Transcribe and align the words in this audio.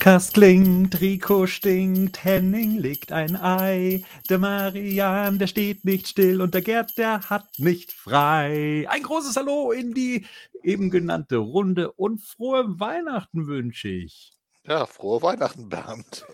Bettkast 0.00 0.32
klingt, 0.32 0.98
Rico 1.02 1.46
stinkt, 1.46 2.24
Henning 2.24 2.78
legt 2.78 3.12
ein 3.12 3.36
Ei, 3.36 4.02
der 4.30 4.38
Marian, 4.38 5.38
der 5.38 5.46
steht 5.46 5.84
nicht 5.84 6.08
still 6.08 6.40
und 6.40 6.54
der 6.54 6.62
Gerd, 6.62 6.96
der 6.96 7.28
hat 7.28 7.46
nicht 7.58 7.92
frei. 7.92 8.86
Ein 8.88 9.02
großes 9.02 9.36
Hallo 9.36 9.72
in 9.72 9.92
die 9.92 10.24
eben 10.62 10.88
genannte 10.88 11.36
Runde 11.36 11.92
und 11.92 12.22
frohe 12.22 12.80
Weihnachten 12.80 13.46
wünsche 13.46 13.88
ich. 13.88 14.32
Ja, 14.64 14.86
frohe 14.86 15.20
Weihnachten, 15.20 15.68
Bernd. 15.68 16.24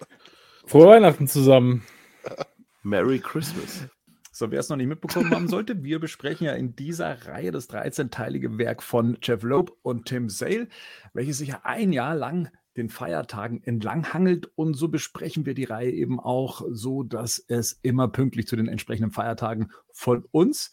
Frohe 0.65 0.87
Weihnachten 0.87 1.27
zusammen. 1.27 1.83
Merry 2.85 3.19
Christmas. 3.19 3.89
So, 4.31 4.49
wer 4.53 4.61
es 4.61 4.69
noch 4.69 4.77
nicht 4.77 4.87
mitbekommen 4.87 5.35
haben 5.35 5.49
sollte, 5.49 5.83
wir 5.83 5.99
besprechen 5.99 6.47
ja 6.47 6.53
in 6.53 6.77
dieser 6.77 7.27
Reihe 7.27 7.51
das 7.51 7.69
13-teilige 7.69 8.59
Werk 8.59 8.81
von 8.81 9.19
Jeff 9.21 9.43
Loeb 9.43 9.73
und 9.83 10.07
Tim 10.07 10.29
Sale, 10.29 10.69
welches 11.15 11.39
sich 11.39 11.49
ja 11.49 11.63
ein 11.65 11.93
Jahr 11.93 12.15
lang 12.15 12.49
den 12.77 12.89
Feiertagen 12.89 13.63
entlanghangelt. 13.63 14.51
Und 14.55 14.75
so 14.75 14.89
besprechen 14.89 15.47
wir 15.47 15.55
die 15.55 15.65
Reihe 15.65 15.91
eben 15.91 16.21
auch 16.21 16.63
so, 16.71 17.03
dass 17.03 17.45
es 17.49 17.79
immer 17.83 18.09
pünktlich 18.09 18.47
zu 18.47 18.57
den 18.57 18.69
entsprechenden 18.69 19.13
Feiertagen 19.13 19.71
von 19.93 20.25
uns 20.31 20.71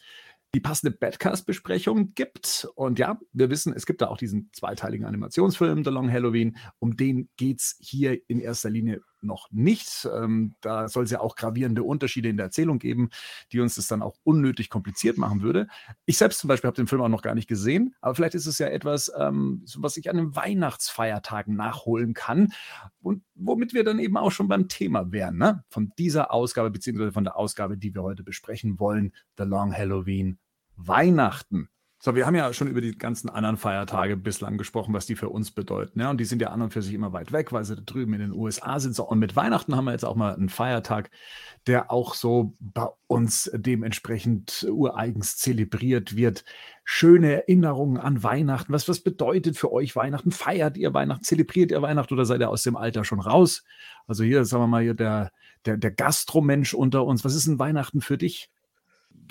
die 0.56 0.60
passende 0.60 0.96
Badcast-Besprechung 0.96 2.14
gibt. 2.14 2.68
Und 2.76 3.00
ja, 3.00 3.20
wir 3.32 3.50
wissen, 3.50 3.74
es 3.74 3.86
gibt 3.86 4.02
da 4.02 4.08
auch 4.08 4.18
diesen 4.18 4.50
zweiteiligen 4.54 5.06
Animationsfilm, 5.06 5.84
The 5.84 5.90
Long 5.90 6.12
Halloween. 6.12 6.58
Um 6.80 6.96
den 6.96 7.30
geht 7.38 7.60
es 7.60 7.78
hier 7.80 8.20
in 8.28 8.40
erster 8.40 8.70
Linie 8.70 9.02
noch 9.24 9.52
nicht. 9.52 10.08
Ähm, 10.14 10.56
da 10.62 10.88
soll 10.88 11.06
es 11.06 11.12
ja 11.12 11.20
auch 11.20 11.36
gravierende 11.36 11.84
Unterschiede 11.84 12.30
in 12.30 12.38
der 12.38 12.48
Erzählung 12.48 12.80
geben, 12.80 13.10
die 13.52 13.60
uns 13.60 13.76
das 13.76 13.88
dann 13.88 14.02
auch 14.02 14.18
unnötig 14.24 14.70
kompliziert 14.70 15.18
machen 15.18 15.42
würde. 15.42 15.68
Ich 16.06 16.18
selbst 16.18 16.40
zum 16.40 16.48
Beispiel 16.48 16.68
habe 16.68 16.76
den 16.76 16.88
Film 16.88 17.02
auch 17.02 17.10
noch 17.10 17.22
gar 17.22 17.36
nicht 17.36 17.48
gesehen, 17.48 17.96
aber 18.02 18.16
vielleicht 18.16 18.36
ist 18.36 18.48
es 18.48 18.60
ja 18.60 18.68
etwas, 18.68 19.12
ähm, 19.18 19.66
was 19.78 19.98
ich 19.98 20.10
an 20.10 20.18
den 20.18 20.36
Weihnachtsfeiertagen 20.36 21.56
nachholen 21.56 22.14
kann 22.14 22.54
und 23.02 23.24
womit 23.36 23.74
wir 23.74 23.84
dann 23.84 24.00
eben 24.00 24.18
auch 24.18 24.32
schon 24.32 24.48
beim 24.48 24.68
Thema 24.68 25.12
wären, 25.12 25.38
ne? 25.38 25.64
von 25.70 25.92
dieser 25.98 26.32
Ausgabe, 26.32 26.72
beziehungsweise 26.72 27.12
von 27.12 27.24
der 27.24 27.36
Ausgabe, 27.36 27.78
die 27.78 27.94
wir 27.94 28.04
heute 28.04 28.24
besprechen 28.24 28.80
wollen, 28.80 29.14
The 29.38 29.44
Long 29.44 29.74
Halloween 29.74 30.38
Weihnachten. 30.76 31.70
So, 32.06 32.16
wir 32.16 32.26
haben 32.26 32.36
ja 32.36 32.52
schon 32.52 32.68
über 32.68 32.82
die 32.82 32.98
ganzen 32.98 33.30
anderen 33.30 33.56
Feiertage 33.56 34.18
bislang 34.18 34.58
gesprochen, 34.58 34.94
was 34.94 35.06
die 35.06 35.16
für 35.16 35.30
uns 35.30 35.52
bedeuten. 35.52 36.02
Ja? 36.02 36.10
Und 36.10 36.18
die 36.18 36.26
sind 36.26 36.42
ja 36.42 36.50
an 36.50 36.62
und 36.62 36.74
für 36.74 36.82
sich 36.82 36.94
immer 36.94 37.14
weit 37.14 37.32
weg, 37.32 37.54
weil 37.54 37.64
sie 37.64 37.78
da 37.78 37.82
drüben 37.82 38.14
in 38.14 38.20
den 38.20 38.34
USA 38.34 38.78
sind. 38.82 38.94
So, 38.94 39.08
und 39.08 39.20
mit 39.20 39.38
Weihnachten 39.38 39.74
haben 39.74 39.86
wir 39.86 39.94
jetzt 39.94 40.04
auch 40.04 40.18
mal 40.18 40.36
einen 40.36 40.50
Feiertag, 40.50 41.12
der 41.66 41.92
auch 41.92 42.14
so 42.14 42.58
bei 42.60 42.90
uns 43.08 43.50
dementsprechend 43.54 44.68
ureigens 44.70 45.38
zelebriert 45.38 46.18
wird. 46.18 46.44
Schöne 46.84 47.32
Erinnerungen 47.32 47.96
an 47.96 48.22
Weihnachten. 48.22 48.74
Was, 48.74 48.90
was 48.90 49.00
bedeutet 49.00 49.56
für 49.56 49.72
euch 49.72 49.96
Weihnachten? 49.96 50.32
Feiert 50.32 50.76
ihr 50.76 50.94
Weihnachten? 50.94 51.24
Zelebriert 51.24 51.72
ihr 51.72 51.82
Weihnachten 51.82 52.16
oder 52.16 52.26
seid 52.26 52.42
ihr 52.42 52.50
aus 52.50 52.64
dem 52.64 52.76
Alter 52.76 53.06
schon 53.06 53.22
raus? 53.22 53.64
Also 54.08 54.26
hier, 54.26 54.44
sagen 54.44 54.64
wir 54.64 54.68
mal, 54.68 54.84
hier 54.84 54.94
der, 54.94 55.32
der, 55.66 55.78
der 55.78 55.92
Gastromensch 55.92 56.74
unter 56.74 57.06
uns. 57.06 57.24
Was 57.24 57.34
ist 57.34 57.48
ein 57.48 57.60
Weihnachten 57.60 58.02
für 58.02 58.18
dich? 58.18 58.50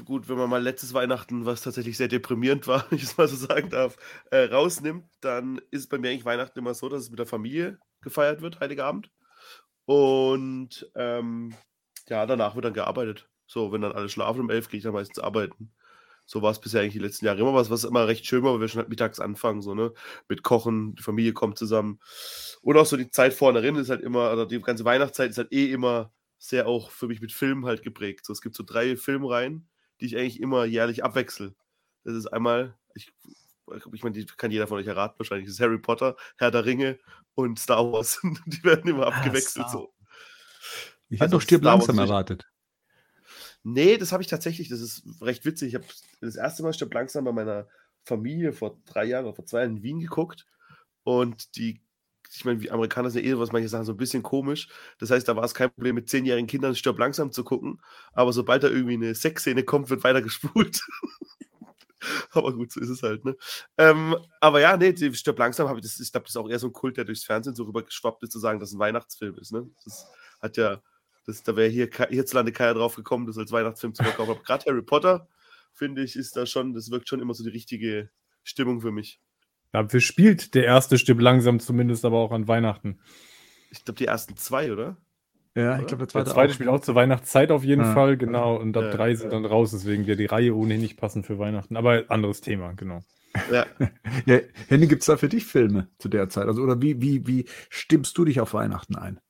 Gut, 0.05 0.29
wenn 0.29 0.37
man 0.39 0.51
mal 0.51 0.62
letztes 0.62 0.95
Weihnachten, 0.95 1.47
was 1.47 1.62
tatsächlich 1.62 1.97
sehr 1.97 2.09
deprimierend 2.09 2.67
war, 2.67 2.87
wenn 2.91 2.98
ich 2.98 3.05
es 3.05 3.17
mal 3.17 3.29
so 3.29 3.37
sagen 3.37 3.71
darf, 3.71 3.97
äh, 4.31 4.45
rausnimmt, 4.45 5.05
dann 5.21 5.59
ist 5.71 5.81
es 5.81 5.89
bei 5.89 5.98
mir 5.98 6.11
eigentlich 6.11 6.25
Weihnachten 6.25 6.59
immer 6.59 6.75
so, 6.75 6.89
dass 6.89 7.03
es 7.03 7.11
mit 7.11 7.19
der 7.19 7.27
Familie 7.27 7.79
gefeiert 8.01 8.42
wird, 8.42 8.61
Heilige 8.61 8.85
Abend. 8.85 9.11
Und 9.85 10.91
ähm, 10.95 11.55
ja, 12.08 12.27
danach 12.27 12.55
wird 12.55 12.64
dann 12.64 12.75
gearbeitet. 12.75 13.29
So, 13.47 13.73
wenn 13.73 13.83
dann 13.83 13.92
alle 13.92 14.08
schlafen 14.08 14.41
um 14.41 14.51
elf, 14.51 14.69
gehe 14.69 14.79
ich 14.79 14.85
dann 14.85 14.92
meistens 14.95 15.19
arbeiten. 15.19 15.73
So 16.25 16.41
war 16.41 16.52
es 16.52 16.61
bisher 16.61 16.81
eigentlich 16.81 16.95
die 16.95 16.98
letzten 17.01 17.27
Jahre 17.27 17.41
immer 17.41 17.55
was, 17.55 17.69
was 17.70 17.85
immer 17.85 18.07
recht 18.07 18.25
schön 18.27 18.42
war, 18.45 18.55
weil 18.55 18.61
wir 18.61 18.69
schon 18.69 18.81
halt 18.81 18.89
mittags 18.89 19.20
anfangen, 19.20 19.61
so, 19.61 19.75
ne? 19.75 19.92
Mit 20.29 20.42
Kochen, 20.42 20.95
die 20.95 21.02
Familie 21.02 21.33
kommt 21.33 21.58
zusammen. 21.58 22.01
Und 22.63 22.77
auch 22.77 22.86
so 22.86 22.97
die 22.97 23.11
Zeit 23.11 23.35
vorne 23.35 23.61
drin 23.61 23.77
ist 23.77 23.91
halt 23.91 24.02
immer, 24.02 24.33
oder 24.33 24.47
die 24.47 24.61
ganze 24.61 24.85
Weihnachtszeit 24.85 25.31
ist 25.31 25.39
halt 25.39 25.52
eh 25.52 25.70
immer 25.73 26.13
sehr 26.39 26.67
auch 26.67 26.91
für 26.91 27.08
mich 27.08 27.20
mit 27.20 27.33
Filmen 27.33 27.67
halt 27.67 27.83
geprägt. 27.83 28.25
So, 28.25 28.33
es 28.33 28.41
gibt 28.41 28.55
so 28.57 28.64
drei 28.67 28.97
Filmreihen, 28.97 29.69
die 30.02 30.07
ich 30.07 30.17
eigentlich 30.17 30.40
immer 30.40 30.64
jährlich 30.64 31.05
abwechsel. 31.05 31.55
Das 32.02 32.14
ist 32.14 32.27
einmal, 32.27 32.77
ich, 32.95 33.13
ich 33.92 34.02
meine, 34.02 34.14
die 34.14 34.27
kann 34.27 34.51
jeder 34.51 34.67
von 34.67 34.79
euch 34.79 34.86
erraten 34.86 35.18
wahrscheinlich, 35.18 35.46
das 35.46 35.55
ist 35.55 35.61
Harry 35.61 35.79
Potter, 35.79 36.17
Herr 36.36 36.51
der 36.51 36.64
Ringe 36.64 36.98
und 37.35 37.61
Star 37.61 37.90
Wars. 37.92 38.20
die 38.46 38.64
werden 38.64 38.90
immer 38.90 39.07
ah, 39.07 39.11
abgewechselt. 39.11 39.70
so. 39.70 39.95
Ich 41.08 41.20
hätte 41.20 41.24
also 41.24 41.36
doch 41.36 41.42
Stirb 41.42 41.63
langsam 41.63 41.98
erwartet. 41.98 42.48
Nee, 43.63 43.96
das 43.96 44.11
habe 44.11 44.24
ich 44.24 44.29
tatsächlich, 44.29 44.68
das 44.68 44.80
ist 44.80 45.05
recht 45.20 45.45
witzig. 45.45 45.68
Ich 45.68 45.74
habe 45.77 45.85
das 46.20 46.34
erste 46.34 46.64
Mal 46.64 46.73
Stirb 46.73 46.92
langsam 46.92 47.24
bei 47.24 47.33
meiner 47.33 47.69
Familie 48.05 48.52
vor 48.52 48.80
drei 48.84 49.05
Jahren 49.05 49.27
oder 49.27 49.36
vor 49.36 49.46
zwei 49.46 49.61
Jahren 49.61 49.77
in 49.77 49.83
Wien 49.84 50.01
geguckt 50.01 50.46
und 51.05 51.55
die 51.57 51.80
ich 52.35 52.45
meine, 52.45 52.61
wie 52.63 52.70
Amerikaner 52.70 53.11
sind 53.11 53.25
ja 53.25 53.33
eh, 53.33 53.39
was 53.39 53.53
manche 53.53 53.69
sagen, 53.69 53.85
so 53.85 53.93
ein 53.93 53.98
bisschen 53.98 54.23
komisch. 54.23 54.69
Das 54.98 55.11
heißt, 55.11 55.29
da 55.29 55.37
war 55.37 55.45
es 55.45 55.55
kein 55.55 55.70
Problem, 55.70 55.95
mit 55.97 56.09
zehnjährigen 56.09 56.47
Kindern 56.47 56.75
Stirb 56.75 56.98
langsam 56.98 57.31
zu 57.31 57.45
gucken. 57.45 57.81
Aber 58.13 58.33
sobald 58.33 58.63
da 58.63 58.69
irgendwie 58.69 58.95
eine 58.95 59.15
Sexszene 59.15 59.65
kommt, 59.65 59.91
wird 59.91 60.03
weiter 60.05 60.23
gespult. 60.23 60.83
aber 62.31 62.55
gut, 62.55 62.73
so 62.73 62.81
ist 62.81 62.89
es 62.89 63.03
halt, 63.03 63.25
ne? 63.25 63.37
Ähm, 63.79 64.17
aber 64.41 64.61
ja, 64.61 64.77
nee, 64.77 64.95
Stirb 65.15 65.39
langsam 65.39 65.69
habe 65.69 65.79
ich, 65.79 65.85
das, 65.85 66.01
ich 66.01 66.11
glaube, 66.11 66.25
das 66.25 66.33
ist 66.33 66.37
auch 66.37 66.48
eher 66.48 66.59
so 66.59 66.69
ein 66.69 66.73
Kult, 66.73 66.97
der 66.97 67.05
durchs 67.05 67.25
Fernsehen 67.25 67.55
so 67.55 67.65
rübergeschwappt 67.65 68.23
ist, 68.23 68.33
zu 68.33 68.39
sagen, 68.39 68.61
dass 68.61 68.70
es 68.70 68.75
ein 68.75 68.81
Weihnachtsfilm 68.81 69.37
ist, 69.39 69.53
ne? 69.53 69.69
Das 69.85 70.07
hat 70.41 70.57
ja, 70.57 70.83
das, 71.27 71.43
da 71.43 71.55
wäre 71.55 71.69
hier 71.69 71.89
hierzulande 72.09 72.53
keiner 72.53 72.75
drauf 72.75 72.97
gekommen, 72.97 73.27
das 73.27 73.39
als 73.39 73.53
Weihnachtsfilm 73.53 73.95
zu 73.95 74.03
verkaufen. 74.03 74.43
Gerade 74.45 74.64
Harry 74.67 74.83
Potter, 74.83 75.29
finde 75.73 76.03
ich, 76.03 76.17
ist 76.17 76.37
da 76.37 76.47
schon, 76.47 76.73
das 76.73 76.91
wirkt 76.91 77.09
schon 77.09 77.20
immer 77.20 77.35
so 77.35 77.45
die 77.45 77.51
richtige 77.51 78.11
Stimmung 78.43 78.81
für 78.81 78.91
mich. 78.91 79.20
Dafür 79.72 80.00
spielt 80.00 80.55
der 80.55 80.64
erste 80.64 80.98
Stück 80.98 81.20
langsam 81.20 81.58
zumindest 81.58 82.05
aber 82.05 82.18
auch 82.18 82.30
an 82.33 82.46
Weihnachten. 82.46 82.98
Ich 83.70 83.84
glaube, 83.84 83.98
die 83.98 84.06
ersten 84.06 84.36
zwei, 84.36 84.72
oder? 84.72 84.98
Ja, 85.55 85.78
ich 85.78 85.86
glaube, 85.86 86.05
der 86.05 86.08
zweite, 86.08 86.24
der 86.27 86.34
zweite 86.34 86.55
spielt 86.55 86.68
auch 86.70 86.80
zur 86.80 86.94
Weihnachtszeit 86.94 87.50
auf 87.50 87.64
jeden 87.64 87.84
ja. 87.84 87.92
Fall, 87.92 88.16
genau. 88.16 88.56
Und 88.56 88.77
ab 88.77 88.84
ja, 88.84 88.90
drei 88.90 89.14
sind 89.14 89.33
dann 89.33 89.44
raus, 89.44 89.72
deswegen 89.72 90.06
wird 90.06 90.18
die 90.18 90.27
Reihe 90.27 90.55
ohnehin 90.55 90.80
nicht 90.80 90.96
passen 90.96 91.24
für 91.24 91.38
Weihnachten. 91.38 91.77
Aber 91.77 92.05
anderes 92.08 92.40
Thema, 92.40 92.72
genau. 92.72 93.00
Ja. 93.50 93.66
ja 94.27 94.40
Henning, 94.68 94.88
gibt 94.88 95.02
es 95.02 95.06
da 95.06 95.16
für 95.16 95.28
dich 95.28 95.44
Filme 95.44 95.89
zu 95.98 96.08
der 96.08 96.28
Zeit? 96.28 96.46
Also, 96.46 96.62
oder 96.62 96.80
wie, 96.80 97.02
wie, 97.02 97.27
wie 97.27 97.44
stimmst 97.68 98.16
du 98.16 98.24
dich 98.24 98.40
auf 98.40 98.54
Weihnachten 98.54 98.96
ein? 98.96 99.20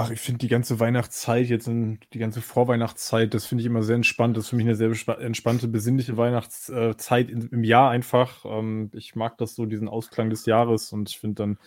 Ach, 0.00 0.12
ich 0.12 0.20
finde 0.20 0.38
die 0.38 0.48
ganze 0.48 0.78
Weihnachtszeit, 0.78 1.48
jetzt 1.48 1.66
in, 1.66 1.98
die 2.12 2.20
ganze 2.20 2.40
Vorweihnachtszeit, 2.40 3.34
das 3.34 3.46
finde 3.46 3.62
ich 3.62 3.66
immer 3.66 3.82
sehr 3.82 3.96
entspannt. 3.96 4.36
Das 4.36 4.44
ist 4.44 4.50
für 4.50 4.54
mich 4.54 4.66
eine 4.66 4.76
sehr 4.76 4.92
entspannte, 5.18 5.66
besinnliche 5.66 6.16
Weihnachtszeit 6.16 7.28
im 7.30 7.64
Jahr 7.64 7.90
einfach. 7.90 8.44
Ähm, 8.44 8.92
ich 8.94 9.16
mag 9.16 9.36
das 9.38 9.56
so, 9.56 9.66
diesen 9.66 9.88
Ausklang 9.88 10.30
des 10.30 10.46
Jahres 10.46 10.92
und 10.92 11.10
ich 11.10 11.18
finde 11.18 11.34
dann, 11.34 11.58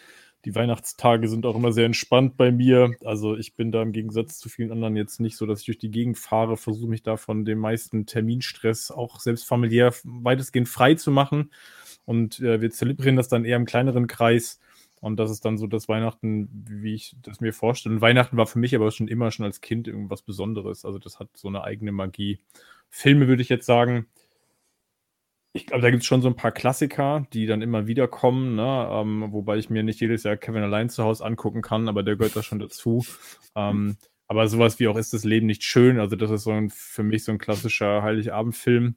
die 0.46 0.56
Weihnachtstage 0.56 1.28
sind 1.28 1.46
auch 1.46 1.58
immer 1.58 1.74
sehr 1.74 1.86
entspannt 1.86 2.38
bei 2.38 2.54
mir. 2.54 2.96
Also 3.04 3.36
ich 3.36 3.54
bin 3.58 3.70
da 3.70 3.82
im 3.82 3.92
Gegensatz 3.92 4.40
zu 4.40 4.48
vielen 4.48 4.72
anderen 4.72 4.96
jetzt 4.96 5.20
nicht 5.20 5.36
so, 5.36 5.46
dass 5.46 5.60
ich 5.60 5.66
durch 5.66 5.80
die 5.80 5.92
Gegend 5.92 6.18
fahre, 6.18 6.56
versuche 6.56 6.90
mich 6.90 7.04
da 7.04 7.18
von 7.18 7.44
dem 7.44 7.60
meisten 7.60 8.06
Terminstress 8.06 8.92
auch 8.92 9.20
selbst 9.20 9.46
familiär 9.46 9.94
weitestgehend 10.06 10.70
frei 10.70 10.96
zu 10.96 11.12
machen. 11.12 11.52
Und 12.06 12.40
äh, 12.40 12.62
wir 12.62 12.72
zelebrieren 12.72 13.18
das 13.18 13.28
dann 13.28 13.44
eher 13.44 13.58
im 13.58 13.66
kleineren 13.66 14.08
Kreis. 14.08 14.62
Und 15.02 15.18
das 15.18 15.32
ist 15.32 15.44
dann 15.44 15.58
so 15.58 15.68
das 15.68 15.90
Weihnachten, 15.90 16.48
wie 16.70 16.94
ich 16.94 17.16
das 17.24 17.42
mir 17.42 17.54
vorstelle. 17.54 17.96
Und 17.96 18.02
Weihnachten 18.02 18.38
war 18.38 18.46
für 18.46 18.60
mich 18.60 18.76
aber 18.76 18.92
schon 18.92 19.08
immer 19.08 19.32
schon 19.32 19.46
als 19.46 19.60
Kind 19.60 19.88
irgendwas 19.88 20.22
Besonderes. 20.22 20.86
Also 20.86 21.00
das 21.00 21.20
hat 21.20 21.30
so 21.36 21.48
eine 21.48 21.64
eigene 21.64 21.92
Magie. 21.92 22.40
Filme 22.90 23.28
würde 23.28 23.42
ich 23.42 23.50
jetzt 23.50 23.66
sagen, 23.66 24.06
ich 25.54 25.66
glaube, 25.66 25.82
da 25.82 25.90
gibt 25.90 26.04
es 26.04 26.08
schon 26.08 26.22
so 26.22 26.30
ein 26.30 26.36
paar 26.36 26.52
Klassiker, 26.52 27.28
die 27.34 27.46
dann 27.46 27.62
immer 27.62 27.88
wieder 27.88 28.08
kommen, 28.08 28.56
ne? 28.56 28.88
ähm, 28.92 29.28
wobei 29.32 29.58
ich 29.58 29.70
mir 29.70 29.84
nicht 29.84 30.00
jedes 30.00 30.24
Jahr 30.24 30.38
Kevin 30.38 30.64
allein 30.64 30.90
zu 30.90 31.04
Hause 31.04 31.26
angucken 31.26 31.62
kann, 31.62 31.90
aber 31.90 32.04
der 32.04 32.16
gehört 32.16 32.36
da 32.36 32.44
schon 32.44 32.60
dazu. 32.60 33.06
Ähm, 33.54 33.98
aber 34.30 34.48
sowas 34.48 34.80
wie 34.80 34.88
auch 34.88 34.96
ist 34.96 35.12
das 35.12 35.26
Leben 35.26 35.46
nicht 35.46 35.66
schön, 35.66 36.00
also 36.00 36.16
das 36.16 36.32
ist 36.32 36.44
so 36.44 36.52
ein, 36.52 36.70
für 36.70 37.04
mich 37.04 37.26
so 37.26 37.34
ein 37.34 37.38
klassischer 37.38 38.02
Heiligabendfilm. 38.02 38.96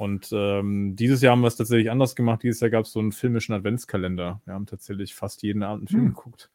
Und 0.00 0.30
ähm, 0.32 0.96
dieses 0.96 1.20
Jahr 1.20 1.32
haben 1.32 1.42
wir 1.42 1.48
es 1.48 1.56
tatsächlich 1.56 1.90
anders 1.90 2.16
gemacht. 2.16 2.42
Dieses 2.42 2.60
Jahr 2.60 2.70
gab 2.70 2.86
es 2.86 2.92
so 2.92 3.00
einen 3.00 3.12
filmischen 3.12 3.54
Adventskalender. 3.54 4.40
Wir 4.46 4.54
haben 4.54 4.64
tatsächlich 4.64 5.14
fast 5.14 5.42
jeden 5.42 5.62
Abend 5.62 5.82
einen 5.82 5.88
Film 5.88 6.06
hm. 6.06 6.14
geguckt 6.14 6.48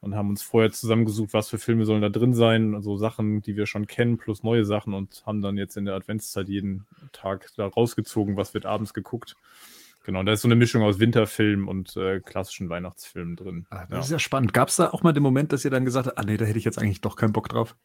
und 0.00 0.16
haben 0.16 0.28
uns 0.28 0.42
vorher 0.42 0.72
zusammengesucht, 0.72 1.32
was 1.32 1.48
für 1.48 1.58
Filme 1.58 1.84
sollen 1.84 2.02
da 2.02 2.08
drin 2.08 2.34
sein. 2.34 2.74
Also 2.74 2.96
Sachen, 2.96 3.42
die 3.42 3.54
wir 3.54 3.66
schon 3.66 3.86
kennen, 3.86 4.18
plus 4.18 4.42
neue 4.42 4.64
Sachen 4.64 4.92
und 4.92 5.22
haben 5.24 5.40
dann 5.40 5.56
jetzt 5.56 5.76
in 5.76 5.84
der 5.84 5.94
Adventszeit 5.94 6.48
jeden 6.48 6.84
Tag 7.12 7.46
da 7.56 7.68
rausgezogen, 7.68 8.36
was 8.36 8.54
wird 8.54 8.66
abends 8.66 8.92
geguckt. 8.92 9.36
Genau, 10.02 10.24
da 10.24 10.32
ist 10.32 10.42
so 10.42 10.48
eine 10.48 10.56
Mischung 10.56 10.82
aus 10.82 10.98
Winterfilm 10.98 11.68
und 11.68 11.96
äh, 11.96 12.18
klassischen 12.18 12.70
Weihnachtsfilmen 12.70 13.36
drin. 13.36 13.66
Ah, 13.70 13.82
das 13.82 13.90
ja. 13.90 14.00
ist 14.00 14.10
ja 14.10 14.18
spannend. 14.18 14.52
Gab 14.52 14.66
es 14.66 14.74
da 14.74 14.90
auch 14.90 15.04
mal 15.04 15.12
den 15.12 15.22
Moment, 15.22 15.52
dass 15.52 15.64
ihr 15.64 15.70
dann 15.70 15.84
gesagt 15.84 16.08
habt, 16.08 16.18
ah 16.18 16.24
nee, 16.24 16.36
da 16.36 16.44
hätte 16.44 16.58
ich 16.58 16.64
jetzt 16.64 16.80
eigentlich 16.80 17.02
doch 17.02 17.14
keinen 17.14 17.32
Bock 17.32 17.48
drauf? 17.48 17.76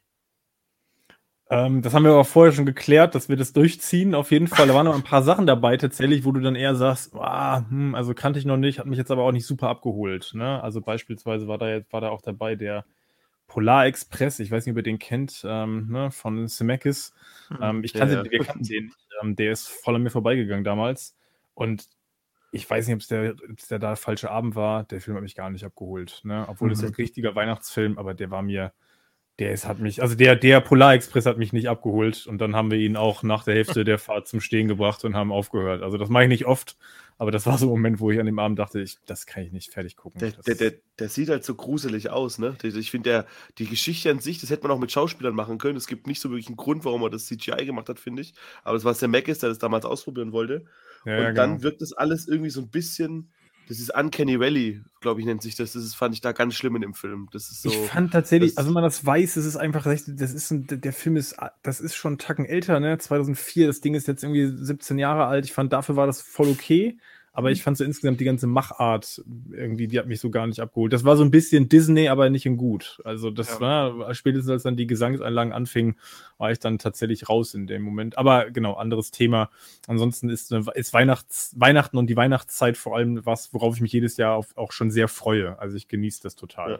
Ähm, 1.48 1.80
das 1.80 1.94
haben 1.94 2.02
wir 2.02 2.10
aber 2.10 2.24
vorher 2.24 2.52
schon 2.52 2.66
geklärt, 2.66 3.14
dass 3.14 3.28
wir 3.28 3.36
das 3.36 3.52
durchziehen. 3.52 4.14
Auf 4.14 4.32
jeden 4.32 4.48
Fall, 4.48 4.66
da 4.66 4.74
waren 4.74 4.86
noch 4.86 4.96
ein 4.96 5.04
paar 5.04 5.22
Sachen 5.22 5.46
dabei 5.46 5.76
tatsächlich, 5.76 6.24
wo 6.24 6.32
du 6.32 6.40
dann 6.40 6.56
eher 6.56 6.74
sagst, 6.74 7.14
ah, 7.14 7.64
hm, 7.68 7.94
also 7.94 8.14
kannte 8.14 8.38
ich 8.40 8.44
noch 8.44 8.56
nicht, 8.56 8.80
hat 8.80 8.86
mich 8.86 8.98
jetzt 8.98 9.12
aber 9.12 9.22
auch 9.22 9.32
nicht 9.32 9.46
super 9.46 9.68
abgeholt. 9.68 10.32
Ne? 10.34 10.60
Also 10.62 10.80
beispielsweise 10.80 11.46
war 11.46 11.58
da 11.58 11.68
jetzt 11.68 11.92
war 11.92 12.00
da 12.00 12.08
auch 12.08 12.22
dabei 12.22 12.56
der 12.56 12.84
Polar 13.46 13.86
Express, 13.86 14.40
ich 14.40 14.50
weiß 14.50 14.66
nicht, 14.66 14.72
ob 14.72 14.78
ihr 14.78 14.82
den 14.82 14.98
kennt, 14.98 15.44
ähm, 15.48 15.86
ne, 15.88 16.10
von 16.10 16.48
Zemeckis. 16.48 17.14
Hm, 17.48 17.58
ähm, 17.62 17.84
ich 17.84 17.94
kannte, 17.94 18.14
ja, 18.14 18.24
ja. 18.24 18.30
wir 18.30 18.40
kannten 18.40 18.64
den 18.64 18.84
nicht. 18.86 18.96
Ähm, 19.22 19.36
der 19.36 19.52
ist 19.52 19.68
voll 19.68 19.94
an 19.94 20.02
mir 20.02 20.10
vorbeigegangen 20.10 20.64
damals. 20.64 21.16
Und 21.54 21.88
ich 22.50 22.68
weiß 22.68 22.86
nicht, 22.86 22.94
ob 22.94 23.00
es 23.00 23.06
der, 23.08 23.34
der 23.70 23.78
da 23.78 23.96
falsche 23.96 24.30
Abend 24.30 24.56
war. 24.56 24.84
Der 24.84 25.00
Film 25.00 25.16
hat 25.16 25.22
mich 25.22 25.36
gar 25.36 25.50
nicht 25.50 25.64
abgeholt. 25.64 26.22
Ne? 26.24 26.44
Obwohl 26.48 26.72
es 26.72 26.82
mhm. 26.82 26.88
ein 26.88 26.94
richtiger 26.94 27.34
Weihnachtsfilm, 27.34 27.98
aber 27.98 28.14
der 28.14 28.30
war 28.30 28.42
mir, 28.42 28.72
der 29.38 29.52
ist, 29.52 29.66
hat 29.66 29.78
mich, 29.80 30.00
also 30.00 30.14
der, 30.14 30.34
der 30.34 30.60
Polar 30.60 30.94
Express 30.94 31.26
hat 31.26 31.36
mich 31.36 31.52
nicht 31.52 31.68
abgeholt 31.68 32.26
und 32.26 32.38
dann 32.38 32.56
haben 32.56 32.70
wir 32.70 32.78
ihn 32.78 32.96
auch 32.96 33.22
nach 33.22 33.44
der 33.44 33.54
Hälfte 33.54 33.84
der 33.84 33.98
Fahrt 33.98 34.26
zum 34.28 34.40
Stehen 34.40 34.66
gebracht 34.66 35.04
und 35.04 35.14
haben 35.14 35.30
aufgehört. 35.30 35.82
Also 35.82 35.98
das 35.98 36.08
mache 36.08 36.22
ich 36.22 36.28
nicht 36.30 36.46
oft, 36.46 36.76
aber 37.18 37.30
das 37.30 37.44
war 37.44 37.58
so 37.58 37.66
ein 37.66 37.70
Moment, 37.70 38.00
wo 38.00 38.10
ich 38.10 38.18
an 38.18 38.24
dem 38.24 38.38
Abend 38.38 38.58
dachte, 38.58 38.80
ich, 38.80 38.96
das 39.04 39.26
kann 39.26 39.42
ich 39.42 39.52
nicht 39.52 39.72
fertig 39.72 39.96
gucken. 39.96 40.20
Der, 40.20 40.30
der, 40.30 40.54
der, 40.54 40.72
der 40.98 41.08
sieht 41.10 41.28
halt 41.28 41.44
so 41.44 41.54
gruselig 41.54 42.08
aus, 42.08 42.38
ne? 42.38 42.56
Ich 42.62 42.90
finde, 42.90 43.26
die 43.58 43.66
Geschichte 43.66 44.10
an 44.10 44.20
sich, 44.20 44.40
das 44.40 44.48
hätte 44.48 44.62
man 44.62 44.70
auch 44.70 44.78
mit 44.80 44.92
Schauspielern 44.92 45.34
machen 45.34 45.58
können. 45.58 45.76
Es 45.76 45.86
gibt 45.86 46.06
nicht 46.06 46.20
so 46.20 46.30
wirklich 46.30 46.48
einen 46.48 46.56
Grund, 46.56 46.84
warum 46.86 47.02
er 47.02 47.10
das 47.10 47.26
CGI 47.26 47.66
gemacht 47.66 47.90
hat, 47.90 48.00
finde 48.00 48.22
ich. 48.22 48.34
Aber 48.64 48.76
es 48.76 48.84
war 48.84 48.94
der 48.94 49.08
Mac 49.08 49.28
ist, 49.28 49.42
der 49.42 49.50
das 49.50 49.58
damals 49.58 49.84
ausprobieren 49.84 50.32
wollte. 50.32 50.64
Ja, 51.04 51.18
und 51.18 51.22
ja, 51.22 51.32
dann 51.32 51.50
genau. 51.52 51.62
wirkt 51.62 51.82
das 51.82 51.92
alles 51.92 52.26
irgendwie 52.26 52.50
so 52.50 52.62
ein 52.62 52.68
bisschen 52.68 53.30
das 53.68 53.80
ist 53.80 53.94
Uncanny 53.94 54.38
Valley, 54.38 54.80
glaube 55.00 55.20
ich, 55.20 55.26
nennt 55.26 55.42
sich 55.42 55.56
das. 55.56 55.72
Das 55.72 55.82
ist, 55.82 55.94
fand 55.94 56.14
ich 56.14 56.20
da 56.20 56.32
ganz 56.32 56.54
schlimm 56.54 56.76
in 56.76 56.82
dem 56.82 56.94
Film. 56.94 57.28
Das 57.32 57.50
ist 57.50 57.62
so, 57.62 57.68
ich 57.68 57.76
fand 57.76 58.12
tatsächlich, 58.12 58.56
also 58.56 58.68
wenn 58.68 58.74
man 58.74 58.84
das 58.84 59.04
weiß, 59.04 59.34
das 59.34 59.44
ist 59.44 59.56
einfach, 59.56 59.84
das 59.84 60.06
ist 60.06 60.50
ein, 60.50 60.66
der 60.68 60.92
Film 60.92 61.16
ist, 61.16 61.36
das 61.62 61.80
ist 61.80 61.96
schon 61.96 62.12
einen 62.12 62.18
Tacken 62.18 62.44
älter, 62.44 62.78
ne? 62.78 62.96
2004, 62.98 63.66
das 63.66 63.80
Ding 63.80 63.94
ist 63.94 64.06
jetzt 64.06 64.22
irgendwie 64.22 64.46
17 64.46 64.98
Jahre 64.98 65.26
alt. 65.26 65.44
Ich 65.44 65.52
fand, 65.52 65.72
dafür 65.72 65.96
war 65.96 66.06
das 66.06 66.22
voll 66.22 66.48
okay. 66.48 66.98
Aber 67.36 67.50
ich 67.50 67.62
fand 67.62 67.76
so 67.76 67.84
insgesamt 67.84 68.18
die 68.18 68.24
ganze 68.24 68.46
Machart 68.46 69.22
irgendwie, 69.50 69.88
die 69.88 69.98
hat 69.98 70.06
mich 70.06 70.20
so 70.20 70.30
gar 70.30 70.46
nicht 70.46 70.58
abgeholt. 70.58 70.94
Das 70.94 71.04
war 71.04 71.18
so 71.18 71.22
ein 71.22 71.30
bisschen 71.30 71.68
Disney, 71.68 72.08
aber 72.08 72.30
nicht 72.30 72.46
in 72.46 72.56
gut. 72.56 72.98
Also 73.04 73.30
das 73.30 73.50
ja. 73.50 73.60
war, 73.60 74.14
spätestens 74.14 74.50
als 74.50 74.62
dann 74.62 74.78
die 74.78 74.86
Gesangseinlagen 74.86 75.52
anfingen, 75.52 75.96
war 76.38 76.50
ich 76.50 76.60
dann 76.60 76.78
tatsächlich 76.78 77.28
raus 77.28 77.52
in 77.52 77.66
dem 77.66 77.82
Moment. 77.82 78.16
Aber 78.16 78.50
genau, 78.50 78.72
anderes 78.72 79.10
Thema. 79.10 79.50
Ansonsten 79.86 80.30
ist, 80.30 80.50
ist 80.50 80.94
Weihnachts, 80.94 81.52
Weihnachten 81.58 81.98
und 81.98 82.06
die 82.06 82.16
Weihnachtszeit 82.16 82.78
vor 82.78 82.96
allem 82.96 83.26
was, 83.26 83.52
worauf 83.52 83.74
ich 83.74 83.82
mich 83.82 83.92
jedes 83.92 84.16
Jahr 84.16 84.34
auf, 84.34 84.56
auch 84.56 84.72
schon 84.72 84.90
sehr 84.90 85.06
freue. 85.06 85.58
Also 85.58 85.76
ich 85.76 85.88
genieße 85.88 86.22
das 86.22 86.36
total. 86.36 86.70
Ja. 86.70 86.78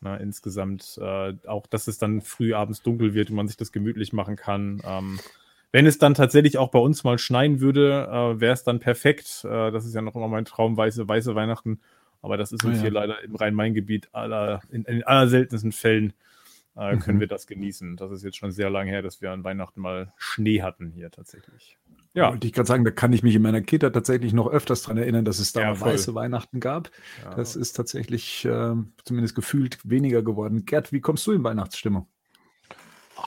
Na, 0.00 0.16
insgesamt 0.16 0.98
äh, 1.00 1.34
auch, 1.46 1.68
dass 1.68 1.86
es 1.86 1.98
dann 1.98 2.20
früh 2.20 2.52
abends 2.52 2.82
dunkel 2.82 3.14
wird 3.14 3.30
und 3.30 3.36
man 3.36 3.46
sich 3.46 3.56
das 3.56 3.70
gemütlich 3.70 4.12
machen 4.12 4.34
kann. 4.34 4.82
Ähm, 4.84 5.20
wenn 5.74 5.86
es 5.86 5.98
dann 5.98 6.14
tatsächlich 6.14 6.56
auch 6.56 6.70
bei 6.70 6.78
uns 6.78 7.02
mal 7.02 7.18
schneien 7.18 7.58
würde, 7.58 8.06
äh, 8.08 8.40
wäre 8.40 8.52
es 8.52 8.62
dann 8.62 8.78
perfekt. 8.78 9.44
Äh, 9.44 9.72
das 9.72 9.84
ist 9.84 9.92
ja 9.92 10.02
noch 10.02 10.14
immer 10.14 10.28
mein 10.28 10.44
Traum, 10.44 10.76
weiße, 10.76 11.08
weiße 11.08 11.34
Weihnachten. 11.34 11.80
Aber 12.22 12.36
das 12.36 12.52
ist 12.52 12.64
uns 12.64 12.74
oh, 12.74 12.76
ja. 12.76 12.82
hier 12.82 12.90
leider 12.92 13.20
im 13.24 13.34
Rhein-Main-Gebiet 13.34 14.08
aller, 14.12 14.60
in, 14.70 14.84
in 14.84 15.02
allerseltensten 15.02 15.72
Fällen 15.72 16.12
äh, 16.76 16.96
können 16.98 17.16
mhm. 17.16 17.22
wir 17.22 17.26
das 17.26 17.48
genießen. 17.48 17.96
Das 17.96 18.12
ist 18.12 18.22
jetzt 18.22 18.36
schon 18.36 18.52
sehr 18.52 18.70
lange 18.70 18.92
her, 18.92 19.02
dass 19.02 19.20
wir 19.20 19.32
an 19.32 19.42
Weihnachten 19.42 19.80
mal 19.80 20.12
Schnee 20.16 20.62
hatten 20.62 20.92
hier 20.92 21.10
tatsächlich. 21.10 21.76
Ja. 22.12 22.28
Und 22.28 22.44
ich 22.44 22.52
kann 22.52 22.66
sagen, 22.66 22.84
da 22.84 22.92
kann 22.92 23.12
ich 23.12 23.24
mich 23.24 23.34
in 23.34 23.42
meiner 23.42 23.60
Kindheit 23.60 23.94
tatsächlich 23.94 24.32
noch 24.32 24.48
öfters 24.48 24.82
daran 24.82 24.98
erinnern, 24.98 25.24
dass 25.24 25.40
es 25.40 25.52
da 25.52 25.60
ja, 25.60 25.80
weiße 25.80 26.14
Weihnachten 26.14 26.60
gab. 26.60 26.88
Ja. 27.24 27.34
Das 27.34 27.56
ist 27.56 27.72
tatsächlich 27.72 28.44
äh, 28.44 28.76
zumindest 29.04 29.34
gefühlt 29.34 29.80
weniger 29.82 30.22
geworden. 30.22 30.66
Gerd, 30.66 30.92
wie 30.92 31.00
kommst 31.00 31.26
du 31.26 31.32
in 31.32 31.42
Weihnachtsstimmung? 31.42 32.06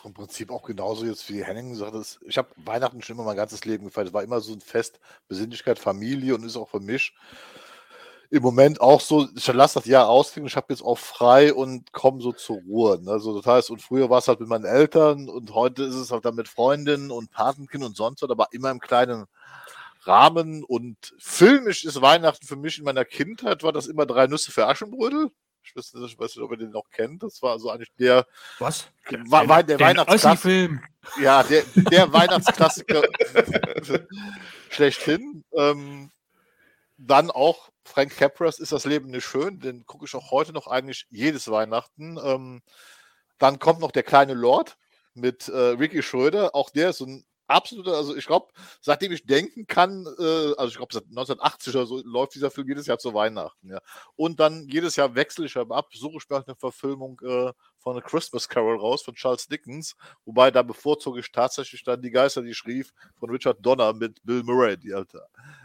Im 0.08 0.14
Prinzip 0.14 0.52
auch 0.52 0.64
genauso 0.64 1.06
jetzt 1.06 1.30
wie 1.30 1.44
Henning 1.44 1.70
gesagt 1.70 1.94
hat. 1.94 2.20
Ich 2.26 2.38
habe 2.38 2.50
Weihnachten 2.58 3.02
schon 3.02 3.16
immer 3.16 3.26
mein 3.26 3.38
ganzes 3.38 3.66
Leben 3.66 3.86
gefeiert. 3.86 4.08
Es 4.08 4.14
war 4.14 4.24
immer 4.24 4.42
so 4.42 4.54
ein 4.54 4.62
Fest, 4.62 5.00
Besinnlichkeit, 5.28 5.80
Familie 5.80 6.36
und 6.36 6.44
ist 6.44 6.58
auch 6.58 6.70
für 6.70 6.80
mich 6.80 7.14
im 8.30 8.44
Moment 8.44 8.82
auch 8.82 9.00
so, 9.00 9.28
ich 9.36 9.48
lasse 9.48 9.80
das 9.80 9.86
Jahr 9.86 10.10
ausklingen, 10.10 10.48
ich 10.48 10.56
habe 10.58 10.68
jetzt 10.70 10.84
auch 10.84 10.98
frei 10.98 11.54
und 11.54 11.94
komme 11.94 12.22
so 12.22 12.34
zur 12.34 12.58
Ruhe. 12.58 13.00
Ne? 13.02 13.12
Also 13.12 13.40
das 13.40 13.46
heißt, 13.46 13.70
und 13.70 13.82
früher 13.82 14.10
war 14.10 14.20
es 14.20 14.28
halt 14.28 14.40
mit 14.40 14.50
meinen 14.50 14.66
Eltern 14.66 15.30
und 15.30 15.54
heute 15.54 15.84
ist 15.84 15.96
es 15.96 16.12
halt 16.12 16.26
dann 16.26 16.36
mit 16.36 16.48
Freundinnen 16.48 17.12
und 17.12 17.32
Patenkind 17.32 17.84
und 17.86 17.96
sonst 17.96 18.22
was, 18.22 18.30
aber 18.30 18.48
immer 18.52 18.72
im 18.72 18.80
kleinen 18.80 19.26
Rahmen 20.02 20.64
und 20.64 20.98
filmisch 21.18 21.86
ist 21.86 22.02
Weihnachten 22.02 22.46
für 22.46 22.56
mich 22.56 22.78
in 22.78 22.86
meiner 22.86 23.06
Kindheit, 23.06 23.64
war 23.64 23.74
das 23.74 23.88
immer 23.88 24.06
drei 24.06 24.28
Nüsse 24.28 24.52
für 24.52 24.68
Aschenbrödel. 24.68 25.32
Ich 25.68 25.76
weiß, 25.76 25.94
nicht, 25.94 26.14
ich 26.14 26.20
weiß 26.20 26.36
nicht, 26.36 26.44
ob 26.44 26.52
ihr 26.52 26.58
den 26.58 26.72
noch 26.72 26.90
kennt. 26.90 27.24
Das 27.24 27.42
war 27.42 27.60
so 27.60 27.70
eigentlich 27.70 27.92
der. 28.00 28.26
Was? 28.60 28.88
War, 29.28 29.48
war 29.48 29.64
der 29.64 29.80
Weihnachtsklassiker. 29.80 30.80
Ja, 31.22 31.44
der, 31.44 31.64
der 31.76 32.12
Weihnachtsklassiker 32.14 33.04
schlechthin. 34.70 35.44
Ähm, 35.54 36.12
dann 36.98 37.30
auch 37.30 37.70
Frank 37.84 38.16
Capras 38.16 38.60
ist 38.60 38.72
das 38.72 38.86
Leben 38.86 39.10
nicht 39.10 39.26
schön. 39.26 39.60
Den 39.60 39.86
gucke 39.86 40.06
ich 40.06 40.16
auch 40.16 40.32
heute 40.32 40.54
noch 40.54 40.68
eigentlich 40.68 41.06
jedes 41.10 41.50
Weihnachten. 41.50 42.18
Ähm, 42.24 42.62
dann 43.38 43.60
kommt 43.60 43.82
noch 43.82 43.92
der 43.92 44.04
kleine 44.04 44.34
Lord 44.34 44.78
mit 45.14 45.48
äh, 45.48 45.58
Ricky 45.58 46.02
Schröder. 46.02 46.56
Auch 46.56 46.70
der 46.70 46.90
ist 46.92 46.98
so 46.98 47.06
ein 47.06 47.26
absoluter, 47.48 47.94
also 47.94 48.16
ich 48.16 48.26
glaube, 48.26 48.48
seitdem 48.82 49.12
ich 49.12 49.26
denken 49.26 49.68
kann, 49.68 50.06
äh, 50.20 50.54
also 50.58 50.68
ich 50.68 50.78
glaube 50.78 50.94
seit 50.94 51.06
1980 51.06 51.76
oder 51.76 51.86
so 51.86 52.02
läuft 52.04 52.36
dieser 52.36 52.52
Film 52.52 52.68
jedes 52.68 52.86
Jahr 52.86 53.00
zu 53.00 53.14
Weihnachten, 53.14 53.70
ja. 53.70 53.80
Und 54.16 54.40
dann 54.40 54.68
jedes 54.68 54.96
Jahr 54.96 55.16
wechsle 55.16 55.46
ich 55.46 55.58
aber 55.58 55.76
ab, 55.76 55.90
suche 55.94 56.18
ich 56.18 56.30
mir 56.30 56.44
eine 56.46 56.56
Verfilmung 56.56 57.20
äh, 57.24 57.52
von 57.80 57.98
A 57.98 58.02
Christmas 58.02 58.48
Carol 58.48 58.78
raus 58.78 59.04
von 59.04 59.16
Charles 59.16 59.48
Dickens, 59.48 59.96
wobei 60.26 60.52
da 60.52 60.62
bevorzuge 60.62 61.20
ich 61.20 61.32
tatsächlich 61.32 61.84
dann 61.84 62.02
die 62.02 62.12
Geister, 62.12 62.42
die 62.42 62.52
ich 62.52 62.58
schrieb, 62.58 62.88
von 63.16 63.30
Richard 63.30 63.66
Donner 63.66 63.94
mit 63.94 64.20
Bill 64.24 64.44
Murray, 64.44 64.78
die 64.78 64.94
halt 64.94 65.14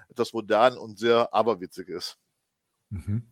etwas 0.09 0.33
modern 0.33 0.79
und 0.79 0.99
sehr 0.99 1.33
aberwitzig 1.35 1.89
ist. 1.89 2.19
Mhm. 2.91 3.27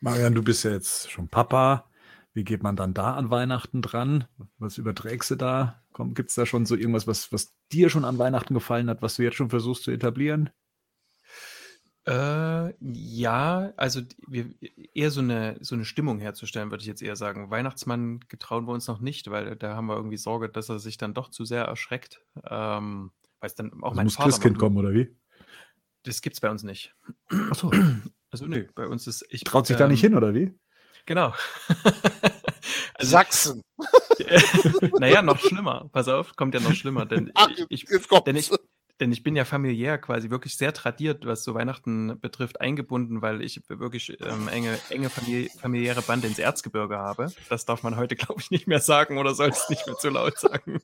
Marian, 0.00 0.34
du 0.34 0.42
bist 0.42 0.64
ja 0.64 0.72
jetzt 0.72 1.10
schon 1.10 1.28
Papa. 1.28 1.89
Wie 2.32 2.44
geht 2.44 2.62
man 2.62 2.76
dann 2.76 2.94
da 2.94 3.14
an 3.14 3.30
Weihnachten 3.30 3.82
dran? 3.82 4.24
Was 4.58 4.78
überträgst 4.78 5.32
du 5.32 5.36
da? 5.36 5.82
Gibt 6.14 6.30
es 6.30 6.36
da 6.36 6.46
schon 6.46 6.64
so 6.64 6.76
irgendwas, 6.76 7.06
was, 7.06 7.32
was 7.32 7.54
dir 7.72 7.90
schon 7.90 8.04
an 8.04 8.18
Weihnachten 8.18 8.54
gefallen 8.54 8.88
hat, 8.88 9.02
was 9.02 9.16
du 9.16 9.24
jetzt 9.24 9.36
schon 9.36 9.50
versuchst 9.50 9.82
zu 9.82 9.90
etablieren? 9.90 10.50
Äh, 12.06 12.72
ja, 12.80 13.72
also 13.76 14.00
wir, 14.26 14.54
eher 14.94 15.10
so 15.10 15.20
eine, 15.20 15.58
so 15.60 15.74
eine 15.74 15.84
Stimmung 15.84 16.18
herzustellen, 16.18 16.70
würde 16.70 16.82
ich 16.82 16.88
jetzt 16.88 17.02
eher 17.02 17.16
sagen. 17.16 17.50
Weihnachtsmann 17.50 18.20
getrauen 18.28 18.66
wir 18.66 18.72
uns 18.72 18.86
noch 18.86 19.00
nicht, 19.00 19.30
weil 19.30 19.56
da 19.56 19.74
haben 19.74 19.86
wir 19.86 19.96
irgendwie 19.96 20.16
Sorge, 20.16 20.48
dass 20.48 20.68
er 20.68 20.78
sich 20.78 20.96
dann 20.98 21.14
doch 21.14 21.28
zu 21.30 21.44
sehr 21.44 21.64
erschreckt. 21.64 22.22
Ähm, 22.48 23.10
weil 23.40 23.48
es 23.48 23.54
dann 23.54 23.72
auch 23.82 23.90
also 23.90 23.96
mein 23.96 24.06
muss 24.06 24.14
Vater 24.14 24.30
Christkind 24.30 24.58
kommen, 24.58 24.76
oder 24.76 24.94
wie? 24.94 25.14
Das 26.04 26.22
gibt 26.22 26.34
es 26.34 26.40
bei 26.40 26.50
uns 26.50 26.62
nicht. 26.62 26.94
Achso. 27.50 27.70
Also 28.30 28.46
nö, 28.46 28.66
bei 28.74 28.86
uns 28.86 29.06
ist 29.06 29.26
ich. 29.28 29.44
Traut 29.44 29.66
sich 29.66 29.74
ähm, 29.74 29.80
da 29.80 29.88
nicht 29.88 30.04
ähm, 30.04 30.10
hin, 30.10 30.16
oder 30.16 30.34
wie? 30.34 30.54
Genau. 31.06 31.34
also, 32.94 33.10
Sachsen. 33.10 33.62
naja, 34.98 35.22
noch 35.22 35.38
schlimmer. 35.38 35.88
Pass 35.92 36.08
auf, 36.08 36.36
kommt 36.36 36.54
ja 36.54 36.60
noch 36.60 36.74
schlimmer. 36.74 37.06
Denn, 37.06 37.30
Ach, 37.34 37.48
ich, 37.68 37.86
denn, 38.26 38.36
ich, 38.36 38.50
denn 39.00 39.12
ich 39.12 39.22
bin 39.22 39.34
ja 39.34 39.44
familiär 39.44 39.98
quasi 39.98 40.30
wirklich 40.30 40.56
sehr 40.56 40.72
tradiert, 40.72 41.26
was 41.26 41.42
so 41.42 41.54
Weihnachten 41.54 42.20
betrifft, 42.20 42.60
eingebunden, 42.60 43.22
weil 43.22 43.42
ich 43.42 43.60
wirklich 43.68 44.16
ähm, 44.20 44.48
enge, 44.48 44.78
enge 44.90 45.10
famili 45.10 45.50
familiäre 45.58 46.02
Bande 46.02 46.28
ins 46.28 46.38
Erzgebirge 46.38 46.98
habe. 46.98 47.32
Das 47.48 47.64
darf 47.64 47.82
man 47.82 47.96
heute, 47.96 48.16
glaube 48.16 48.40
ich, 48.40 48.50
nicht 48.50 48.66
mehr 48.66 48.80
sagen 48.80 49.18
oder 49.18 49.34
soll 49.34 49.48
es 49.48 49.68
nicht 49.68 49.86
mehr 49.86 49.96
zu 49.96 50.10
laut 50.10 50.38
sagen. 50.38 50.80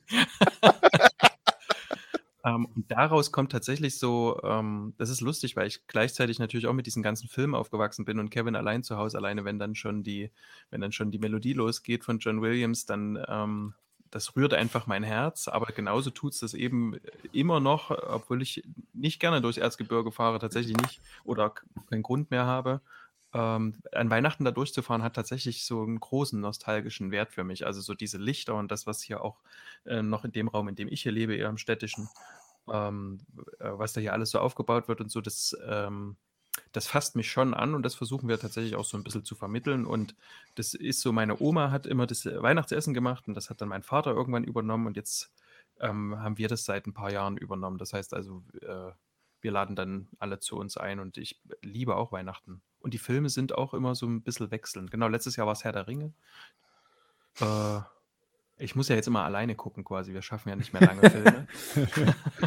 Ähm, 2.43 2.65
und 2.65 2.91
daraus 2.91 3.31
kommt 3.31 3.51
tatsächlich 3.51 3.97
so, 3.97 4.39
ähm, 4.43 4.93
das 4.97 5.09
ist 5.09 5.21
lustig, 5.21 5.55
weil 5.55 5.67
ich 5.67 5.87
gleichzeitig 5.87 6.39
natürlich 6.39 6.67
auch 6.67 6.73
mit 6.73 6.85
diesen 6.85 7.03
ganzen 7.03 7.27
Filmen 7.27 7.55
aufgewachsen 7.55 8.05
bin 8.05 8.19
und 8.19 8.29
Kevin 8.29 8.55
allein 8.55 8.83
zu 8.83 8.97
Hause 8.97 9.17
alleine, 9.17 9.45
wenn 9.45 9.59
dann 9.59 9.75
schon 9.75 10.03
die, 10.03 10.31
wenn 10.69 10.81
dann 10.81 10.91
schon 10.91 11.11
die 11.11 11.19
Melodie 11.19 11.53
losgeht 11.53 12.03
von 12.03 12.19
John 12.19 12.41
Williams, 12.41 12.85
dann 12.85 13.23
ähm, 13.27 13.73
das 14.11 14.35
rührt 14.35 14.53
einfach 14.53 14.87
mein 14.87 15.03
Herz, 15.03 15.47
aber 15.47 15.67
genauso 15.73 16.09
tut 16.11 16.33
es 16.33 16.39
das 16.39 16.53
eben 16.53 16.95
immer 17.33 17.59
noch, 17.59 17.91
obwohl 17.91 18.41
ich 18.41 18.63
nicht 18.93 19.19
gerne 19.19 19.41
durchs 19.41 19.57
Erzgebirge 19.57 20.11
fahre, 20.11 20.39
tatsächlich 20.39 20.77
nicht 20.77 21.01
oder 21.25 21.53
keinen 21.89 22.03
Grund 22.03 22.31
mehr 22.31 22.45
habe 22.45 22.81
ähm, 23.33 23.75
an 23.91 24.09
Weihnachten 24.09 24.45
da 24.45 24.51
durchzufahren, 24.51 25.03
hat 25.03 25.15
tatsächlich 25.15 25.65
so 25.65 25.83
einen 25.83 25.99
großen 25.99 26.39
nostalgischen 26.39 27.11
Wert 27.11 27.31
für 27.31 27.43
mich. 27.43 27.65
Also 27.65 27.81
so 27.81 27.93
diese 27.93 28.17
Lichter 28.17 28.55
und 28.55 28.71
das, 28.71 28.87
was 28.87 29.01
hier 29.01 29.21
auch 29.21 29.41
äh, 29.85 30.01
noch 30.01 30.25
in 30.25 30.31
dem 30.31 30.47
Raum, 30.47 30.67
in 30.67 30.75
dem 30.75 30.87
ich 30.87 31.01
hier 31.01 31.11
lebe, 31.11 31.35
eher 31.35 31.49
im 31.49 31.57
städtischen, 31.57 32.09
ähm, 32.71 33.19
äh, 33.59 33.69
was 33.71 33.93
da 33.93 34.01
hier 34.01 34.13
alles 34.13 34.31
so 34.31 34.39
aufgebaut 34.39 34.87
wird 34.87 35.01
und 35.01 35.11
so, 35.11 35.21
das, 35.21 35.55
ähm, 35.67 36.15
das 36.71 36.87
fasst 36.87 37.15
mich 37.15 37.29
schon 37.31 37.53
an 37.53 37.75
und 37.75 37.83
das 37.83 37.95
versuchen 37.95 38.29
wir 38.29 38.39
tatsächlich 38.39 38.75
auch 38.75 38.85
so 38.85 38.97
ein 38.97 39.03
bisschen 39.03 39.25
zu 39.25 39.35
vermitteln. 39.35 39.85
Und 39.85 40.15
das 40.55 40.73
ist 40.73 41.01
so, 41.01 41.11
meine 41.11 41.39
Oma 41.39 41.71
hat 41.71 41.85
immer 41.85 42.07
das 42.07 42.25
Weihnachtsessen 42.25 42.93
gemacht 42.93 43.27
und 43.27 43.35
das 43.35 43.49
hat 43.49 43.61
dann 43.61 43.69
mein 43.69 43.83
Vater 43.83 44.11
irgendwann 44.11 44.43
übernommen 44.43 44.87
und 44.87 44.95
jetzt 44.95 45.31
ähm, 45.79 46.17
haben 46.19 46.37
wir 46.37 46.47
das 46.47 46.65
seit 46.65 46.87
ein 46.87 46.93
paar 46.93 47.11
Jahren 47.11 47.37
übernommen. 47.37 47.77
Das 47.77 47.93
heißt 47.93 48.13
also, 48.13 48.43
äh, 48.61 48.91
wir 49.41 49.51
laden 49.51 49.75
dann 49.75 50.07
alle 50.19 50.39
zu 50.39 50.57
uns 50.57 50.77
ein 50.77 50.99
und 50.99 51.17
ich 51.17 51.39
liebe 51.61 51.95
auch 51.95 52.11
Weihnachten. 52.11 52.61
Und 52.79 52.93
die 52.93 52.99
Filme 52.99 53.29
sind 53.29 53.55
auch 53.55 53.73
immer 53.73 53.95
so 53.95 54.05
ein 54.05 54.21
bisschen 54.21 54.51
wechselnd. 54.51 54.91
Genau, 54.91 55.07
letztes 55.07 55.35
Jahr 55.35 55.47
war 55.47 55.53
es 55.53 55.63
Herr 55.63 55.71
der 55.71 55.87
Ringe. 55.87 56.13
Äh, 57.39 57.79
ich 58.57 58.75
muss 58.75 58.87
ja 58.87 58.95
jetzt 58.95 59.07
immer 59.07 59.23
alleine 59.23 59.55
gucken 59.55 59.83
quasi. 59.83 60.13
Wir 60.13 60.21
schaffen 60.21 60.49
ja 60.49 60.55
nicht 60.55 60.73
mehr 60.73 60.81
lange 60.81 61.09
Filme. 61.09 61.47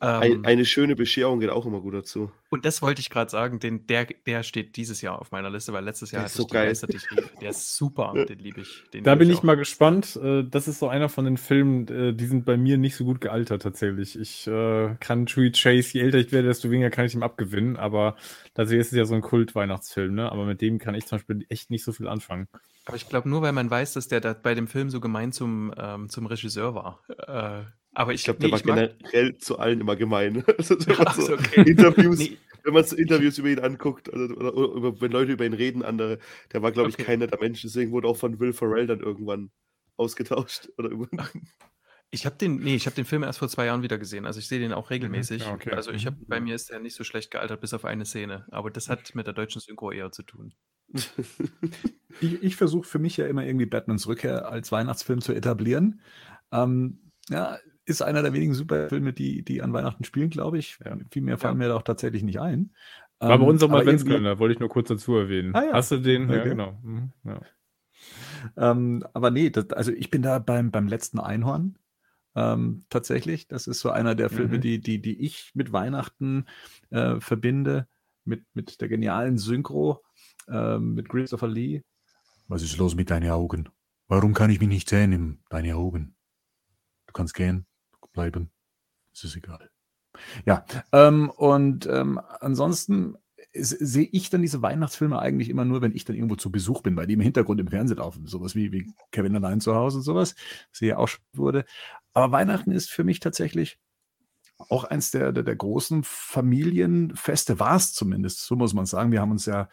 Ähm, 0.00 0.44
eine 0.44 0.64
schöne 0.66 0.94
Bescherung 0.94 1.40
geht 1.40 1.48
auch 1.48 1.64
immer 1.64 1.80
gut 1.80 1.94
dazu. 1.94 2.30
und 2.50 2.66
das 2.66 2.82
wollte 2.82 3.00
ich 3.00 3.08
gerade 3.08 3.30
sagen, 3.30 3.60
den, 3.60 3.86
der, 3.86 4.04
der 4.26 4.42
steht 4.42 4.76
dieses 4.76 5.00
Jahr 5.00 5.18
auf 5.20 5.30
meiner 5.30 5.48
Liste, 5.48 5.72
weil 5.72 5.84
letztes 5.84 6.10
Jahr 6.10 6.20
Der 6.20 6.24
hatte 6.24 6.32
ist 6.32 6.36
so 6.36 6.42
ich 6.42 6.46
die 6.48 6.52
geil. 6.52 6.66
Geister, 6.68 6.86
die 6.86 6.96
ich 6.98 7.10
liebe. 7.10 7.30
Der 7.40 7.50
ist 7.50 7.76
super, 7.76 8.12
den 8.28 8.38
liebe 8.38 8.60
ich. 8.60 8.84
Den 8.92 9.04
Da 9.04 9.14
liebe 9.14 9.24
bin 9.24 9.30
ich 9.30 9.38
auch. 9.38 9.42
mal 9.44 9.56
gespannt. 9.56 10.16
Äh, 10.22 10.44
Das 10.44 10.68
ist 10.68 10.80
so 10.80 10.88
einer 10.88 11.08
von 11.08 11.24
den 11.24 11.38
Filmen, 11.38 11.88
äh, 11.88 12.12
die 12.14 12.26
sind 12.26 12.44
bei 12.44 12.58
mir 12.58 12.76
nicht 12.76 12.94
so 12.94 13.04
gut 13.06 13.22
gealtert 13.22 13.62
tatsächlich. 13.62 14.18
Ich 14.18 14.46
äh, 14.46 14.94
kann 15.00 15.24
Tree 15.24 15.50
Chase, 15.50 15.94
je 15.94 16.00
älter 16.02 16.18
ich 16.18 16.30
werde, 16.30 16.48
desto 16.48 16.70
weniger 16.70 16.90
kann 16.90 17.06
ich 17.06 17.14
ihm 17.14 17.22
abgewinnen. 17.22 17.78
Aber 17.78 18.16
tatsächlich 18.54 18.82
ist 18.82 18.92
es 18.92 18.98
ja 18.98 19.04
so 19.06 19.14
ein 19.14 19.22
Kult-Weihnachtsfilm, 19.22 20.14
ne? 20.14 20.30
Aber 20.30 20.44
mit 20.44 20.60
dem 20.60 20.78
kann 20.78 20.94
ich 20.94 21.06
zum 21.06 21.16
Beispiel 21.18 21.46
echt 21.48 21.70
nicht 21.70 21.84
so 21.84 21.92
viel 21.92 22.06
anfangen. 22.08 22.48
Aber 22.84 22.96
ich 22.96 23.08
glaube 23.08 23.28
nur, 23.30 23.40
weil 23.42 23.52
man 23.52 23.70
weiß, 23.70 23.94
dass 23.94 24.08
der 24.08 24.20
da 24.20 24.34
bei 24.34 24.54
dem 24.54 24.68
Film 24.68 24.90
so 24.90 25.00
gemein 25.00 25.32
zum, 25.32 25.72
ähm, 25.76 26.08
zum 26.10 26.26
Regisseur 26.26 26.74
war. 26.74 27.00
Äh, 27.26 27.64
aber 27.96 28.12
ich, 28.12 28.20
Ich 28.20 28.24
glaube, 28.24 28.38
nee, 28.40 28.50
der 28.50 28.52
war 28.52 28.58
ich 28.58 28.64
mag- 28.66 28.98
generell 29.00 29.38
zu 29.38 29.58
allen 29.58 29.80
immer 29.80 29.96
gemein. 29.96 30.44
Also, 30.58 30.76
wenn 30.86 30.96
man 30.96 31.14
so 31.20 31.32
okay. 31.34 31.62
Interviews, 31.68 32.18
Nee, 32.18 32.36
wenn 32.62 32.74
man 32.74 32.84
so 32.84 32.94
Interviews 32.96 33.38
über 33.38 33.48
ihn 33.48 33.58
anguckt, 33.60 34.08
oder, 34.08 34.36
oder, 34.36 34.54
oder 34.56 35.00
wenn 35.00 35.10
Leute 35.12 35.32
über 35.32 35.46
ihn 35.46 35.52
reden, 35.54 35.82
andere, 35.82 36.18
der 36.52 36.62
war, 36.62 36.72
glaube 36.72 36.90
ich, 36.90 36.94
Okay. 36.96 37.04
kein 37.04 37.18
netter 37.20 37.38
Mensch. 37.40 37.62
Deswegen 37.62 37.90
wurde 37.92 38.06
auch 38.08 38.16
von 38.16 38.38
Will 38.38 38.52
Ferrell 38.52 38.86
dann 38.86 39.00
irgendwann 39.00 39.50
ausgetauscht. 39.96 40.68
Oder 40.78 40.90
ich 42.10 42.26
habe 42.26 42.36
den, 42.36 42.56
nee, 42.58 42.74
ich 42.76 42.86
habe 42.86 42.94
den 42.96 43.04
Film 43.04 43.22
erst 43.24 43.38
vor 43.40 43.48
zwei 43.48 43.66
Jahren 43.66 43.82
wieder 43.82 43.98
gesehen. 43.98 44.26
Also 44.26 44.38
ich 44.40 44.46
sehe 44.48 44.58
den 44.60 44.72
auch 44.72 44.90
regelmäßig. 44.90 45.42
Ja, 45.42 45.52
okay. 45.54 45.70
Also 45.72 45.90
ich 45.90 46.06
habe, 46.06 46.16
Mhm. 46.16 46.26
bei 46.28 46.40
mir 46.40 46.54
ist 46.54 46.70
der 46.70 46.78
nicht 46.80 46.94
so 46.94 47.02
schlecht 47.02 47.30
gealtert, 47.30 47.60
bis 47.60 47.72
auf 47.74 47.84
eine 47.84 48.04
Szene. 48.04 48.46
Aber 48.50 48.70
das 48.70 48.88
hat 48.88 49.14
mit 49.14 49.26
der 49.26 49.34
deutschen 49.34 49.60
Synchro 49.60 49.90
eher 49.90 50.12
zu 50.12 50.22
tun. 50.22 50.52
Ich, 52.20 52.42
ich 52.42 52.56
versuche 52.56 52.86
für 52.86 52.98
mich 52.98 53.16
ja 53.16 53.26
immer 53.26 53.44
irgendwie 53.44 53.66
Batmans 53.66 54.06
Rückkehr 54.06 54.48
als 54.48 54.70
Weihnachtsfilm 54.72 55.20
zu 55.20 55.32
etablieren. 55.34 56.00
Ähm, 56.52 57.10
ja, 57.28 57.58
ist 57.86 58.02
einer 58.02 58.22
der 58.22 58.32
wenigen 58.32 58.52
Superfilme, 58.54 59.12
die, 59.12 59.42
die 59.44 59.62
an 59.62 59.72
Weihnachten 59.72 60.04
spielen, 60.04 60.28
glaube 60.30 60.58
ich. 60.58 60.78
Ja. 60.84 60.96
Viel 61.10 61.22
mehr 61.22 61.38
fallen 61.38 61.56
mir 61.58 61.68
da 61.68 61.76
auch 61.76 61.82
tatsächlich 61.82 62.22
nicht 62.22 62.40
ein. 62.40 62.74
War 63.18 63.38
bei 63.38 63.44
Ähm, 63.44 63.48
uns 63.48 63.62
auch 63.62 63.68
mal 63.68 63.80
Adventskalender, 63.80 64.38
wollte 64.38 64.54
ich 64.54 64.60
nur 64.60 64.68
kurz 64.68 64.88
dazu 64.88 65.16
erwähnen. 65.16 65.54
Ah, 65.54 65.64
ja. 65.64 65.72
Hast 65.72 65.90
du 65.92 65.98
den? 65.98 66.28
Ja, 66.28 66.40
Okay. 66.40 66.48
genau. 66.50 66.78
Mhm, 66.82 67.12
ja. 67.24 67.40
Ähm, 68.56 69.04
aber 69.14 69.30
nee, 69.30 69.50
das, 69.50 69.70
also 69.70 69.92
ich 69.92 70.10
bin 70.10 70.22
da 70.22 70.38
beim, 70.38 70.70
beim 70.70 70.88
letzten 70.88 71.18
Einhorn. 71.18 71.78
Ähm, 72.34 72.84
tatsächlich. 72.90 73.48
Das 73.48 73.66
ist 73.66 73.80
so 73.80 73.90
einer 73.90 74.14
der 74.14 74.28
Filme, 74.28 74.56
Mhm. 74.58 74.60
die, 74.60 74.80
die, 74.80 75.00
die 75.00 75.18
ich 75.24 75.52
mit 75.54 75.72
Weihnachten 75.72 76.44
äh, 76.90 77.18
verbinde, 77.20 77.88
mit, 78.24 78.44
mit 78.52 78.80
der 78.82 78.88
genialen 78.88 79.38
Synchro, 79.38 80.02
ähm, 80.48 80.94
mit 80.94 81.08
Christopher 81.08 81.48
Lee. 81.48 81.82
Was 82.48 82.62
ist 82.62 82.76
los 82.76 82.94
mit 82.94 83.10
deinen 83.10 83.30
Augen? 83.30 83.70
Warum 84.08 84.34
kann 84.34 84.50
ich 84.50 84.60
mich 84.60 84.68
nicht 84.68 84.88
sehen 84.90 85.12
in 85.12 85.38
deine 85.48 85.76
Augen? 85.76 86.14
Du 87.06 87.12
kannst 87.14 87.34
gehen, 87.34 87.66
bleiben. 88.16 88.50
Es 89.14 89.22
ist 89.22 89.36
egal. 89.36 89.70
Ja, 90.44 90.64
ähm, 90.92 91.30
und 91.30 91.86
ähm, 91.86 92.20
ansonsten 92.40 93.16
sehe 93.52 94.08
ich 94.10 94.30
dann 94.30 94.42
diese 94.42 94.62
Weihnachtsfilme 94.62 95.18
eigentlich 95.18 95.48
immer 95.48 95.64
nur, 95.64 95.80
wenn 95.80 95.94
ich 95.94 96.04
dann 96.04 96.16
irgendwo 96.16 96.36
zu 96.36 96.50
Besuch 96.50 96.82
bin, 96.82 96.94
bei 96.94 97.06
dem 97.06 97.20
im 97.20 97.24
Hintergrund 97.24 97.60
im 97.60 97.68
Fernsehen 97.68 97.98
laufen. 97.98 98.26
Sowas 98.26 98.54
wie, 98.54 98.72
wie 98.72 98.92
Kevin 99.12 99.36
allein 99.36 99.60
zu 99.60 99.74
Hause 99.74 99.98
und 99.98 100.02
sowas, 100.02 100.34
was 100.70 100.78
hier 100.78 100.98
auch 100.98 101.08
wurde. 101.32 101.64
Aber 102.12 102.32
Weihnachten 102.32 102.72
ist 102.72 102.90
für 102.90 103.04
mich 103.04 103.20
tatsächlich 103.20 103.78
auch 104.58 104.84
eins 104.84 105.10
der, 105.10 105.32
der, 105.32 105.42
der 105.42 105.56
großen 105.56 106.02
Familienfeste, 106.02 107.58
war 107.58 107.76
es 107.76 107.92
zumindest, 107.92 108.40
so 108.40 108.56
muss 108.56 108.74
man 108.74 108.86
sagen. 108.86 109.12
Wir 109.12 109.20
haben 109.20 109.30
uns 109.30 109.46
ja, 109.46 109.68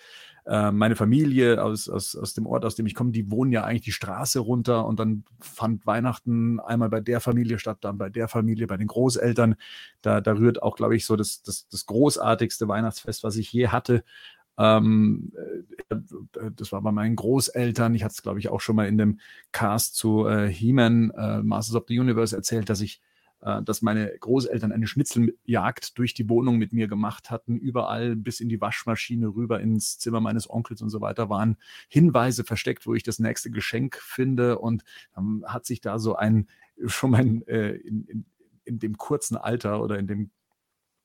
äh, 0.45 0.71
meine 0.71 0.95
Familie 0.95 1.63
aus, 1.63 1.87
aus, 1.87 2.15
aus 2.15 2.33
dem 2.33 2.45
Ort, 2.45 2.65
aus 2.65 2.75
dem 2.75 2.85
ich 2.85 2.95
komme, 2.95 3.11
die 3.11 3.31
wohnen 3.31 3.51
ja 3.51 3.63
eigentlich 3.63 3.83
die 3.83 3.91
Straße 3.93 4.39
runter 4.39 4.85
und 4.85 4.99
dann 4.99 5.23
fand 5.39 5.85
Weihnachten 5.85 6.59
einmal 6.59 6.89
bei 6.89 6.99
der 6.99 7.21
Familie 7.21 7.59
statt, 7.59 7.77
dann 7.81 7.97
bei 7.97 8.09
der 8.09 8.27
Familie, 8.27 8.67
bei 8.67 8.77
den 8.77 8.87
Großeltern. 8.87 9.55
Da, 10.01 10.19
da 10.19 10.33
rührt 10.33 10.61
auch, 10.61 10.75
glaube 10.75 10.95
ich, 10.97 11.05
so 11.05 11.15
das, 11.15 11.43
das, 11.43 11.67
das 11.69 11.85
großartigste 11.85 12.67
Weihnachtsfest, 12.67 13.23
was 13.23 13.37
ich 13.37 13.53
je 13.53 13.69
hatte. 13.69 14.03
Ähm, 14.57 15.31
äh, 15.89 15.95
das 16.55 16.73
war 16.73 16.81
bei 16.81 16.91
meinen 16.91 17.15
Großeltern. 17.15 17.95
Ich 17.95 18.03
hatte 18.03 18.13
es, 18.13 18.21
glaube 18.21 18.39
ich, 18.39 18.49
auch 18.49 18.59
schon 18.59 18.75
mal 18.75 18.87
in 18.87 18.97
dem 18.97 19.19
Cast 19.53 19.95
zu 19.95 20.27
äh, 20.27 20.49
He-Man, 20.49 21.11
äh, 21.11 21.41
Masters 21.41 21.75
of 21.75 21.85
the 21.87 21.97
Universe 21.97 22.35
erzählt, 22.35 22.69
dass 22.69 22.81
ich 22.81 23.01
dass 23.65 23.81
meine 23.81 24.11
Großeltern 24.19 24.71
eine 24.71 24.87
Schnitzeljagd 24.87 25.97
durch 25.97 26.13
die 26.13 26.29
Wohnung 26.29 26.57
mit 26.57 26.71
mir 26.71 26.87
gemacht 26.87 27.29
hatten. 27.29 27.57
Überall 27.57 28.15
bis 28.15 28.39
in 28.39 28.49
die 28.49 28.61
Waschmaschine 28.61 29.27
rüber 29.27 29.59
ins 29.59 29.99
Zimmer 29.99 30.21
meines 30.21 30.49
Onkels 30.49 30.81
und 30.81 30.89
so 30.89 31.01
weiter 31.01 31.29
waren 31.29 31.57
Hinweise 31.89 32.43
versteckt, 32.43 32.87
wo 32.87 32.93
ich 32.93 33.03
das 33.03 33.19
nächste 33.19 33.51
Geschenk 33.51 33.97
finde. 33.97 34.59
Und 34.59 34.83
dann 35.13 35.43
hat 35.45 35.65
sich 35.65 35.81
da 35.81 35.99
so 35.99 36.15
ein 36.15 36.47
schon 36.85 37.11
mein 37.11 37.47
äh, 37.47 37.71
in, 37.71 38.05
in, 38.05 38.25
in 38.65 38.79
dem 38.79 38.97
kurzen 38.97 39.37
Alter 39.37 39.81
oder 39.81 39.99
in 39.99 40.07
dem 40.07 40.31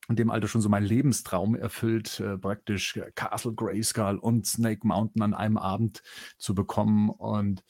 in 0.09 0.16
dem 0.16 0.30
Alter 0.30 0.49
schon 0.49 0.62
so 0.62 0.71
mein 0.71 0.85
Lebenstraum 0.85 1.54
erfüllt, 1.54 2.21
äh, 2.21 2.38
praktisch 2.38 2.97
äh, 2.97 3.11
Castle 3.14 3.52
Grayskull 3.52 4.16
und 4.16 4.47
Snake 4.47 4.87
Mountain 4.87 5.23
an 5.23 5.35
einem 5.35 5.59
Abend 5.59 6.02
zu 6.38 6.54
bekommen. 6.54 7.11
Und 7.11 7.62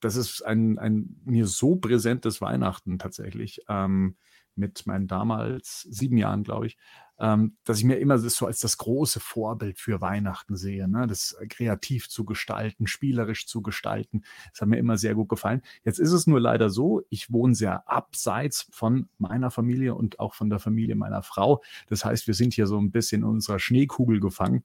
das 0.00 0.16
ist 0.16 0.42
ein, 0.42 0.78
ein 0.78 1.20
mir 1.24 1.46
so 1.46 1.76
präsentes 1.76 2.40
Weihnachten 2.40 2.98
tatsächlich 2.98 3.60
ähm, 3.68 4.16
mit 4.56 4.86
meinen 4.86 5.06
damals 5.06 5.82
sieben 5.82 6.16
Jahren, 6.16 6.44
glaube 6.44 6.66
ich, 6.66 6.76
ähm, 7.18 7.56
dass 7.64 7.78
ich 7.78 7.84
mir 7.84 7.96
immer 7.96 8.18
so 8.18 8.46
als 8.46 8.60
das 8.60 8.78
große 8.78 9.20
Vorbild 9.20 9.78
für 9.78 10.00
Weihnachten 10.00 10.56
sehe, 10.56 10.88
ne? 10.88 11.06
das 11.06 11.36
kreativ 11.48 12.08
zu 12.08 12.24
gestalten, 12.24 12.86
spielerisch 12.86 13.46
zu 13.46 13.62
gestalten. 13.62 14.22
Das 14.52 14.60
hat 14.60 14.68
mir 14.68 14.78
immer 14.78 14.98
sehr 14.98 15.14
gut 15.14 15.28
gefallen. 15.28 15.62
Jetzt 15.84 16.00
ist 16.00 16.12
es 16.12 16.26
nur 16.26 16.40
leider 16.40 16.70
so, 16.70 17.02
ich 17.10 17.32
wohne 17.32 17.54
sehr 17.54 17.88
abseits 17.88 18.68
von 18.72 19.08
meiner 19.18 19.50
Familie 19.50 19.94
und 19.94 20.18
auch 20.18 20.34
von 20.34 20.50
der 20.50 20.58
Familie 20.58 20.96
meiner 20.96 21.22
Frau. 21.22 21.62
Das 21.88 22.04
heißt, 22.04 22.26
wir 22.26 22.34
sind 22.34 22.54
hier 22.54 22.66
so 22.66 22.78
ein 22.78 22.90
bisschen 22.90 23.22
in 23.22 23.28
unserer 23.28 23.58
Schneekugel 23.60 24.20
gefangen. 24.20 24.64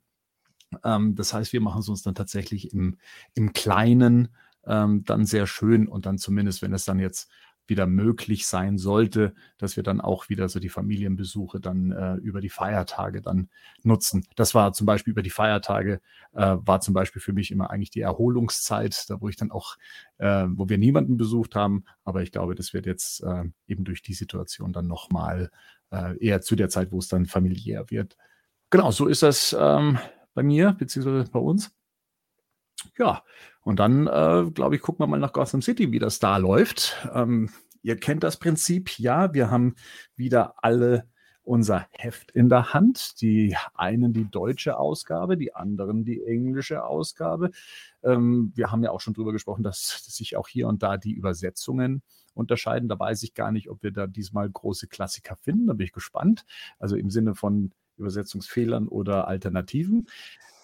Ähm, 0.84 1.16
das 1.16 1.34
heißt, 1.34 1.54
wir 1.54 1.62
machen 1.62 1.82
es 1.82 1.90
uns 1.90 2.04
dann 2.04 2.16
tatsächlich 2.16 2.74
im, 2.74 2.98
im 3.36 3.54
Kleinen 3.54 4.30
ähm, 4.66 5.04
dann 5.06 5.26
sehr 5.26 5.48
schön 5.48 5.88
und 5.88 6.06
dann 6.06 6.18
zumindest, 6.18 6.62
wenn 6.62 6.74
es 6.74 6.86
dann 6.86 7.00
jetzt 7.00 7.30
wieder 7.70 7.86
möglich 7.86 8.48
sein 8.48 8.78
sollte, 8.78 9.34
dass 9.58 9.76
wir 9.76 9.84
dann 9.84 10.02
auch 10.02 10.28
wieder 10.28 10.50
so 10.50 10.60
die 10.60 10.70
Familienbesuche 10.70 11.60
dann 11.60 11.92
äh, 11.92 12.16
über 12.16 12.42
die 12.42 12.50
Feiertage 12.50 13.22
dann 13.22 13.50
nutzen. 13.84 14.26
Das 14.36 14.56
war 14.56 14.74
zum 14.74 14.86
Beispiel 14.86 15.12
über 15.12 15.22
die 15.22 15.30
Feiertage, 15.30 16.02
äh, 16.34 16.58
war 16.60 16.82
zum 16.82 16.94
Beispiel 16.94 17.22
für 17.22 17.34
mich 17.34 17.52
immer 17.52 17.70
eigentlich 17.70 17.92
die 17.92 18.02
Erholungszeit, 18.02 19.10
da 19.10 19.22
wo 19.22 19.30
ich 19.30 19.36
dann 19.36 19.52
auch, 19.52 19.78
äh, 20.18 20.46
wo 20.50 20.68
wir 20.68 20.78
niemanden 20.78 21.18
besucht 21.18 21.56
haben, 21.56 21.86
aber 22.04 22.24
ich 22.24 22.32
glaube, 22.32 22.56
das 22.56 22.74
wird 22.74 22.86
jetzt 22.86 23.24
äh, 23.24 23.44
eben 23.68 23.84
durch 23.84 24.02
die 24.02 24.14
Situation 24.14 24.74
dann 24.74 24.88
nochmal 24.88 25.52
äh, 25.92 26.18
eher 26.18 26.42
zu 26.42 26.56
der 26.56 26.70
Zeit, 26.70 26.92
wo 26.92 27.00
es 27.00 27.08
dann 27.08 27.26
familiär 27.26 27.90
wird. 27.90 28.18
Genau, 28.72 28.92
so 28.92 29.08
ist 29.08 29.24
das 29.24 29.56
ähm, 29.58 29.98
bei 30.34 30.44
mir, 30.44 30.74
beziehungsweise 30.74 31.30
bei 31.32 31.40
uns. 31.40 31.72
Ja, 32.98 33.24
und 33.62 33.80
dann, 33.80 34.08
äh, 34.08 34.50
glaube 34.52 34.76
ich, 34.76 34.82
gucken 34.82 35.04
wir 35.04 35.08
mal 35.08 35.20
nach 35.20 35.34
Gotham 35.34 35.62
City, 35.62 35.92
wie 35.92 36.00
das 36.00 36.20
da 36.20 36.38
läuft. 36.38 37.08
Ähm, 37.14 37.50
ihr 37.82 37.98
kennt 37.98 38.24
das 38.24 38.38
Prinzip, 38.38 38.98
ja, 39.00 39.34
wir 39.34 39.52
haben 39.52 39.76
wieder 40.16 40.56
alle 40.64 41.08
unser 41.50 41.88
Heft 41.92 42.30
in 42.32 42.48
der 42.48 42.74
Hand. 42.74 43.20
Die 43.22 43.56
einen 43.74 44.14
die 44.14 44.30
deutsche 44.30 44.78
Ausgabe, 44.78 45.36
die 45.36 45.56
anderen 45.56 46.06
die 46.06 46.24
englische 46.24 46.84
Ausgabe. 46.84 47.50
Ähm, 48.04 48.52
wir 48.54 48.72
haben 48.72 48.84
ja 48.84 48.92
auch 48.92 49.02
schon 49.02 49.16
drüber 49.16 49.32
gesprochen, 49.32 49.64
dass, 49.64 50.04
dass 50.06 50.16
sich 50.16 50.38
auch 50.38 50.48
hier 50.48 50.68
und 50.68 50.84
da 50.84 50.98
die 50.98 51.14
Übersetzungen 51.14 52.04
unterscheiden. 52.36 52.88
Da 52.88 53.00
weiß 53.00 53.24
ich 53.24 53.34
gar 53.34 53.52
nicht, 53.52 53.70
ob 53.70 53.82
wir 53.82 53.92
da 53.92 54.06
diesmal 54.06 54.48
große 54.48 54.88
Klassiker 54.88 55.36
finden. 55.38 55.66
Da 55.66 55.74
bin 55.74 55.86
ich 55.86 55.92
gespannt. 55.92 56.46
Also 56.78 56.96
im 56.96 57.10
Sinne 57.10 57.34
von 57.34 57.72
Übersetzungsfehlern 57.98 58.88
oder 58.88 59.28
Alternativen. 59.28 60.08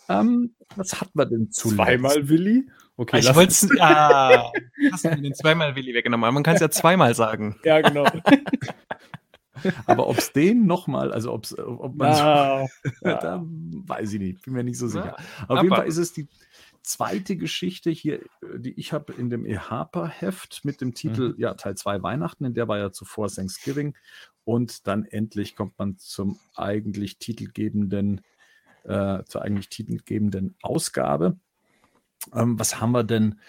Ähm, 0.07 0.53
was 0.75 1.01
hat 1.01 1.15
man 1.15 1.29
denn 1.29 1.51
zuletzt? 1.51 1.77
Zweimal 1.77 2.29
Willi? 2.29 2.69
Okay, 2.97 3.19
ich 3.19 3.35
wollte 3.35 3.51
es. 3.51 3.69
Ah, 3.79 4.51
hast 4.91 5.05
du 5.05 5.15
den 5.15 5.33
zweimal 5.33 5.75
Willi 5.75 5.93
weggenommen. 5.93 6.23
Aber 6.23 6.31
man 6.31 6.43
kann 6.43 6.55
es 6.55 6.61
ja 6.61 6.69
zweimal 6.69 7.13
sagen. 7.15 7.59
Ja, 7.65 7.81
genau. 7.81 8.05
Aber 9.85 10.07
ob 10.07 10.17
es 10.17 10.31
den 10.31 10.65
nochmal, 10.65 11.11
also 11.11 11.33
ob's, 11.33 11.57
ob 11.57 11.95
man 11.95 12.13
so, 12.13 12.21
Ah, 12.21 12.67
da 13.01 13.43
weiß 13.43 14.13
ich 14.13 14.19
nicht, 14.19 14.41
bin 14.43 14.53
mir 14.53 14.63
nicht 14.63 14.77
so 14.77 14.87
sicher. 14.87 15.15
Ja, 15.17 15.45
Auf 15.47 15.63
jeden 15.63 15.75
Fall 15.75 15.87
ist 15.87 15.97
es 15.97 16.13
die 16.13 16.27
zweite 16.83 17.35
Geschichte 17.35 17.89
hier, 17.89 18.19
die 18.57 18.73
ich 18.79 18.93
habe 18.93 19.13
in 19.13 19.29
dem 19.29 19.45
EHPA-Heft 19.45 20.65
mit 20.65 20.81
dem 20.81 20.93
Titel, 20.93 21.33
ja, 21.37 21.55
Teil 21.55 21.75
2 21.75 22.03
Weihnachten, 22.03 22.45
in 22.45 22.53
der 22.53 22.67
war 22.67 22.77
ja 22.77 22.91
zuvor 22.91 23.27
Thanksgiving. 23.29 23.95
Und 24.43 24.85
dann 24.87 25.05
endlich 25.05 25.55
kommt 25.55 25.79
man 25.79 25.97
zum 25.97 26.37
eigentlich 26.55 27.17
titelgebenden, 27.17 28.21
äh, 28.83 29.23
zur 29.23 29.41
eigentlich 29.41 29.69
titelgebenden 29.69 30.55
Ausgabe. 30.61 31.39
Ähm, 32.33 32.59
was 32.59 32.79
haben 32.81 32.91
wir 32.91 33.03
denn 33.03 33.39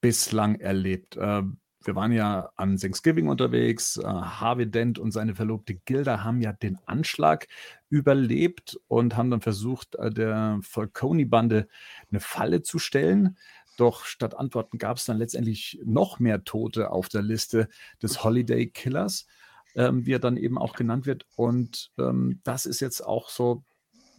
bislang 0.00 0.56
erlebt? 0.56 1.16
Ähm, 1.20 1.58
wir 1.84 1.94
waren 1.96 2.12
ja 2.12 2.50
an 2.56 2.76
Thanksgiving 2.78 3.28
unterwegs. 3.28 3.96
Äh, 3.98 4.04
Harvey 4.04 4.70
Dent 4.70 4.98
und 4.98 5.12
seine 5.12 5.34
Verlobte 5.34 5.74
Gilda 5.74 6.24
haben 6.24 6.40
ja 6.40 6.52
den 6.52 6.78
Anschlag 6.86 7.46
überlebt 7.90 8.78
und 8.88 9.16
haben 9.16 9.30
dann 9.30 9.40
versucht, 9.42 9.94
äh, 9.96 10.10
der 10.10 10.58
Falcone-Bande 10.62 11.68
eine 12.10 12.20
Falle 12.20 12.62
zu 12.62 12.78
stellen. 12.78 13.36
Doch 13.76 14.04
statt 14.04 14.36
Antworten 14.36 14.78
gab 14.78 14.96
es 14.98 15.04
dann 15.04 15.18
letztendlich 15.18 15.80
noch 15.84 16.18
mehr 16.20 16.44
Tote 16.44 16.90
auf 16.90 17.08
der 17.08 17.22
Liste 17.22 17.68
des 18.02 18.24
Holiday 18.24 18.68
Killers. 18.70 19.26
ähm, 19.74 20.06
wie 20.06 20.12
er 20.14 20.18
dann 20.20 20.36
eben 20.36 20.58
auch 20.58 20.74
genannt 20.74 21.06
wird. 21.06 21.26
Und 21.36 21.90
ähm, 21.98 22.40
das 22.44 22.66
ist 22.66 22.80
jetzt 22.80 23.00
auch 23.00 23.28
so 23.28 23.64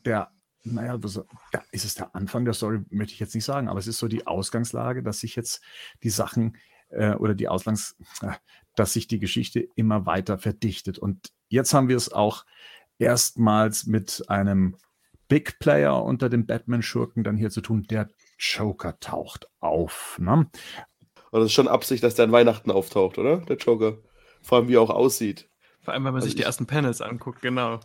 der, 0.05 0.31
naja, 0.65 0.98
das, 0.98 1.15
ja, 1.53 1.63
ist 1.72 1.86
es 1.86 1.95
der 1.95 2.15
Anfang 2.15 2.45
der 2.45 2.53
Story, 2.53 2.79
möchte 2.89 3.13
ich 3.13 3.19
jetzt 3.19 3.36
nicht 3.36 3.45
sagen, 3.45 3.69
aber 3.69 3.79
es 3.79 3.88
ist 3.88 4.00
so 4.00 4.07
die 4.07 4.27
Ausgangslage, 4.27 5.03
dass 5.03 5.19
sich 5.19 5.36
jetzt 5.36 5.62
die 6.03 6.10
Sachen 6.10 6.57
äh, 6.89 7.13
oder 7.13 7.36
die 7.36 7.48
Ausgangs, 7.48 7.95
äh, 8.22 8.34
dass 8.75 8.93
sich 8.93 9.07
die 9.07 9.19
Geschichte 9.19 9.67
immer 9.75 10.05
weiter 10.05 10.38
verdichtet. 10.38 10.98
Und 10.98 11.31
jetzt 11.50 11.74
haben 11.74 11.88
wir 11.88 11.98
es 11.98 12.12
auch 12.12 12.45
erstmals 12.98 13.86
mit 13.86 14.24
einem 14.27 14.77
Big 15.27 15.60
Player 15.60 16.03
unter 16.03 16.29
den 16.29 16.45
Batman-Schurken 16.45 17.24
dann 17.24 17.38
hier 17.38 17.50
zu 17.50 17.62
tun. 17.62 17.84
Der 17.84 18.10
Joker 18.38 19.00
taucht 19.00 19.48
auf. 19.60 20.17
Ne? 20.19 20.31
Und 21.31 21.41
das 21.41 21.45
ist 21.45 21.53
schon 21.53 21.67
Absicht, 21.67 22.03
dass 22.03 22.15
der 22.15 22.25
an 22.25 22.31
Weihnachten 22.31 22.72
auftaucht, 22.72 23.17
oder? 23.17 23.38
Der 23.38 23.57
Joker. 23.57 23.98
Vor 24.41 24.60
allem, 24.60 24.67
wie 24.67 24.75
er 24.75 24.81
auch 24.81 24.89
aussieht. 24.89 25.50
Vor 25.81 25.93
allem, 25.93 26.03
wenn 26.05 26.13
man 26.13 26.22
Also 26.22 26.27
sich 26.27 26.36
die 26.36 26.43
ersten 26.43 26.67
Panels 26.67 27.01
anguckt, 27.01 27.41
genau. 27.41 27.79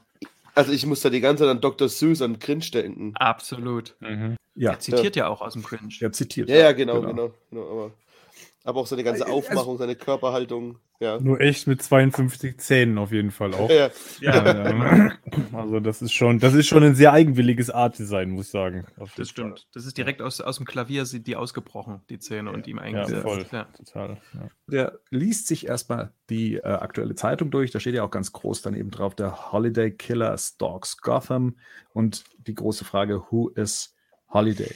Also 0.54 0.72
ich 0.72 0.84
muss 0.86 1.00
da 1.00 1.10
die 1.10 1.20
ganze 1.20 1.44
Zeit 1.44 1.50
an 1.50 1.60
Dr. 1.60 1.88
Seuss 1.88 2.20
und 2.20 2.40
Cringe 2.40 2.64
denken. 2.72 3.12
Absolut. 3.16 3.96
Mhm. 4.00 4.36
Ja, 4.54 4.72
Er 4.72 4.80
zitiert 4.80 5.16
ja, 5.16 5.28
auch 5.28 5.40
aus 5.40 5.52
dem 5.54 5.62
Cringe. 5.62 5.92
er 6.00 6.12
zitiert. 6.12 6.48
Ja, 6.48 6.56
ja, 6.56 6.72
genau, 6.72 7.00
genau. 7.00 7.32
genau, 7.50 7.70
aber, 7.70 7.92
aber 8.64 8.80
auch 8.80 8.86
seine 8.86 9.04
ganze 9.04 9.24
Also- 9.24 9.34
Aufmachung, 9.36 9.78
seine 9.78 9.96
Körperhaltung. 9.96 10.78
Ja. 11.02 11.18
Nur 11.18 11.40
echt 11.40 11.66
mit 11.66 11.82
52 11.82 12.58
Zähnen 12.58 12.98
auf 12.98 13.10
jeden 13.10 13.30
Fall 13.30 13.54
auch. 13.54 13.70
Ja, 13.70 13.88
Ja, 14.20 15.10
also 15.54 15.80
das 15.80 16.02
ist 16.02 16.12
schon, 16.12 16.38
das 16.40 16.52
ist 16.52 16.66
schon 16.66 16.82
ein 16.82 16.94
sehr 16.94 17.14
eigenwilliges 17.14 17.70
Art-Design, 17.70 18.28
muss 18.32 18.46
ich 18.46 18.50
sagen. 18.52 18.86
Auf 18.98 19.14
Das 19.14 19.30
stimmt. 19.30 19.66
Das 19.72 19.86
ist 19.86 19.96
direkt 19.96 20.20
aus, 20.20 20.42
aus 20.42 20.58
dem 20.58 20.66
Klavier, 20.66 21.06
sind 21.06 21.26
die 21.26 21.36
ausgebrochen, 21.36 22.02
die 22.10 22.18
Zähne, 22.18 22.50
und 22.52 22.66
ihm 22.66 22.76
Fall. 22.76 22.92
Ja, 22.92 22.98
eingesetzt. 23.00 23.22
voll. 23.22 23.46
Ja. 23.50 23.64
Total. 23.64 24.18
Ja. 24.34 24.48
Der 24.66 24.98
liest 25.08 25.46
sich 25.46 25.66
erstmal 25.66 26.12
die 26.28 26.56
äh, 26.56 26.64
aktuelle 26.64 27.14
Zeitung 27.14 27.50
durch. 27.50 27.70
Da 27.70 27.80
steht 27.80 27.94
ja 27.94 28.02
auch 28.02 28.10
ganz 28.10 28.32
groß 28.32 28.60
dann 28.60 28.74
eben 28.74 28.90
drauf, 28.90 29.14
der 29.14 29.52
Holiday 29.52 29.92
Killer 29.92 30.36
stalks 30.36 30.98
Gotham. 30.98 31.56
Und 31.94 32.24
die 32.46 32.54
große 32.54 32.84
Frage, 32.84 33.22
who 33.30 33.48
is 33.48 33.96
Holiday? 34.28 34.74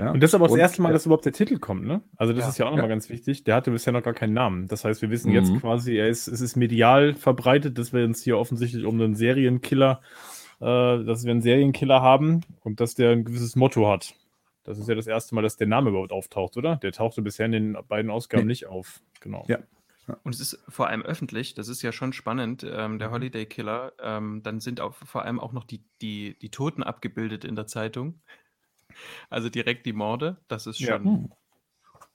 Ja? 0.00 0.10
Und 0.12 0.20
das 0.22 0.30
ist 0.30 0.34
aber 0.34 0.44
auch 0.44 0.48
das 0.48 0.54
Und, 0.54 0.60
erste 0.60 0.82
Mal, 0.82 0.90
äh, 0.90 0.92
dass 0.92 1.06
überhaupt 1.06 1.24
der 1.24 1.32
Titel 1.32 1.58
kommt, 1.58 1.84
ne? 1.84 2.02
Also 2.16 2.32
das 2.32 2.44
Ja. 2.44 2.48
ist 2.48 2.58
ja 2.58 2.66
auch 2.66 2.70
nochmal 2.70 2.84
Ja. 2.86 2.94
ganz 2.94 3.08
wichtig. 3.10 3.44
Der 3.44 3.54
hatte 3.54 3.70
bisher 3.70 3.92
noch 3.92 4.02
gar 4.02 4.14
keinen 4.14 4.32
Namen. 4.34 4.66
Das 4.68 4.84
heißt, 4.84 5.02
wir 5.02 5.10
wissen 5.10 5.30
jetzt 5.32 5.50
Mhm. 5.52 5.60
quasi, 5.60 5.96
er 5.96 6.08
ist, 6.08 6.26
es 6.26 6.40
ist 6.40 6.56
medial 6.56 7.14
verbreitet, 7.14 7.78
dass 7.78 7.92
wir 7.92 8.04
uns 8.04 8.22
hier 8.22 8.38
offensichtlich 8.38 8.84
um 8.84 9.00
einen 9.00 9.14
Serienkiller, 9.14 10.00
äh, 10.60 10.64
dass 11.04 11.24
wir 11.24 11.30
einen 11.30 11.42
Serienkiller 11.42 12.02
haben 12.02 12.40
und 12.62 12.80
dass 12.80 12.94
der 12.94 13.10
ein 13.10 13.24
gewisses 13.24 13.56
Motto 13.56 13.88
hat. 13.90 14.14
Das 14.64 14.78
ist 14.78 14.88
ja 14.88 14.94
das 14.94 15.06
erste 15.06 15.34
Mal, 15.34 15.42
dass 15.42 15.56
der 15.56 15.66
Name 15.66 15.90
überhaupt 15.90 16.12
auftaucht, 16.12 16.56
oder? 16.56 16.76
Der 16.76 16.92
tauchte 16.92 17.22
bisher 17.22 17.46
in 17.46 17.52
den 17.52 17.76
beiden 17.88 18.10
Ausgaben 18.10 18.42
Nee. 18.44 18.48
nicht 18.52 18.66
auf. 18.66 19.00
Genau. 19.20 19.44
Ja. 19.48 19.58
Und 20.24 20.34
es 20.34 20.40
ist 20.40 20.58
vor 20.68 20.88
allem 20.88 21.02
öffentlich, 21.02 21.54
das 21.54 21.68
ist 21.68 21.82
ja 21.82 21.92
schon 21.92 22.12
spannend, 22.12 22.66
ähm, 22.68 22.94
Mhm. 22.94 22.98
der 22.98 23.10
Holiday 23.12 23.46
Killer. 23.46 23.92
Ähm, 24.02 24.42
dann 24.42 24.58
sind 24.60 24.80
auch 24.80 24.94
vor 24.96 25.24
allem 25.24 25.38
auch 25.38 25.52
noch 25.52 25.64
die, 25.64 25.82
die, 26.02 26.36
die 26.40 26.50
Toten 26.50 26.82
abgebildet 26.82 27.44
in 27.44 27.54
der 27.54 27.66
Zeitung. 27.68 28.20
Also 29.28 29.48
direkt 29.48 29.86
die 29.86 29.92
Morde, 29.92 30.38
das 30.48 30.66
ist 30.66 30.80
Ja. 30.80 30.94
schon. 30.94 31.04
Hm. 31.04 31.32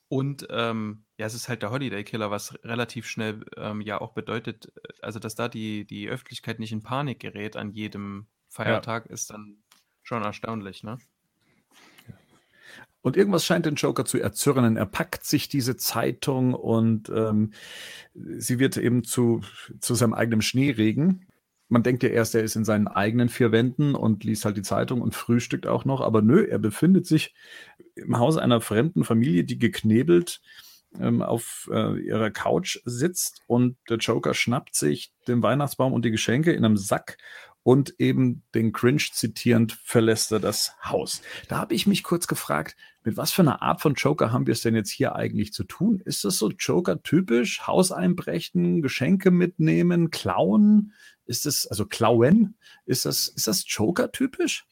Und 0.07 0.47
ähm, 0.51 1.05
ja, 1.17 1.25
es 1.25 1.33
ist 1.33 1.49
halt 1.49 1.63
der 1.63 1.71
Holiday 1.71 2.03
Killer, 2.03 2.29
was 2.29 2.57
relativ 2.63 3.07
schnell 3.07 3.43
ähm, 3.57 3.81
ja 3.81 3.99
auch 3.99 4.13
bedeutet, 4.13 4.71
äh, 4.75 4.93
also 5.01 5.19
dass 5.19 5.35
da 5.35 5.47
die, 5.47 5.85
die 5.85 6.07
Öffentlichkeit 6.09 6.59
nicht 6.59 6.71
in 6.71 6.83
Panik 6.83 7.19
gerät 7.19 7.55
an 7.55 7.71
jedem 7.71 8.27
Feiertag, 8.47 9.07
ist 9.07 9.31
dann 9.31 9.57
schon 10.03 10.23
erstaunlich, 10.23 10.83
ne? 10.83 10.99
Und 13.01 13.17
irgendwas 13.17 13.45
scheint 13.45 13.67
den 13.67 13.75
Joker 13.75 14.03
zu 14.03 14.19
erzürnen. 14.19 14.77
Er 14.77 14.87
packt 14.87 15.25
sich 15.25 15.47
diese 15.47 15.77
Zeitung 15.77 16.55
und 16.55 17.09
ähm, 17.09 17.53
sie 18.15 18.57
wird 18.57 18.77
eben 18.77 19.03
zu, 19.03 19.41
zu 19.79 19.93
seinem 19.93 20.15
eigenen 20.15 20.41
Schneeregen. 20.41 21.27
Man 21.67 21.83
denkt 21.83 22.03
ja 22.03 22.09
erst, 22.09 22.35
er 22.35 22.43
ist 22.43 22.55
in 22.55 22.65
seinen 22.65 22.87
eigenen 22.87 23.29
vier 23.29 23.51
Wänden 23.51 23.95
und 23.95 24.23
liest 24.23 24.45
halt 24.45 24.57
die 24.57 24.61
Zeitung 24.61 25.01
und 25.01 25.15
frühstückt 25.15 25.65
auch 25.65 25.85
noch. 25.85 26.01
Aber 26.01 26.21
nö, 26.21 26.45
er 26.45 26.59
befindet 26.59 27.07
sich 27.07 27.33
im 27.95 28.17
Haus 28.17 28.37
einer 28.37 28.61
fremden 28.61 29.03
Familie, 29.03 29.43
die 29.43 29.57
geknebelt 29.57 30.41
ähm, 30.99 31.21
auf 31.21 31.69
äh, 31.71 31.99
ihrer 31.99 32.31
Couch 32.31 32.79
sitzt. 32.85 33.41
Und 33.47 33.77
der 33.89 33.97
Joker 33.97 34.33
schnappt 34.33 34.75
sich 34.75 35.11
den 35.27 35.41
Weihnachtsbaum 35.41 35.93
und 35.93 36.05
die 36.05 36.11
Geschenke 36.11 36.51
in 36.51 36.65
einem 36.65 36.77
Sack 36.77 37.17
und 37.65 37.95
eben 37.97 38.43
den 38.53 38.73
Cringe 38.73 39.01
zitierend 39.11 39.71
verlässt 39.83 40.31
er 40.31 40.39
das 40.39 40.75
Haus. 40.83 41.23
Da 41.47 41.57
habe 41.57 41.73
ich 41.73 41.87
mich 41.87 42.03
kurz 42.03 42.27
gefragt, 42.27 42.75
mit 43.03 43.17
was 43.17 43.31
für 43.31 43.41
einer 43.41 43.63
Art 43.63 43.81
von 43.81 43.95
Joker 43.95 44.31
haben 44.31 44.45
wir 44.45 44.51
es 44.51 44.61
denn 44.61 44.75
jetzt 44.75 44.91
hier 44.91 45.15
eigentlich 45.15 45.51
zu 45.51 45.63
tun? 45.63 45.99
Ist 46.05 46.23
das 46.23 46.37
so 46.37 46.51
Joker-typisch? 46.51 47.65
Haus 47.65 47.91
einbrechen, 47.91 48.83
Geschenke 48.83 49.31
mitnehmen, 49.31 50.11
klauen? 50.11 50.93
Ist 51.25 51.45
das, 51.45 51.67
also 51.67 51.85
klauen? 51.85 52.57
Ist 52.85 53.05
das, 53.05 53.27
ist 53.27 53.47
das 53.47 53.63
Joker-typisch? 53.67 54.65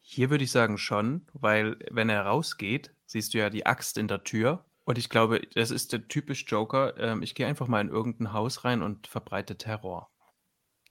Hier 0.00 0.30
würde 0.30 0.44
ich 0.44 0.50
sagen 0.50 0.78
schon, 0.78 1.26
weil 1.32 1.78
wenn 1.90 2.08
er 2.08 2.26
rausgeht, 2.26 2.92
siehst 3.06 3.34
du 3.34 3.38
ja 3.38 3.50
die 3.50 3.66
Axt 3.66 3.98
in 3.98 4.08
der 4.08 4.22
Tür. 4.22 4.64
Und 4.84 4.98
ich 4.98 5.08
glaube, 5.08 5.40
das 5.54 5.70
ist 5.72 5.92
der 5.92 6.06
typisch 6.06 6.44
Joker. 6.46 6.96
Ähm, 6.98 7.22
ich 7.22 7.34
gehe 7.34 7.46
einfach 7.46 7.66
mal 7.66 7.80
in 7.80 7.88
irgendein 7.88 8.32
Haus 8.32 8.64
rein 8.64 8.82
und 8.82 9.08
verbreite 9.08 9.56
Terror. 9.58 10.10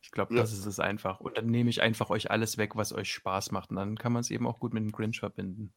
Ich 0.01 0.11
glaube, 0.11 0.35
Ja. 0.35 0.41
das 0.41 0.51
ist 0.51 0.65
es 0.65 0.79
einfach. 0.79 1.19
Und 1.21 1.37
dann 1.37 1.45
nehme 1.45 1.69
ich 1.69 1.81
einfach 1.81 2.09
euch 2.09 2.29
alles 2.29 2.57
weg, 2.57 2.75
was 2.75 2.91
euch 2.93 3.11
Spaß 3.11 3.51
macht. 3.51 3.69
Und 3.69 3.77
dann 3.77 3.97
kann 3.97 4.11
man 4.11 4.19
es 4.19 4.31
eben 4.31 4.47
auch 4.47 4.59
gut 4.59 4.73
mit 4.73 4.83
dem 4.83 4.91
Grinch 4.91 5.19
verbinden. 5.19 5.73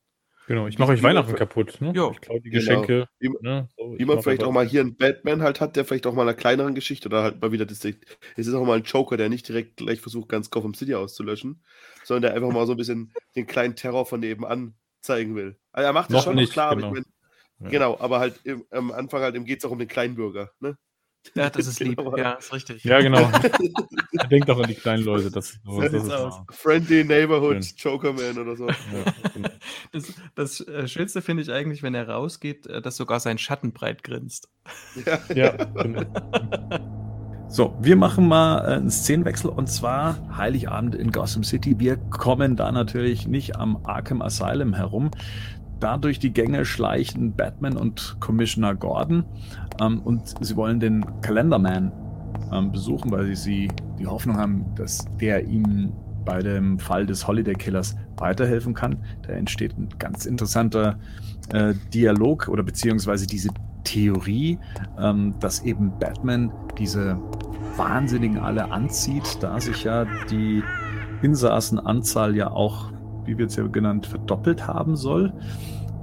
Genau, 0.49 0.67
ich 0.67 0.79
mache 0.79 0.93
euch 0.93 1.03
Weihnachten 1.03 1.35
kaputt. 1.35 1.79
Ne? 1.83 1.93
Jo. 1.95 2.11
Ich 2.11 2.23
klaue 2.23 2.41
die 2.41 2.49
Genau. 2.49 2.61
Geschenke. 2.83 3.09
Wie, 3.19 3.29
Ne? 3.43 3.69
So, 3.77 3.95
wie 3.99 4.05
man 4.07 4.23
vielleicht 4.23 4.43
auch 4.43 4.51
mal 4.51 4.67
hier 4.67 4.81
einen 4.81 4.97
Batman 4.97 5.43
halt 5.43 5.61
hat, 5.61 5.77
der 5.77 5.85
vielleicht 5.85 6.07
auch 6.07 6.15
mal 6.15 6.23
einer 6.23 6.33
kleineren 6.33 6.75
Geschichte 6.75 7.09
oder 7.09 7.23
halt 7.23 7.43
mal 7.43 7.53
wieder 7.53 7.67
das. 7.67 7.85
Es 7.85 8.47
ist 8.47 8.55
auch 8.55 8.65
mal 8.65 8.79
ein 8.79 8.83
Joker, 8.85 9.19
der 9.19 9.29
nicht 9.29 9.47
direkt 9.47 9.77
gleich 9.77 10.01
versucht, 10.01 10.31
ganz 10.31 10.49
Gotham 10.49 10.73
City 10.73 10.95
auszulöschen, 10.95 11.63
sondern 12.03 12.23
der 12.23 12.35
einfach 12.35 12.51
mal 12.51 12.65
so 12.67 12.73
ein 12.73 12.79
bisschen 12.79 13.13
den 13.37 13.47
kleinen 13.47 13.77
Terror 13.77 14.07
von 14.07 14.21
nebenan 14.21 14.75
zeigen 15.03 15.37
will. 15.37 15.59
Also 15.71 15.87
er 15.87 15.93
macht 15.93 16.09
das 16.09 16.15
Noch 16.17 16.25
schon 16.25 16.37
nicht, 16.37 16.53
klar, 16.55 16.75
genau. 16.75 16.89
aber 16.89 16.99
ich 16.99 17.05
mein, 17.05 17.65
Ja. 17.67 17.71
genau, 17.71 17.99
aber 18.01 18.19
halt 18.19 18.41
im, 18.45 18.65
am 18.71 18.91
Anfang 18.91 19.21
halt 19.21 19.45
geht 19.45 19.59
es 19.59 19.67
auch 19.67 19.71
um 19.71 19.79
den 19.79 19.89
Kleinbürger. 19.89 20.51
Ne? 20.61 20.79
Ja, 21.35 21.51
das 21.51 21.67
ist 21.67 21.81
lieb. 21.81 21.99
Genau. 22.09 22.17
Ja, 22.17 22.33
ist 22.33 22.53
richtig. 22.53 22.85
Ja, 22.85 23.01
genau. 23.01 23.31
Denkt 24.31 24.49
auch 24.51 24.59
an 24.59 24.69
die 24.69 24.75
kleinen 24.75 25.05
Leute. 25.05 25.31
Das, 25.31 25.59
das 25.65 25.91
sieht's 25.91 26.05
ist 26.05 26.13
aus. 26.13 26.41
Friendly 26.51 27.05
Neighborhood 27.05 27.65
Schön. 27.65 27.75
Jokerman 27.77 28.39
oder 28.39 28.57
so. 28.57 28.69
Ja, 28.69 28.75
genau. 29.35 29.49
Das, 29.93 30.15
das 30.35 30.61
äh, 30.69 30.87
Schönste 30.87 31.23
finde 31.23 31.43
ich 31.43 31.51
eigentlich, 31.51 31.83
wenn 31.83 31.95
er 31.95 32.09
rausgeht, 32.09 32.67
äh, 32.67 32.81
dass 32.81 32.97
sogar 32.97 33.21
sein 33.21 33.39
Schatten 33.39 33.73
breit 33.73 34.03
grinst. 34.05 34.49
Ja. 35.05 35.19
ja, 35.35 35.65
genau. 35.65 36.05
So, 37.49 37.75
wir 37.81 37.97
machen 37.97 38.29
mal 38.29 38.59
äh, 38.61 38.77
einen 38.77 38.91
Szenenwechsel 38.91 39.51
und 39.51 39.69
zwar 39.69 40.37
Heiligabend 40.37 40.95
in 40.95 41.11
Gotham 41.11 41.43
City. 41.43 41.81
Wir 41.81 41.97
kommen 41.97 42.57
da 42.57 42.71
natürlich 42.71 43.27
nicht 43.27 43.57
am 43.57 43.85
Arkham 43.85 44.21
Asylum 44.21 44.75
herum. 44.75 45.11
Da 45.81 45.97
durch 45.97 46.19
die 46.19 46.33
Gänge 46.33 46.65
schleichen 46.65 47.35
Batman 47.35 47.77
und 47.77 48.17
Commissioner 48.21 48.75
Gordon 48.75 49.25
ähm, 49.81 50.01
und 50.01 50.35
sie 50.41 50.57
wollen 50.57 50.81
den 50.81 51.05
Calendarman 51.21 51.93
ähm, 52.53 52.73
besuchen, 52.73 53.11
weil 53.11 53.37
sie 53.37 53.69
die 53.99 54.07
Hoffnung 54.07 54.37
haben, 54.37 54.65
dass 54.75 55.05
der 55.21 55.47
ihnen 55.47 55.93
bei 56.25 56.43
dem 56.43 56.79
Fall 56.79 57.07
des 57.07 57.27
Holiday 57.27 57.55
Killers 57.55 57.97
weiterhelfen 58.17 58.75
kann. 58.75 58.99
Da 59.23 59.33
entsteht 59.33 59.79
ein 59.79 59.89
ganz 59.99 60.27
interessanter 60.27 60.99
äh, 61.53 61.75
Dialog 61.95 62.49
oder 62.49 62.63
beziehungsweise 62.63 63.27
diese 63.27 63.51
Theorie, 63.85 64.59
ähm, 64.99 65.35
dass 65.41 65.63
eben 65.63 65.99
Batman 65.99 66.53
diese 66.77 67.19
Wahnsinnigen 67.77 68.39
alle 68.39 68.71
anzieht, 68.71 69.39
da 69.41 69.59
sich 69.61 69.85
ja 69.85 70.05
die 70.31 70.63
Insassenanzahl 71.23 72.37
ja 72.37 72.51
auch, 72.51 72.93
wie 73.29 73.39
wird 73.39 73.51
es 73.51 73.57
ja 73.57 73.67
genannt, 73.67 74.07
verdoppelt 74.07 74.67
haben 74.67 74.97
soll 74.97 75.33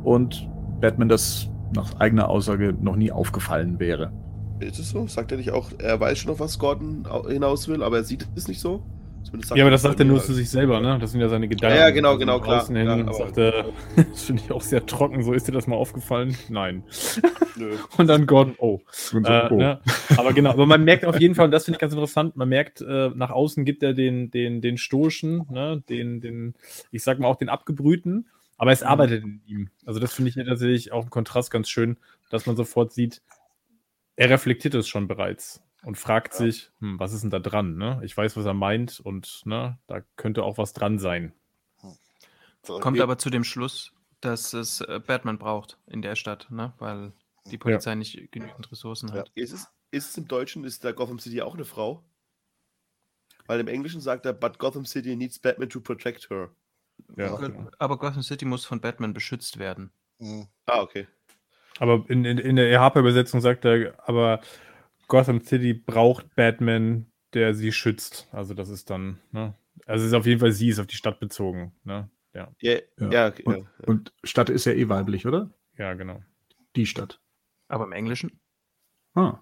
und 0.03 0.47
Batman 0.79 1.09
das 1.09 1.49
nach 1.73 1.99
eigener 1.99 2.29
Aussage 2.29 2.73
noch 2.79 2.95
nie 2.95 3.11
aufgefallen 3.11 3.79
wäre. 3.79 4.11
Ist 4.59 4.79
es 4.79 4.91
so? 4.91 5.05
Sagt 5.07 5.31
er 5.31 5.37
nicht 5.37 5.51
auch, 5.51 5.71
er 5.79 5.99
weiß 5.99 6.17
schon, 6.19 6.31
auf 6.31 6.39
was 6.39 6.57
Gordon 6.59 7.05
au- 7.09 7.27
hinaus 7.27 7.67
will, 7.67 7.83
aber 7.83 7.97
er 7.97 8.03
sieht 8.05 8.27
es 8.35 8.47
nicht 8.47 8.61
so? 8.61 8.83
Zumindest 9.25 9.55
Ja, 9.55 9.63
aber 9.63 9.71
das 9.71 9.81
sagt 9.81 9.99
er 9.99 10.05
nur 10.05 10.21
zu 10.21 10.33
sich 10.33 10.49
selber, 10.49 10.79
ne? 10.79 10.97
Das 10.99 11.11
sind 11.11 11.19
ja 11.19 11.27
seine 11.29 11.47
Gedanken. 11.47 11.75
Ja, 11.75 11.87
ja, 11.87 11.89
genau, 11.89 12.09
Also 12.09 12.19
genau, 12.19 12.39
klar, 12.39 12.61
außen 12.61 12.75
hin 12.75 12.85
klar, 12.85 12.99
aber- 12.99 13.13
sagt 13.13 13.37
er, 13.37 13.65
das 13.95 14.23
finde 14.23 14.43
ich 14.45 14.51
auch 14.51 14.61
sehr 14.61 14.85
trocken, 14.85 15.23
so 15.23 15.33
ist 15.33 15.47
dir 15.47 15.51
das 15.51 15.67
mal 15.67 15.75
aufgefallen? 15.75 16.37
Nein. 16.49 16.83
Nö. 17.55 17.75
Und 17.97 18.07
dann 18.07 18.25
Gordon, 18.27 18.55
oh. 18.59 18.79
Und 19.13 19.25
so, 19.25 19.33
Äh, 19.33 19.47
oh. 19.51 19.55
ne? 19.55 19.81
Aber 20.17 20.33
genau, 20.33 20.51
aber 20.51 20.65
man 20.65 20.83
merkt 20.83 21.05
auf 21.05 21.19
jeden 21.19 21.35
Fall, 21.35 21.45
und 21.45 21.51
das 21.51 21.65
finde 21.65 21.77
ich 21.77 21.81
ganz 21.81 21.93
interessant, 21.93 22.35
man 22.35 22.49
merkt, 22.49 22.81
äh, 22.81 23.09
nach 23.15 23.31
außen 23.31 23.65
gibt 23.65 23.81
er 23.83 23.93
den, 23.93 24.29
den, 24.31 24.61
den 24.61 24.77
Stoischen, 24.77 25.45
ne? 25.49 25.83
den, 25.89 26.21
den, 26.21 26.53
ich 26.91 27.03
sag 27.03 27.19
mal 27.19 27.27
auch 27.27 27.37
den 27.37 27.49
Abgebrühten, 27.49 28.27
aber 28.57 28.71
es 28.71 28.83
arbeitet 28.83 29.23
in 29.23 29.41
ihm. 29.47 29.69
Also 29.85 29.99
das 29.99 30.13
finde 30.13 30.29
ich 30.29 30.35
tatsächlich 30.35 30.91
auch 30.91 31.03
im 31.03 31.09
Kontrast 31.09 31.51
ganz 31.51 31.69
schön, 31.69 31.97
dass 32.29 32.45
man 32.45 32.55
sofort 32.55 32.93
sieht, 32.93 33.21
er 34.15 34.29
reflektiert 34.29 34.75
es 34.75 34.87
schon 34.87 35.07
bereits 35.07 35.61
und 35.85 35.97
fragt 35.97 36.33
sich, 36.33 36.71
hm, 36.79 36.99
was 36.99 37.13
ist 37.13 37.21
denn 37.21 37.29
da 37.29 37.39
dran? 37.39 37.77
Ne? 37.77 38.01
Ich 38.03 38.15
weiß, 38.17 38.35
was 38.37 38.45
er 38.45 38.53
meint 38.53 38.99
und 38.99 39.41
ne, 39.45 39.77
da 39.87 40.01
könnte 40.17 40.43
auch 40.43 40.57
was 40.57 40.73
dran 40.73 40.99
sein. 40.99 41.33
So, 42.63 42.79
Kommt 42.79 42.99
aber 42.99 43.17
zu 43.17 43.29
dem 43.29 43.43
Schluss, 43.43 43.93
dass 44.21 44.53
es 44.53 44.81
äh, 44.81 44.99
Batman 45.05 45.37
braucht 45.37 45.77
in 45.85 46.01
der 46.01 46.15
Stadt, 46.15 46.47
ne? 46.49 46.73
weil 46.79 47.13
die 47.51 47.59
Polizei 47.59 47.93
nicht 47.93 48.31
genügend 48.31 48.71
Ressourcen 48.71 49.09
Ja. 49.09 49.15
hat. 49.19 49.31
Ist 49.35 49.53
es, 49.53 49.67
ist 49.91 50.09
es 50.09 50.17
im 50.17 50.27
Deutschen, 50.27 50.63
ist 50.63 50.83
da 50.83 50.91
Gotham 50.91 51.19
City 51.19 51.41
auch 51.41 51.53
eine 51.53 51.65
Frau? 51.65 52.03
weil 53.47 53.59
im 53.59 53.67
Englischen 53.67 54.01
sagt 54.01 54.25
er, 54.25 54.33
but 54.33 54.57
Gotham 54.57 54.85
City 54.87 55.15
needs 55.15 55.37
Batman 55.37 55.69
to 55.69 55.79
protect 55.79 56.31
her. 56.31 56.49
Ja, 57.15 57.37
Aber- 57.77 57.97
Gotham 57.99 58.23
City 58.23 58.43
muss 58.43 58.65
von 58.65 58.81
Batman 58.81 59.13
beschützt 59.13 59.59
werden. 59.59 59.91
Mhm. 60.17 60.47
Ah, 60.65 60.81
okay. 60.81 61.07
Aber 61.77 62.03
in, 62.07 62.25
in, 62.25 62.39
in 62.39 62.55
der 62.55 62.79
Harper-Übersetzung 62.79 63.41
sagt 63.41 63.65
er, 63.65 63.93
aber 64.09 64.39
Gotham 65.07 65.41
City 65.43 65.73
braucht 65.73 66.35
Batman, 66.35 67.11
der 67.33 67.53
sie 67.53 67.71
schützt. 67.71 68.27
Also 68.31 68.53
das 68.53 68.69
ist 68.69 68.89
dann, 68.89 69.19
ne? 69.31 69.55
Also 69.85 70.03
es 70.05 70.11
ist 70.11 70.13
auf 70.15 70.25
jeden 70.25 70.39
Fall 70.39 70.51
sie, 70.51 70.69
ist 70.69 70.79
auf 70.79 70.87
die 70.87 70.95
Stadt 70.95 71.19
bezogen. 71.19 71.73
Ne? 71.83 72.09
Ja, 72.33 72.51
Ja, 72.61 72.79
Ja. 72.99 73.09
ja, 73.11 73.27
okay, 73.27 73.43
Und, 73.43 73.57
ja. 73.57 73.65
und 73.87 74.13
Stadt 74.23 74.49
ist 74.49 74.65
ja 74.65 74.71
eh 74.73 74.89
weiblich, 74.89 75.25
oder? 75.27 75.53
ja, 75.77 75.93
genau. 75.93 76.21
Die 76.75 76.85
Stadt. 76.85 77.21
Aber 77.67 77.85
im 77.85 77.91
Englischen? 77.93 78.39
Ah. 79.13 79.39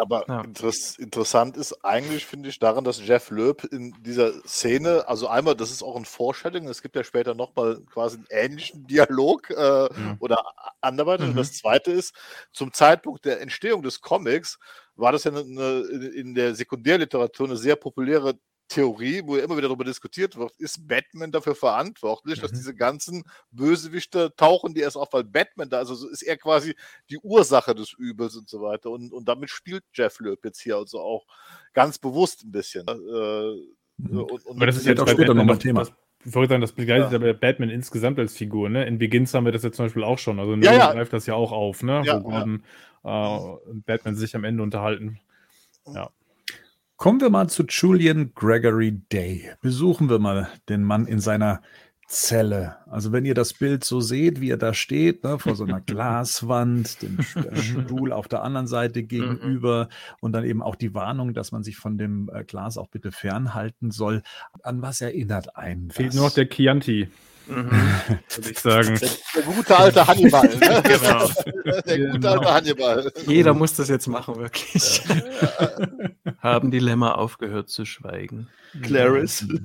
Aber 0.00 0.24
Ja. 0.28 0.40
interess 0.42 0.96
interessant 0.98 1.56
ist 1.56 1.84
eigentlich, 1.84 2.26
finde 2.26 2.48
ich, 2.48 2.58
daran, 2.58 2.84
dass 2.84 3.04
Jeff 3.06 3.30
Loeb 3.30 3.64
in 3.72 3.94
dieser 4.02 4.32
Szene, 4.46 5.06
also 5.08 5.28
einmal, 5.28 5.54
das 5.56 5.70
ist 5.70 5.82
auch 5.82 5.96
ein 5.96 6.04
Foreshadowing, 6.04 6.68
es 6.68 6.82
gibt 6.82 6.96
ja 6.96 7.04
später 7.04 7.34
nochmal 7.34 7.80
quasi 7.92 8.16
einen 8.18 8.26
ähnlichen 8.30 8.86
Dialog 8.86 9.50
äh, 9.50 9.88
Mhm. 9.96 10.16
oder 10.20 10.38
anderweitig. 10.80 11.24
Mhm. 11.26 11.30
Und 11.30 11.36
das 11.36 11.52
zweite 11.52 11.90
ist, 11.92 12.14
zum 12.52 12.72
Zeitpunkt 12.72 13.24
der 13.24 13.40
Entstehung 13.40 13.82
des 13.82 14.00
Comics 14.00 14.58
war 14.96 15.12
das 15.12 15.24
ja 15.24 15.32
eine, 15.32 15.40
eine, 15.40 15.84
in 16.08 16.34
der 16.34 16.54
Sekundärliteratur 16.54 17.46
eine 17.46 17.56
sehr 17.56 17.76
populäre 17.76 18.38
Theorie, 18.68 19.22
wo 19.24 19.36
ja 19.36 19.44
immer 19.44 19.56
wieder 19.56 19.68
darüber 19.68 19.84
diskutiert 19.84 20.36
wird, 20.36 20.52
ist 20.58 20.86
Batman 20.86 21.32
dafür 21.32 21.54
verantwortlich, 21.54 22.40
dass 22.40 22.52
Mhm. 22.52 22.56
diese 22.56 22.74
ganzen 22.74 23.24
Bösewichte 23.50 24.34
tauchen, 24.36 24.74
die 24.74 24.80
erst 24.82 24.96
auf, 24.96 25.12
weil 25.12 25.24
Batman 25.24 25.68
da 25.70 25.80
ist. 25.80 25.88
Also 25.90 26.08
ist 26.08 26.22
er 26.22 26.36
quasi 26.36 26.74
die 27.10 27.18
Ursache 27.18 27.74
des 27.74 27.92
Übels 27.94 28.36
und 28.36 28.48
so 28.48 28.60
weiter. 28.60 28.90
Und, 28.90 29.12
und 29.12 29.26
damit 29.28 29.50
spielt 29.50 29.84
Jeff 29.94 30.20
Loeb 30.20 30.44
jetzt 30.44 30.60
hier 30.60 30.76
also 30.76 31.00
auch 31.00 31.26
ganz 31.72 31.98
bewusst 31.98 32.44
ein 32.44 32.52
bisschen. 32.52 32.86
Äh, 32.88 33.56
Mhm. 34.00 34.18
und, 34.20 34.46
und 34.46 34.56
Aber 34.58 34.66
das 34.66 34.76
ist 34.76 34.86
jetzt 34.86 35.00
auch 35.00 35.06
bei 35.06 35.12
später 35.12 35.28
Batman 35.28 35.36
noch 35.38 35.44
mal 35.44 35.52
noch 35.54 35.60
Thema. 35.62 35.80
Das, 35.80 35.92
ich 36.24 36.32
wollte 36.34 36.50
sagen, 36.50 36.60
das 36.60 36.70
begleitet 36.72 37.10
Ja. 37.10 37.16
aber 37.18 37.34
Batman 37.34 37.68
insgesamt 37.68 38.18
als 38.20 38.32
Figur. 38.36 38.68
Ne? 38.68 38.86
In 38.86 38.98
Begins 38.98 39.34
haben 39.34 39.44
wir 39.44 39.50
das 39.50 39.64
jetzt 39.64 39.74
zum 39.76 39.86
Beispiel 39.86 40.04
auch 40.04 40.18
schon. 40.18 40.38
Also 40.38 40.52
Ja, 40.52 40.56
Nolan 40.56 40.78
ja. 40.78 40.92
greift 40.92 41.12
das 41.12 41.26
ja 41.26 41.34
auch 41.34 41.50
auf, 41.50 41.82
ne? 41.82 42.02
Ja, 42.04 42.22
wo 42.22 42.30
Gordon 42.30 42.62
äh, 43.02 43.72
Batman 43.86 44.14
sich 44.14 44.36
am 44.36 44.44
Ende 44.44 44.62
unterhalten. 44.62 45.18
Kommen 46.98 47.20
wir 47.20 47.30
mal 47.30 47.48
zu 47.48 47.62
Julian 47.62 48.32
Gregory 48.34 49.00
Day. 49.12 49.52
Besuchen 49.62 50.10
wir 50.10 50.18
mal 50.18 50.48
den 50.68 50.82
Mann 50.82 51.06
in 51.06 51.20
seiner 51.20 51.62
Zelle. 52.08 52.78
Also 52.90 53.12
wenn 53.12 53.24
ihr 53.24 53.34
das 53.34 53.52
Bild 53.54 53.84
so 53.84 54.00
seht, 54.00 54.40
wie 54.40 54.50
er 54.50 54.56
da 54.56 54.74
steht, 54.74 55.22
ne, 55.22 55.38
vor 55.38 55.54
so 55.54 55.62
einer 55.62 55.80
Glaswand, 55.86 57.00
dem 57.02 57.18
St- 57.18 57.84
Stuhl 57.84 58.12
auf 58.12 58.26
der 58.26 58.42
anderen 58.42 58.66
Seite 58.66 59.04
gegenüber 59.04 59.88
und 60.20 60.32
dann 60.32 60.42
eben 60.44 60.60
auch 60.60 60.74
die 60.74 60.92
Warnung, 60.92 61.34
dass 61.34 61.52
man 61.52 61.62
sich 61.62 61.76
von 61.76 61.98
dem 61.98 62.30
äh, 62.34 62.42
Glas 62.42 62.76
auch 62.78 62.88
bitte 62.88 63.12
fernhalten 63.12 63.92
soll. 63.92 64.22
An 64.64 64.82
was 64.82 65.00
erinnert 65.00 65.54
einen 65.54 65.90
Fehlt 65.92 66.08
das? 66.08 66.16
nur 66.16 66.24
noch 66.24 66.34
der 66.34 66.48
Chianti, 66.48 67.08
Mhm. 67.48 67.70
würde 68.36 68.50
ich 68.50 68.58
sagen. 68.58 68.98
der, 69.00 69.08
der 69.36 69.42
gute 69.42 69.76
alte 69.76 70.06
Hannibal. 70.06 70.48
Ne? 70.48 70.82
Genau. 70.84 71.28
Der 71.64 71.98
gute 71.98 72.10
Genau. 72.12 72.30
alte 72.32 72.52
Hannibal. 72.54 73.12
Jeder 73.26 73.54
muss 73.54 73.74
das 73.74 73.88
jetzt 73.88 74.06
machen, 74.06 74.36
wirklich. 74.36 75.02
Haben 76.38 76.70
die 76.70 76.78
Lämmer 76.78 77.18
aufgehört 77.18 77.68
zu 77.70 77.84
schweigen? 77.84 78.48
Clarice. 78.82 79.46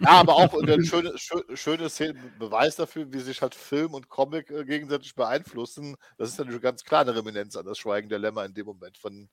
Ja, 0.00 0.10
aber 0.20 0.34
auch 0.36 0.54
eine 0.54 0.84
schöne, 0.84 1.10
schö- 1.16 1.56
schöne 1.56 1.88
Szene, 1.88 2.14
Beweis 2.38 2.76
dafür, 2.76 3.12
wie 3.12 3.20
sich 3.20 3.42
halt 3.42 3.54
Film 3.54 3.94
und 3.94 4.08
Comic 4.08 4.50
äh, 4.50 4.64
gegenseitig 4.64 5.14
beeinflussen. 5.14 5.96
Das 6.18 6.28
ist 6.28 6.38
natürlich 6.38 6.62
ganz 6.62 6.84
klar 6.84 7.02
eine 7.02 7.14
Reminiszenz 7.14 7.56
an 7.56 7.66
das 7.66 7.78
Schweigen 7.78 8.08
der 8.08 8.18
Lämmer 8.18 8.44
in 8.44 8.54
dem 8.54 8.66
Moment, 8.66 8.96
von 8.98 9.28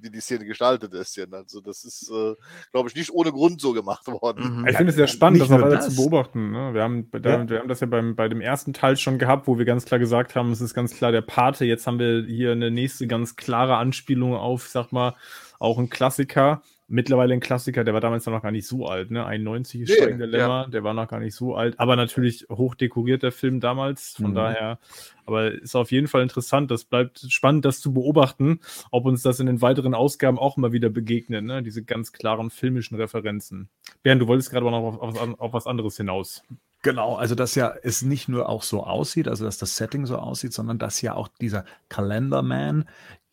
wie 0.00 0.10
die 0.10 0.20
Szene 0.20 0.44
gestaltet 0.44 0.92
ist. 0.94 1.16
ja. 1.16 1.24
Also 1.30 1.60
das 1.60 1.84
ist, 1.84 2.10
äh, 2.10 2.34
glaube 2.72 2.88
ich, 2.88 2.94
nicht 2.94 3.12
ohne 3.12 3.32
Grund 3.32 3.60
so 3.60 3.72
gemacht 3.72 4.06
worden. 4.06 4.60
Mhm. 4.60 4.66
Ich 4.68 4.76
finde 4.76 4.90
es 4.90 4.96
sehr 4.96 5.06
spannend, 5.06 5.40
nicht 5.40 5.50
das 5.50 5.58
nur 5.58 5.70
weiter 5.70 5.80
zu 5.80 5.96
beobachten. 5.96 6.50
Ne? 6.50 6.74
Wir, 6.74 6.82
haben, 6.82 7.10
da, 7.10 7.18
Ja. 7.30 7.48
wir 7.48 7.58
haben 7.60 7.68
das 7.68 7.80
ja 7.80 7.86
beim, 7.86 8.14
bei 8.16 8.28
dem 8.28 8.40
ersten 8.40 8.72
Teil 8.72 8.96
schon 8.96 9.18
gehabt, 9.18 9.46
wo 9.46 9.58
wir 9.58 9.64
ganz 9.64 9.84
klar 9.84 9.98
gesagt 9.98 10.34
haben, 10.34 10.50
es 10.52 10.60
ist 10.60 10.74
ganz 10.74 10.94
klar 10.94 11.12
der 11.12 11.22
Pate. 11.22 11.64
Jetzt 11.64 11.86
haben 11.86 11.98
wir 11.98 12.24
hier 12.26 12.52
eine 12.52 12.70
nächste 12.70 13.06
ganz 13.06 13.36
klare 13.36 13.76
Anspielung 13.76 14.34
auf, 14.34 14.66
ich 14.66 14.72
sag 14.72 14.92
mal, 14.92 15.14
auch 15.58 15.78
ein 15.78 15.88
Klassiker. 15.90 16.62
Mittlerweile 16.88 17.34
ein 17.34 17.40
Klassiker, 17.40 17.82
der 17.82 17.94
war 17.94 18.00
damals 18.00 18.26
noch 18.26 18.42
gar 18.42 18.52
nicht 18.52 18.66
so 18.66 18.86
alt, 18.86 19.10
ne? 19.10 19.26
91 19.26 19.80
ist 19.80 19.88
Nee, 19.90 19.96
Steigen 19.96 20.18
der 20.18 20.28
Lämmer, 20.28 20.68
der 20.68 20.84
war 20.84 20.94
noch 20.94 21.08
gar 21.08 21.18
nicht 21.18 21.34
so 21.34 21.56
alt, 21.56 21.80
aber 21.80 21.96
natürlich 21.96 22.46
hoch 22.48 22.76
dekoriert 22.76 23.24
der 23.24 23.32
Film 23.32 23.58
damals, 23.58 24.14
von 24.16 24.30
Mhm. 24.30 24.34
daher, 24.36 24.78
aber 25.24 25.50
ist 25.50 25.74
auf 25.74 25.90
jeden 25.90 26.06
Fall 26.06 26.22
interessant, 26.22 26.70
das 26.70 26.84
bleibt 26.84 27.26
spannend, 27.28 27.64
das 27.64 27.80
zu 27.80 27.92
beobachten, 27.92 28.60
ob 28.92 29.04
uns 29.04 29.22
das 29.22 29.40
in 29.40 29.46
den 29.46 29.62
weiteren 29.62 29.94
Ausgaben 29.94 30.38
auch 30.38 30.56
mal 30.56 30.70
wieder 30.70 30.88
begegnet, 30.88 31.44
ne? 31.44 31.62
diese 31.62 31.82
ganz 31.82 32.12
klaren 32.12 32.50
filmischen 32.50 32.96
Referenzen. 32.96 33.68
Bernd, 34.04 34.22
du 34.22 34.28
wolltest 34.28 34.50
gerade 34.50 34.64
aber 34.66 34.70
noch 34.70 35.00
auf, 35.00 35.16
auf, 35.16 35.40
auf 35.40 35.52
was 35.52 35.66
anderes 35.66 35.96
hinaus. 35.96 36.44
Genau, 36.82 37.16
also 37.16 37.34
dass 37.34 37.56
ja 37.56 37.74
es 37.82 38.02
nicht 38.02 38.28
nur 38.28 38.48
auch 38.48 38.62
so 38.62 38.84
aussieht, 38.84 39.26
also 39.26 39.44
dass 39.44 39.58
das 39.58 39.76
Setting 39.76 40.06
so 40.06 40.18
aussieht, 40.18 40.52
sondern 40.52 40.78
dass 40.78 41.02
ja 41.02 41.14
auch 41.14 41.26
dieser 41.40 41.64
Kalenderman 41.88 42.84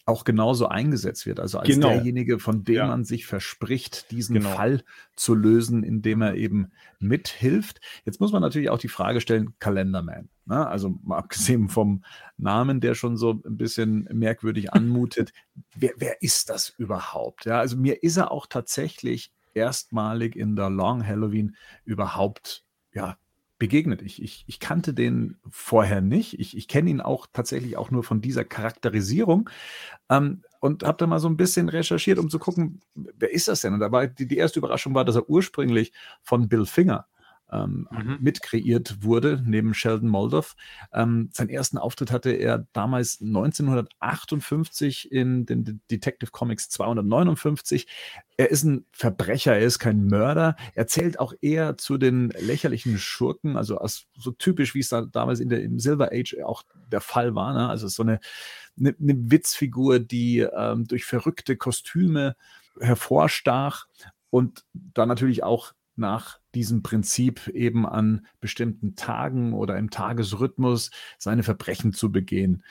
auch 0.05 0.25
genauso 0.25 0.67
eingesetzt 0.67 1.25
wird. 1.25 1.39
Also 1.39 1.59
als 1.59 1.69
Genau. 1.69 1.87
derjenige, 1.87 2.39
von 2.39 2.63
dem 2.65 2.75
Ja. 2.75 2.87
man 2.87 3.05
sich 3.05 3.25
verspricht, 3.25 4.11
diesen 4.11 4.33
Genau. 4.35 4.49
Fall 4.49 4.83
zu 5.15 5.33
lösen, 5.33 5.83
indem 5.83 6.21
er 6.21 6.35
eben 6.35 6.71
mithilft. 6.99 7.79
Jetzt 8.03 8.19
muss 8.19 8.31
man 8.33 8.41
natürlich 8.41 8.69
auch 8.69 8.77
die 8.79 8.89
Frage 8.89 9.21
stellen, 9.21 9.53
Kalenderman. 9.59 10.27
Ne? 10.45 10.67
Also 10.67 10.99
mal 11.03 11.17
abgesehen 11.19 11.69
vom 11.69 12.03
Namen, 12.37 12.81
der 12.81 12.95
schon 12.95 13.15
so 13.15 13.41
ein 13.45 13.55
bisschen 13.57 14.07
merkwürdig 14.11 14.73
anmutet, 14.73 15.31
wer, 15.75 15.91
wer 15.97 16.21
ist 16.21 16.49
das 16.49 16.69
überhaupt? 16.69 17.45
Ja, 17.45 17.59
also 17.59 17.77
mir 17.77 18.03
ist 18.03 18.17
er 18.17 18.31
auch 18.31 18.45
tatsächlich 18.47 19.31
erstmalig 19.53 20.35
in 20.35 20.55
der 20.57 20.69
Long 20.69 21.05
Halloween 21.05 21.55
überhaupt 21.85 22.65
ja, 22.93 23.17
begegnet. 23.63 24.01
Ich, 24.01 24.21
ich, 24.21 24.43
ich 24.45 24.59
kannte 24.59 24.93
den 24.93 25.37
vorher 25.49 26.01
nicht. 26.01 26.37
Ich, 26.37 26.57
ich 26.57 26.67
kenne 26.67 26.89
ihn 26.89 26.99
auch 26.99 27.27
tatsächlich 27.31 27.77
auch 27.77 27.91
nur 27.91 28.03
von 28.03 28.19
dieser 28.19 28.43
Charakterisierung 28.43 29.49
ähm, 30.09 30.41
und 30.59 30.83
habe 30.83 30.97
da 30.97 31.07
mal 31.07 31.19
so 31.19 31.29
ein 31.29 31.37
bisschen 31.37 31.69
recherchiert, 31.69 32.19
um 32.19 32.29
zu 32.29 32.39
gucken, 32.39 32.81
wer 32.93 33.31
ist 33.31 33.47
das 33.47 33.61
denn? 33.61 33.73
Und 33.73 33.79
dabei 33.79 34.07
die, 34.07 34.27
die 34.27 34.35
erste 34.35 34.59
Überraschung 34.59 34.93
war, 34.95 35.05
dass 35.05 35.15
er 35.15 35.29
ursprünglich 35.29 35.93
von 36.23 36.49
Bill 36.49 36.65
Finger 36.65 37.07
ähm, 37.51 37.87
Mhm. 37.91 38.17
mitkreiert 38.21 39.03
wurde, 39.03 39.41
neben 39.45 39.73
Sheldon 39.73 40.09
Moldoff. 40.09 40.55
Ähm, 40.93 41.29
seinen 41.33 41.49
ersten 41.49 41.77
Auftritt 41.77 42.11
hatte 42.11 42.31
er 42.31 42.65
damals 42.73 43.21
1958 43.21 45.11
in 45.11 45.45
den 45.45 45.63
De- 45.63 45.75
Detective 45.91 46.31
Comics 46.31 46.69
259. 46.69 47.87
Er 48.37 48.49
ist 48.49 48.63
ein 48.63 48.85
Verbrecher, 48.91 49.53
er 49.53 49.65
ist 49.65 49.79
kein 49.79 50.07
Mörder. 50.07 50.55
Er 50.73 50.87
zählt 50.87 51.19
auch 51.19 51.33
eher 51.41 51.77
zu 51.77 51.97
den 51.97 52.29
lächerlichen 52.39 52.97
Schurken, 52.97 53.55
also 53.57 53.77
als, 53.77 54.05
so 54.17 54.31
typisch, 54.31 54.73
wie 54.73 54.79
es 54.79 54.89
da 54.89 55.01
damals 55.01 55.39
in 55.39 55.49
der, 55.49 55.61
im 55.63 55.79
Silver 55.79 56.09
Age 56.11 56.37
auch 56.43 56.63
der 56.91 57.01
Fall 57.01 57.35
war. 57.35 57.53
Ne? 57.53 57.69
Also 57.69 57.87
so 57.87 58.03
eine, 58.03 58.19
eine, 58.79 58.95
eine 58.99 59.31
Witzfigur, 59.31 59.99
die 59.99 60.39
ähm, 60.39 60.85
durch 60.87 61.05
verrückte 61.05 61.55
Kostüme 61.57 62.35
hervorstach 62.79 63.85
und 64.31 64.65
dann 64.73 65.07
natürlich 65.07 65.43
auch 65.43 65.73
nach 65.95 66.39
diesem 66.55 66.83
Prinzip 66.83 67.47
eben 67.47 67.85
an 67.85 68.25
bestimmten 68.39 68.95
Tagen 68.95 69.53
oder 69.53 69.77
im 69.77 69.89
Tagesrhythmus 69.89 70.91
seine 71.17 71.43
Verbrechen 71.43 71.93
zu 71.93 72.11
begehen. 72.11 72.63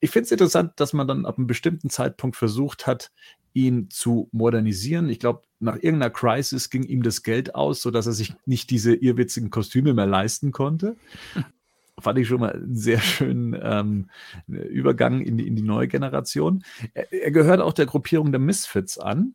Ich 0.00 0.10
finde 0.10 0.26
es 0.26 0.32
interessant, 0.32 0.72
dass 0.76 0.92
man 0.92 1.08
dann 1.08 1.26
ab 1.26 1.38
einem 1.38 1.46
bestimmten 1.46 1.90
Zeitpunkt 1.90 2.36
versucht 2.36 2.86
hat, 2.86 3.10
ihn 3.52 3.90
zu 3.90 4.28
modernisieren. 4.32 5.08
Ich 5.08 5.18
glaube, 5.18 5.42
nach 5.58 5.74
irgendeiner 5.74 6.10
Crisis 6.10 6.70
ging 6.70 6.84
ihm 6.84 7.02
das 7.02 7.22
Geld 7.22 7.54
aus, 7.54 7.82
sodass 7.82 8.06
er 8.06 8.12
sich 8.12 8.34
nicht 8.46 8.70
diese 8.70 8.94
irrwitzigen 8.94 9.50
Kostüme 9.50 9.94
mehr 9.94 10.06
leisten 10.06 10.52
konnte. 10.52 10.96
Fand 12.00 12.16
ich 12.20 12.28
schon 12.28 12.38
mal 12.38 12.52
einen 12.52 12.76
sehr 12.76 13.00
schönen 13.00 13.58
ähm, 13.60 14.08
Übergang 14.46 15.20
in 15.20 15.36
die, 15.36 15.48
in 15.48 15.56
die 15.56 15.62
neue 15.62 15.88
Generation. 15.88 16.62
Er, 16.94 17.12
er 17.12 17.32
gehört 17.32 17.60
auch 17.60 17.72
der 17.72 17.86
Gruppierung 17.86 18.30
der 18.30 18.40
Misfits 18.40 18.98
an 18.98 19.34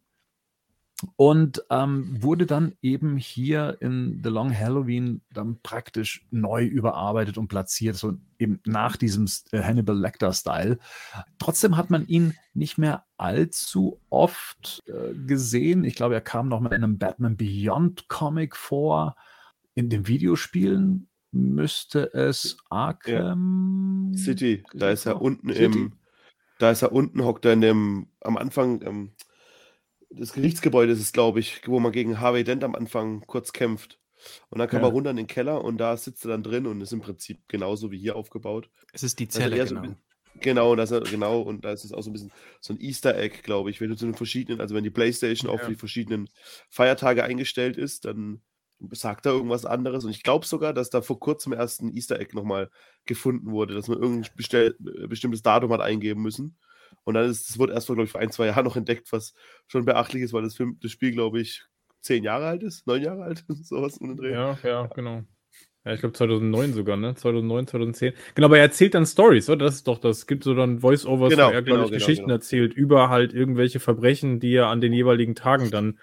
und 1.16 1.64
ähm, 1.70 2.22
wurde 2.22 2.46
dann 2.46 2.74
eben 2.82 3.18
hier 3.18 3.78
in 3.80 4.22
The 4.24 4.30
Long 4.30 4.58
Halloween 4.58 5.22
dann 5.32 5.60
praktisch 5.62 6.26
neu 6.32 6.66
überarbeitet 6.66 7.38
und 7.38 7.48
platziert, 7.48 7.96
so 7.96 8.14
eben 8.40 8.60
nach 8.66 8.98
diesem 8.98 9.28
äh, 9.52 9.62
Hannibal 9.62 9.98
Lecter-Style. 9.98 10.80
Trotzdem 11.40 11.78
hat 11.78 11.90
man 11.90 12.08
ihn 12.08 12.34
nicht 12.54 12.78
mehr 12.78 13.06
allzu 13.18 14.00
oft 14.10 14.84
äh, 14.88 15.14
gesehen. 15.28 15.84
Ich 15.84 15.96
glaube, 15.96 16.16
er 16.16 16.22
kam 16.22 16.50
noch 16.50 16.60
mal 16.60 16.74
in 16.74 16.84
einem 16.84 16.98
Batman 16.98 17.38
Beyond 17.38 18.08
Comic 18.08 18.56
vor. 18.56 19.16
In 19.76 19.90
den 19.90 20.08
Videospielen 20.08 21.08
müsste 21.32 22.14
es 22.14 22.58
Arkham 22.70 24.12
City, 24.16 24.64
da 24.74 24.90
ist 24.92 25.06
er 25.06 25.22
unten 25.22 25.52
City? 25.52 25.66
im, 25.66 25.94
da 26.60 26.72
ist 26.72 26.84
er 26.84 26.92
unten, 26.92 27.24
hockt 27.24 27.46
er 27.46 27.54
in 27.54 27.62
dem, 27.62 28.08
am 28.22 28.38
Anfang, 28.38 28.82
ähm, 28.84 29.12
des 30.14 30.34
Gerichtsgebäudes 30.34 31.00
ist, 31.00 31.14
glaube 31.14 31.40
ich, 31.40 31.62
wo 31.68 31.80
man 31.80 31.92
gegen 31.92 32.20
Harvey 32.20 32.44
Dent 32.44 32.64
am 32.64 32.76
Anfang 32.76 33.22
kurz 33.28 33.54
kämpft. 33.54 34.00
Und 34.50 34.60
dann 34.60 34.70
kann 34.70 34.80
Ja. 34.80 34.84
man 34.88 34.94
runter 34.94 35.10
in 35.12 35.18
den 35.18 35.28
Keller 35.28 35.64
und 35.64 35.78
da 35.78 35.98
sitzt 35.98 36.24
er 36.26 36.30
dann 36.30 36.44
drin 36.44 36.66
und 36.66 36.80
ist 36.82 36.94
im 36.94 37.02
Prinzip 37.02 37.40
genauso 37.50 37.92
wie 37.92 37.98
hier 37.98 38.16
aufgebaut. 38.16 38.70
Es 38.94 39.04
ist 39.04 39.20
die 39.20 39.26
Also 39.26 39.40
Zelle, 39.40 39.58
eher 39.58 39.68
so- 39.68 39.76
genau. 39.76 39.96
Genau, 40.42 40.76
das, 40.76 40.90
genau, 41.12 41.42
und 41.42 41.64
da 41.64 41.72
ist 41.74 41.84
es 41.84 41.92
auch 41.94 42.02
so 42.02 42.10
ein 42.10 42.14
bisschen 42.14 42.32
so 42.60 42.74
ein 42.74 42.80
Easter 42.82 43.16
Egg, 43.18 43.42
glaube 43.44 43.70
ich. 43.70 43.80
Wenn 43.82 43.90
du 43.90 43.96
zu 43.96 44.06
den 44.06 44.16
verschiedenen, 44.16 44.62
also 44.62 44.74
wenn 44.74 44.84
die 44.84 44.90
Playstation 44.90 45.50
auch 45.52 45.60
Ja. 45.60 45.66
für 45.66 45.72
die 45.72 45.78
verschiedenen 45.78 46.28
Feiertage 46.70 47.24
eingestellt 47.24 47.78
ist, 47.78 48.06
dann 48.06 48.42
sagt 48.92 49.26
er 49.28 49.34
irgendwas 49.34 49.66
anderes. 49.66 50.06
Und 50.06 50.12
ich 50.12 50.24
glaube 50.24 50.46
sogar, 50.48 50.74
dass 50.74 50.90
da 50.90 51.02
vor 51.04 51.20
kurzem 51.20 51.54
erst 51.54 51.82
ein 51.82 51.96
Easter 51.96 52.20
Egg 52.20 52.34
nochmal 52.36 52.72
gefunden 53.06 53.52
wurde, 53.52 53.76
dass 53.76 53.88
man 53.88 54.00
irgendein 54.00 54.32
bestell, 54.36 54.76
äh, 55.04 55.08
bestimmtes 55.08 55.44
Datum 55.44 55.72
hat 55.72 55.82
eingeben 55.82 56.22
müssen. 56.24 56.58
Und 57.04 57.16
dann 57.16 57.30
ist, 57.30 57.50
das 57.50 57.60
wurde 57.60 57.74
erst 57.74 57.88
vor, 57.88 57.96
glaube 57.96 58.06
ich, 58.06 58.12
vor 58.12 58.22
ein, 58.22 58.32
zwei 58.32 58.48
Jahren 58.48 58.66
noch 58.66 58.76
entdeckt, 58.76 59.12
was 59.12 59.34
schon 59.68 59.86
beachtlich 59.86 60.24
ist, 60.24 60.34
weil 60.34 60.44
das, 60.44 60.56
Film, 60.56 60.78
das 60.82 60.92
Spiel, 60.92 61.12
glaube 61.12 61.40
ich, 61.40 61.66
zehn 62.02 62.24
Jahre 62.24 62.48
alt 62.48 62.64
ist, 62.64 62.86
neun 62.88 63.02
Jahre 63.02 63.24
alt, 63.24 63.46
sowas 63.48 63.98
um 63.98 64.10
den 64.10 64.18
Dreh. 64.18 64.32
Ja, 64.32 64.58
ja, 64.64 64.88
genau. 64.88 65.24
Ja, 65.86 65.94
ich 65.94 66.00
glaube 66.00 66.14
2009 66.14 66.74
sogar, 66.74 66.96
ne? 66.96 67.14
2009, 67.14 67.68
2010. 67.68 68.14
Genau, 68.36 68.48
aber 68.48 68.58
er 68.58 68.64
erzählt 68.64 68.94
dann 68.94 69.06
Stories, 69.06 69.50
oder? 69.50 69.66
Das 69.66 69.76
ist 69.76 69.88
doch 69.88 69.98
das. 69.98 70.20
Es 70.20 70.28
gibt 70.28 70.46
so 70.46 70.54
dann 70.54 70.80
Voice-Overs, 70.80 71.32
Genau, 71.32 71.50
wo 71.50 71.52
er, 71.52 71.62
glaube 71.62 71.64
genau, 71.64 71.84
ich, 71.84 71.92
genau, 71.92 72.00
Geschichten 72.00 72.26
genau. 72.26 72.36
erzählt 72.36 72.74
über 72.74 73.10
halt 73.10 73.34
irgendwelche 73.34 73.82
Verbrechen, 73.82 74.40
die 74.40 74.54
er 74.54 74.68
an 74.68 74.80
den 74.80 74.94
jeweiligen 74.94 75.36
Tagen 75.36 75.72
dann 75.72 76.00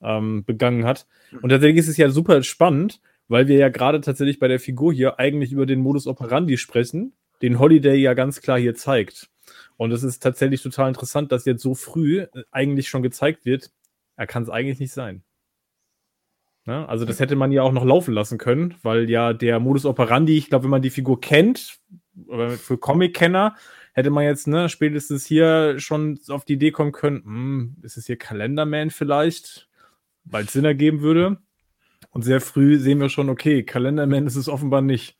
ähm, 0.00 0.44
begangen 0.44 0.84
hat. 0.84 1.06
Und 1.42 1.50
tatsächlich 1.50 1.78
ist 1.78 1.88
es 1.88 1.96
ja 1.96 2.08
super 2.10 2.42
spannend, 2.44 3.00
weil 3.26 3.48
wir 3.48 3.56
ja 3.56 3.68
gerade 3.68 4.00
tatsächlich 4.00 4.38
bei 4.38 4.46
der 4.46 4.60
Figur 4.60 4.92
hier 4.92 5.18
eigentlich 5.18 5.50
über 5.50 5.66
den 5.66 5.80
Modus 5.80 6.06
operandi 6.06 6.56
sprechen, 6.56 7.12
den 7.42 7.58
Holiday 7.58 7.96
ja 7.96 8.14
ganz 8.14 8.40
klar 8.40 8.60
hier 8.60 8.76
zeigt. 8.76 9.28
Und 9.76 9.92
es 9.92 10.02
ist 10.02 10.22
tatsächlich 10.22 10.62
total 10.62 10.88
interessant, 10.88 11.32
dass 11.32 11.44
jetzt 11.44 11.62
so 11.62 11.74
früh 11.74 12.20
äh, 12.20 12.28
eigentlich 12.50 12.88
schon 12.88 13.02
gezeigt 13.02 13.44
wird, 13.44 13.70
er 14.16 14.26
kann 14.26 14.42
es 14.42 14.50
eigentlich 14.50 14.80
nicht 14.80 14.92
sein. 14.92 15.22
Ne? 16.64 16.88
Also 16.88 17.04
das 17.04 17.20
hätte 17.20 17.36
man 17.36 17.52
ja 17.52 17.62
auch 17.62 17.72
noch 17.72 17.84
laufen 17.84 18.12
lassen 18.12 18.38
können, 18.38 18.74
weil 18.82 19.08
ja 19.08 19.32
der 19.32 19.60
Modus 19.60 19.84
operandi, 19.84 20.36
ich 20.36 20.48
glaube, 20.48 20.64
wenn 20.64 20.70
man 20.70 20.82
die 20.82 20.90
Figur 20.90 21.20
kennt, 21.20 21.78
für 22.56 22.78
Comic-Kenner, 22.78 23.54
hätte 23.92 24.10
man 24.10 24.24
jetzt 24.24 24.46
ne, 24.46 24.68
spätestens 24.68 25.26
hier 25.26 25.78
schon 25.78 26.18
auf 26.28 26.44
die 26.44 26.54
Idee 26.54 26.70
kommen 26.70 26.92
können, 26.92 27.24
hm, 27.24 27.76
ist 27.82 27.96
es 27.96 28.06
hier 28.06 28.16
Kalenderman 28.16 28.90
vielleicht, 28.90 29.68
weil 30.24 30.44
es 30.44 30.52
Sinn 30.52 30.64
ergeben 30.64 31.00
würde. 31.00 31.38
Und 32.10 32.22
sehr 32.22 32.40
früh 32.40 32.78
sehen 32.78 33.00
wir 33.00 33.10
schon, 33.10 33.28
okay, 33.28 33.62
Kalenderman 33.62 34.26
ist 34.26 34.36
es 34.36 34.48
offenbar 34.48 34.82
nicht. 34.82 35.16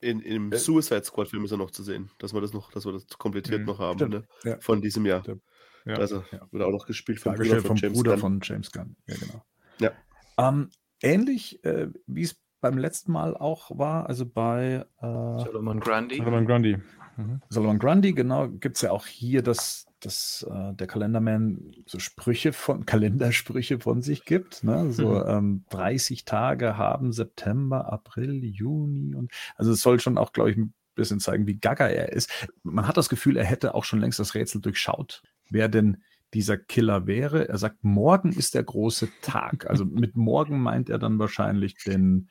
In, 0.00 0.20
Im 0.20 0.52
Äh. 0.52 0.56
Suicide 0.58 1.04
Squad-Film 1.04 1.44
ist 1.44 1.50
er 1.50 1.58
noch 1.58 1.70
zu 1.70 1.82
sehen, 1.82 2.10
dass 2.18 2.32
wir 2.32 2.40
das 2.40 2.52
noch, 2.52 2.70
dass 2.72 2.86
wir 2.86 2.92
das 2.92 3.06
komplettiert 3.18 3.60
Mhm, 3.60 3.66
noch 3.66 3.78
haben, 3.78 4.08
ne? 4.08 4.22
ja. 4.44 4.58
Von 4.60 4.80
diesem 4.80 5.04
Jahr. 5.06 5.20
Stimmt. 5.22 5.42
Ja. 5.84 5.94
Also 5.96 6.24
Ja. 6.32 6.40
wird 6.50 6.62
auch 6.62 6.70
noch 6.70 6.86
gespielt 6.86 7.20
vom 7.20 7.32
Dargestellt 7.32 7.66
vom 7.66 7.76
James 7.76 7.96
Bruder 7.98 8.12
Gunn. 8.12 8.20
von 8.20 8.40
James 8.42 8.70
Gunn. 8.72 8.96
Ja, 9.06 9.16
genau. 9.16 9.44
Ja. 9.78 9.92
Ähm, 10.38 10.70
ähnlich 11.02 11.62
äh, 11.64 11.88
wie 12.06 12.22
es 12.22 12.40
beim 12.60 12.76
letzten 12.78 13.12
Mal 13.12 13.34
auch 13.36 13.76
war, 13.78 14.06
also 14.06 14.26
bei 14.26 14.84
äh, 15.00 15.02
Solomon 15.02 15.80
Grundy. 15.80 16.16
Solomon 16.18 16.46
Grundy. 16.46 16.76
Mhm. 17.16 17.40
Solomon 17.48 17.78
Grundy, 17.78 18.12
genau, 18.12 18.48
gibt 18.48 18.76
es 18.76 18.82
ja 18.82 18.90
auch 18.92 19.06
hier, 19.06 19.42
dass, 19.42 19.86
dass 20.00 20.46
äh, 20.50 20.74
der 20.74 20.86
Kalenderman 20.86 21.72
so 21.86 21.98
Sprüche 21.98 22.52
von, 22.52 22.86
Kalendersprüche 22.86 23.80
von 23.80 24.02
sich 24.02 24.24
gibt. 24.24 24.64
Ne? 24.64 24.90
So 24.92 25.10
Mhm. 25.10 25.24
ähm, 25.26 25.64
30 25.70 26.24
Tage 26.24 26.76
haben 26.76 27.12
September, 27.12 27.92
April, 27.92 28.44
Juni 28.44 29.14
und 29.14 29.32
also 29.56 29.72
es 29.72 29.80
soll 29.80 30.00
schon 30.00 30.18
auch, 30.18 30.32
glaube 30.32 30.50
ich, 30.50 30.56
ein 30.56 30.74
bisschen 30.94 31.20
zeigen, 31.20 31.46
wie 31.46 31.58
gaga 31.58 31.88
er 31.88 32.12
ist. 32.12 32.48
Man 32.62 32.86
hat 32.86 32.96
das 32.96 33.08
Gefühl, 33.08 33.36
er 33.36 33.44
hätte 33.44 33.74
auch 33.74 33.84
schon 33.84 34.00
längst 34.00 34.18
das 34.18 34.34
Rätsel 34.34 34.60
durchschaut, 34.60 35.22
wer 35.48 35.68
denn 35.68 36.02
dieser 36.34 36.56
Killer 36.56 37.06
wäre. 37.06 37.48
Er 37.48 37.58
sagt, 37.58 37.82
morgen 37.82 38.32
ist 38.32 38.54
der 38.54 38.62
große 38.62 39.08
Tag. 39.20 39.68
Also 39.68 39.84
mit 39.84 40.16
morgen 40.16 40.60
meint 40.60 40.88
er 40.88 40.98
dann 40.98 41.18
wahrscheinlich 41.18 41.74
den, 41.84 42.28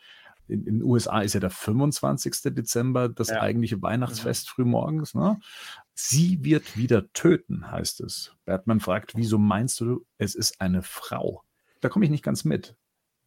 in, 0.49 0.65
den 0.65 0.83
USA 0.83 1.21
ist 1.21 1.33
ja 1.33 1.39
der 1.39 1.49
25. 1.49 2.53
Dezember 2.55 3.09
das 3.09 3.29
Ja. 3.29 3.41
eigentliche 3.41 3.81
Weihnachtsfest 3.81 4.49
frühmorgens. 4.49 5.13
Ne? 5.13 5.39
Sie 5.93 6.43
wird 6.43 6.77
wieder 6.77 7.11
töten, 7.13 7.69
heißt 7.71 8.01
es. 8.01 8.35
Batman 8.45 8.79
fragt, 8.79 9.15
wieso 9.15 9.37
meinst 9.37 9.79
du, 9.79 10.05
es 10.17 10.35
ist 10.35 10.59
eine 10.61 10.81
Frau? 10.81 11.43
Da 11.81 11.89
komme 11.89 12.05
ich 12.05 12.11
nicht 12.11 12.23
ganz 12.23 12.43
mit, 12.45 12.75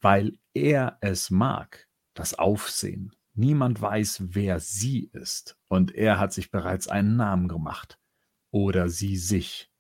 weil 0.01 0.39
er 0.55 0.99
es 1.01 1.31
mag, 1.31 1.89
das 2.15 2.35
Aufsehen. 2.39 3.13
Niemand 3.35 3.81
weiß, 3.81 4.25
wer 4.35 4.61
sie 4.61 5.09
ist. 5.13 5.57
Und 5.69 5.95
er 5.95 6.19
hat 6.19 6.33
sich 6.35 6.51
bereits 6.51 6.89
einen 6.89 7.17
Namen 7.17 7.49
gemacht. 7.49 7.99
Oder 8.51 8.91
sie 8.91 9.17
sich. 9.17 9.71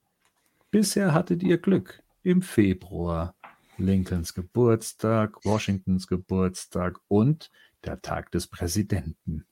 Bisher 0.70 1.12
hattet 1.12 1.42
ihr 1.42 1.58
Glück. 1.58 2.02
Im 2.22 2.40
Februar. 2.40 3.34
Lincolns 3.78 4.34
Geburtstag, 4.34 5.44
Washingtons 5.44 6.06
Geburtstag 6.06 6.98
und 7.08 7.50
der 7.84 8.00
Tag 8.02 8.30
des 8.30 8.46
Präsidenten. 8.46 9.46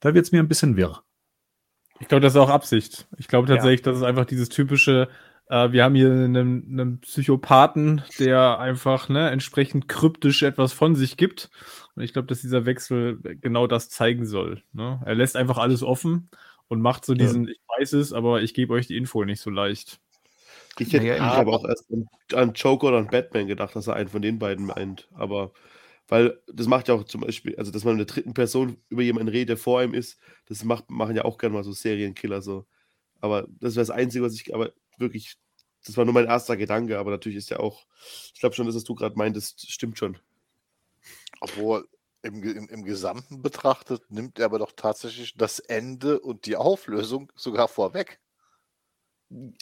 Da 0.00 0.14
wird 0.14 0.26
es 0.26 0.32
mir 0.32 0.40
ein 0.40 0.48
bisschen 0.48 0.76
wirr. 0.76 1.02
Ich 2.00 2.08
glaube, 2.08 2.22
das 2.22 2.34
ist 2.34 2.40
auch 2.40 2.48
Absicht. 2.48 3.06
Ich 3.18 3.28
glaube 3.28 3.46
tatsächlich, 3.46 3.82
das 3.82 3.98
ist 3.98 4.02
einfach 4.02 4.24
dieses 4.24 4.48
typische, 4.48 5.08
äh, 5.48 5.70
wir 5.70 5.84
haben 5.84 5.94
hier 5.94 6.10
einen, 6.10 6.36
einen 6.36 7.00
Psychopathen, 7.00 8.02
der 8.18 8.58
einfach 8.58 9.10
ne, 9.10 9.30
entsprechend 9.30 9.86
kryptisch 9.86 10.42
etwas 10.42 10.72
von 10.72 10.96
sich 10.96 11.18
gibt. 11.18 11.50
Und 11.94 12.02
ich 12.02 12.14
glaube, 12.14 12.26
dass 12.26 12.40
dieser 12.40 12.64
Wechsel 12.64 13.20
genau 13.40 13.66
das 13.66 13.90
zeigen 13.90 14.24
soll. 14.24 14.62
Ne? 14.72 15.02
Er 15.04 15.14
lässt 15.14 15.36
einfach 15.36 15.58
alles 15.58 15.82
offen 15.82 16.30
und 16.68 16.80
macht 16.80 17.04
so 17.04 17.12
diesen, 17.12 17.48
ich 17.48 17.60
weiß 17.78 17.92
es, 17.92 18.14
aber 18.14 18.40
ich 18.40 18.54
gebe 18.54 18.72
euch 18.72 18.86
die 18.86 18.96
Info 18.96 19.24
nicht 19.24 19.40
so 19.40 19.50
leicht. 19.50 20.00
Ich 20.78 20.92
hätte 20.92 21.06
Naja, 21.06 21.36
habe 21.36 21.52
auch 21.52 21.64
erst 21.64 21.90
an, 21.90 22.08
an 22.32 22.52
Joker 22.54 22.88
oder 22.88 22.98
an 22.98 23.08
Batman 23.08 23.46
gedacht, 23.46 23.74
dass 23.76 23.86
er 23.86 23.94
einen 23.94 24.08
von 24.08 24.22
den 24.22 24.38
beiden 24.38 24.66
meint. 24.66 25.08
Aber 25.12 25.52
weil 26.08 26.40
das 26.52 26.66
macht 26.66 26.88
ja 26.88 26.94
auch 26.94 27.04
zum 27.04 27.20
Beispiel, 27.20 27.56
also 27.56 27.70
dass 27.70 27.84
man 27.84 27.92
in 27.92 27.98
der 27.98 28.06
dritten 28.06 28.34
Person 28.34 28.76
über 28.88 29.02
jemanden 29.02 29.28
redet, 29.28 29.50
der 29.50 29.56
vor 29.56 29.82
ihm 29.82 29.94
ist, 29.94 30.18
das 30.46 30.64
macht, 30.64 30.90
machen 30.90 31.16
ja 31.16 31.24
auch 31.24 31.38
gerne 31.38 31.54
mal 31.54 31.64
so 31.64 31.72
Serienkiller 31.72 32.42
so. 32.42 32.66
Aber 33.20 33.46
das 33.60 33.76
wäre 33.76 33.86
das 33.86 33.90
Einzige, 33.90 34.24
was 34.24 34.34
ich, 34.34 34.54
aber 34.54 34.72
wirklich, 34.98 35.36
das 35.84 35.96
war 35.96 36.04
nur 36.04 36.14
mein 36.14 36.26
erster 36.26 36.56
Gedanke, 36.56 36.98
aber 36.98 37.10
natürlich 37.10 37.38
ist 37.38 37.50
ja 37.50 37.60
auch, 37.60 37.86
ich 38.34 38.40
glaube 38.40 38.54
schon, 38.54 38.66
dass 38.66 38.74
was 38.74 38.84
du 38.84 38.94
gerade 38.94 39.16
meintest, 39.16 39.70
stimmt 39.70 39.98
schon. 39.98 40.18
Obwohl 41.40 41.86
im, 42.22 42.42
im, 42.42 42.68
im 42.68 42.84
Gesamten 42.84 43.40
betrachtet 43.40 44.02
nimmt 44.10 44.38
er 44.38 44.46
aber 44.46 44.58
doch 44.58 44.72
tatsächlich 44.74 45.34
das 45.36 45.58
Ende 45.58 46.20
und 46.20 46.46
die 46.46 46.56
Auflösung 46.56 47.32
sogar 47.36 47.68
vorweg. 47.68 48.20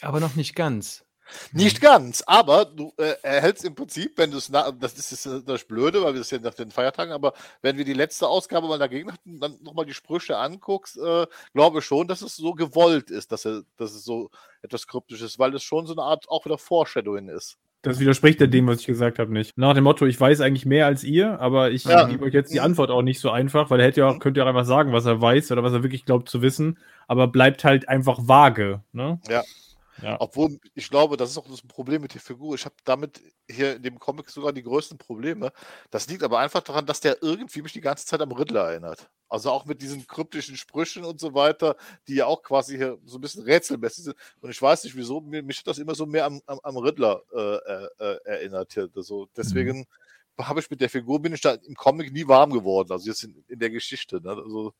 Aber 0.01 0.19
noch 0.19 0.35
nicht 0.35 0.55
ganz. 0.55 1.03
Nicht 1.51 1.79
ganz, 1.79 2.23
aber 2.25 2.65
du 2.65 2.91
äh, 2.97 3.13
erhältst 3.21 3.63
im 3.63 3.75
Prinzip, 3.75 4.17
wenn 4.17 4.31
du 4.31 4.37
es, 4.37 4.49
das 4.49 4.93
ist 4.97 5.11
jetzt 5.11 5.25
äh, 5.27 5.41
das 5.45 5.63
Blöde, 5.63 6.01
weil 6.01 6.13
wir 6.13 6.21
das 6.21 6.31
ja 6.31 6.39
nach 6.39 6.55
den 6.55 6.71
Feiertagen, 6.71 7.13
aber 7.13 7.33
wenn 7.61 7.77
wir 7.77 7.85
die 7.85 7.93
letzte 7.93 8.27
Ausgabe 8.27 8.67
mal 8.67 8.79
dagegen 8.79 9.11
hatten, 9.11 9.39
dann 9.39 9.59
nochmal 9.61 9.85
die 9.85 9.93
Sprüche 9.93 10.37
anguckst, 10.37 10.97
äh, 10.97 11.27
glaube 11.53 11.83
schon, 11.83 12.07
dass 12.07 12.23
es 12.23 12.35
so 12.35 12.53
gewollt 12.53 13.11
ist, 13.11 13.31
dass, 13.31 13.45
er, 13.45 13.61
dass 13.77 13.93
es 13.93 14.03
so 14.03 14.31
etwas 14.63 14.87
kryptisch 14.87 15.21
ist, 15.21 15.37
weil 15.37 15.53
es 15.53 15.61
schon 15.61 15.85
so 15.85 15.93
eine 15.93 16.01
Art 16.01 16.27
auch 16.29 16.45
wieder 16.45 16.57
Foreshadowing 16.57 17.29
ist. 17.29 17.57
Das 17.83 17.99
widerspricht 17.99 18.41
ja 18.41 18.47
dem, 18.47 18.67
was 18.67 18.81
ich 18.81 18.87
gesagt 18.87 19.19
habe, 19.19 19.31
nicht. 19.31 19.57
Nach 19.57 19.73
dem 19.73 19.85
Motto, 19.85 20.05
ich 20.05 20.19
weiß 20.19 20.41
eigentlich 20.41 20.65
mehr 20.65 20.85
als 20.87 21.03
ihr, 21.03 21.39
aber 21.39 21.71
ich 21.71 21.85
Ja. 21.85 22.03
gebe 22.07 22.25
euch 22.25 22.33
jetzt 22.33 22.51
die 22.53 22.57
Mhm. 22.59 22.65
Antwort 22.65 22.89
auch 22.89 23.03
nicht 23.03 23.21
so 23.21 23.29
einfach, 23.29 23.69
weil 23.69 23.79
er 23.79 23.85
hätte 23.85 24.01
ja 24.01 24.09
auch, 24.09 24.15
Mhm. 24.15 24.19
könnte 24.19 24.39
ja 24.39 24.43
auch 24.45 24.49
einfach 24.49 24.65
sagen, 24.65 24.91
was 24.91 25.05
er 25.05 25.21
weiß 25.21 25.51
oder 25.51 25.63
was 25.63 25.71
er 25.73 25.83
wirklich 25.83 26.03
glaubt 26.05 26.27
zu 26.27 26.41
wissen, 26.41 26.77
aber 27.09 27.27
bleibt 27.27 27.63
halt 27.63 27.89
einfach 27.89 28.19
vage. 28.21 28.83
Ne? 28.93 29.19
Ja. 29.27 29.43
Ja. 30.01 30.15
Obwohl, 30.21 30.57
ich 30.75 30.89
glaube, 30.89 31.17
das 31.17 31.31
ist 31.31 31.37
auch 31.37 31.47
das 31.49 31.61
Problem 31.61 32.03
mit 32.03 32.13
der 32.13 32.21
Figur. 32.21 32.55
Ich 32.55 32.63
habe 32.63 32.75
damit 32.85 33.21
hier 33.49 33.75
in 33.75 33.83
dem 33.83 33.99
Comic 33.99 34.29
sogar 34.29 34.53
die 34.53 34.63
größten 34.63 34.97
Probleme. 34.97 35.51
Das 35.89 36.07
liegt 36.07 36.23
aber 36.23 36.39
einfach 36.39 36.61
daran, 36.61 36.85
dass 36.85 37.01
der 37.01 37.21
irgendwie 37.21 37.61
mich 37.61 37.73
die 37.73 37.81
ganze 37.81 38.05
Zeit 38.05 38.21
am 38.21 38.31
Riddler 38.31 38.69
erinnert. 38.69 39.09
Also 39.27 39.51
auch 39.51 39.65
mit 39.65 39.81
diesen 39.81 40.07
kryptischen 40.07 40.55
Sprüchen 40.55 41.03
und 41.03 41.19
so 41.19 41.33
weiter, 41.33 41.75
die 42.07 42.15
ja 42.15 42.27
auch 42.27 42.43
quasi 42.43 42.77
hier 42.77 42.97
so 43.03 43.17
ein 43.17 43.21
bisschen 43.21 43.43
rätselmäßig 43.43 44.05
sind. 44.05 44.15
Und 44.39 44.51
ich 44.51 44.61
weiß 44.61 44.85
nicht 44.85 44.95
wieso, 44.95 45.19
mich 45.19 45.57
hat 45.57 45.67
das 45.67 45.79
immer 45.79 45.95
so 45.95 46.05
mehr 46.05 46.25
am, 46.25 46.41
am, 46.45 46.59
am 46.63 46.77
Riddler 46.77 47.21
äh, 47.35 47.55
äh, 47.55 47.87
äh, 47.99 48.19
erinnert. 48.23 48.71
Hier. 48.71 48.89
Also 48.95 49.27
deswegen 49.35 49.85
habe 50.37 50.61
ich 50.61 50.69
mit 50.69 50.79
der 50.79 50.89
Figur, 50.89 51.21
bin 51.21 51.33
ich 51.33 51.41
da 51.41 51.55
im 51.55 51.75
Comic 51.75 52.13
nie 52.13 52.25
warm 52.25 52.51
geworden. 52.51 52.93
Also 52.93 53.07
jetzt 53.07 53.23
in, 53.25 53.43
in 53.49 53.59
der 53.59 53.69
Geschichte. 53.69 54.21
Ne? 54.21 54.29
Also, 54.29 54.73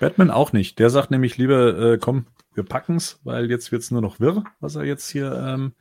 Batman 0.00 0.30
auch 0.30 0.52
nicht. 0.52 0.78
Der 0.78 0.90
sagt 0.90 1.10
nämlich 1.10 1.36
lieber, 1.36 1.92
äh, 1.92 1.98
komm, 1.98 2.26
wir 2.54 2.64
packen's, 2.64 3.20
weil 3.24 3.50
jetzt 3.50 3.72
wird's 3.72 3.90
nur 3.90 4.00
noch 4.00 4.20
wirr, 4.20 4.44
was 4.60 4.76
er 4.76 4.84
jetzt 4.84 5.08
hier 5.10 5.32
ähm, 5.32 5.72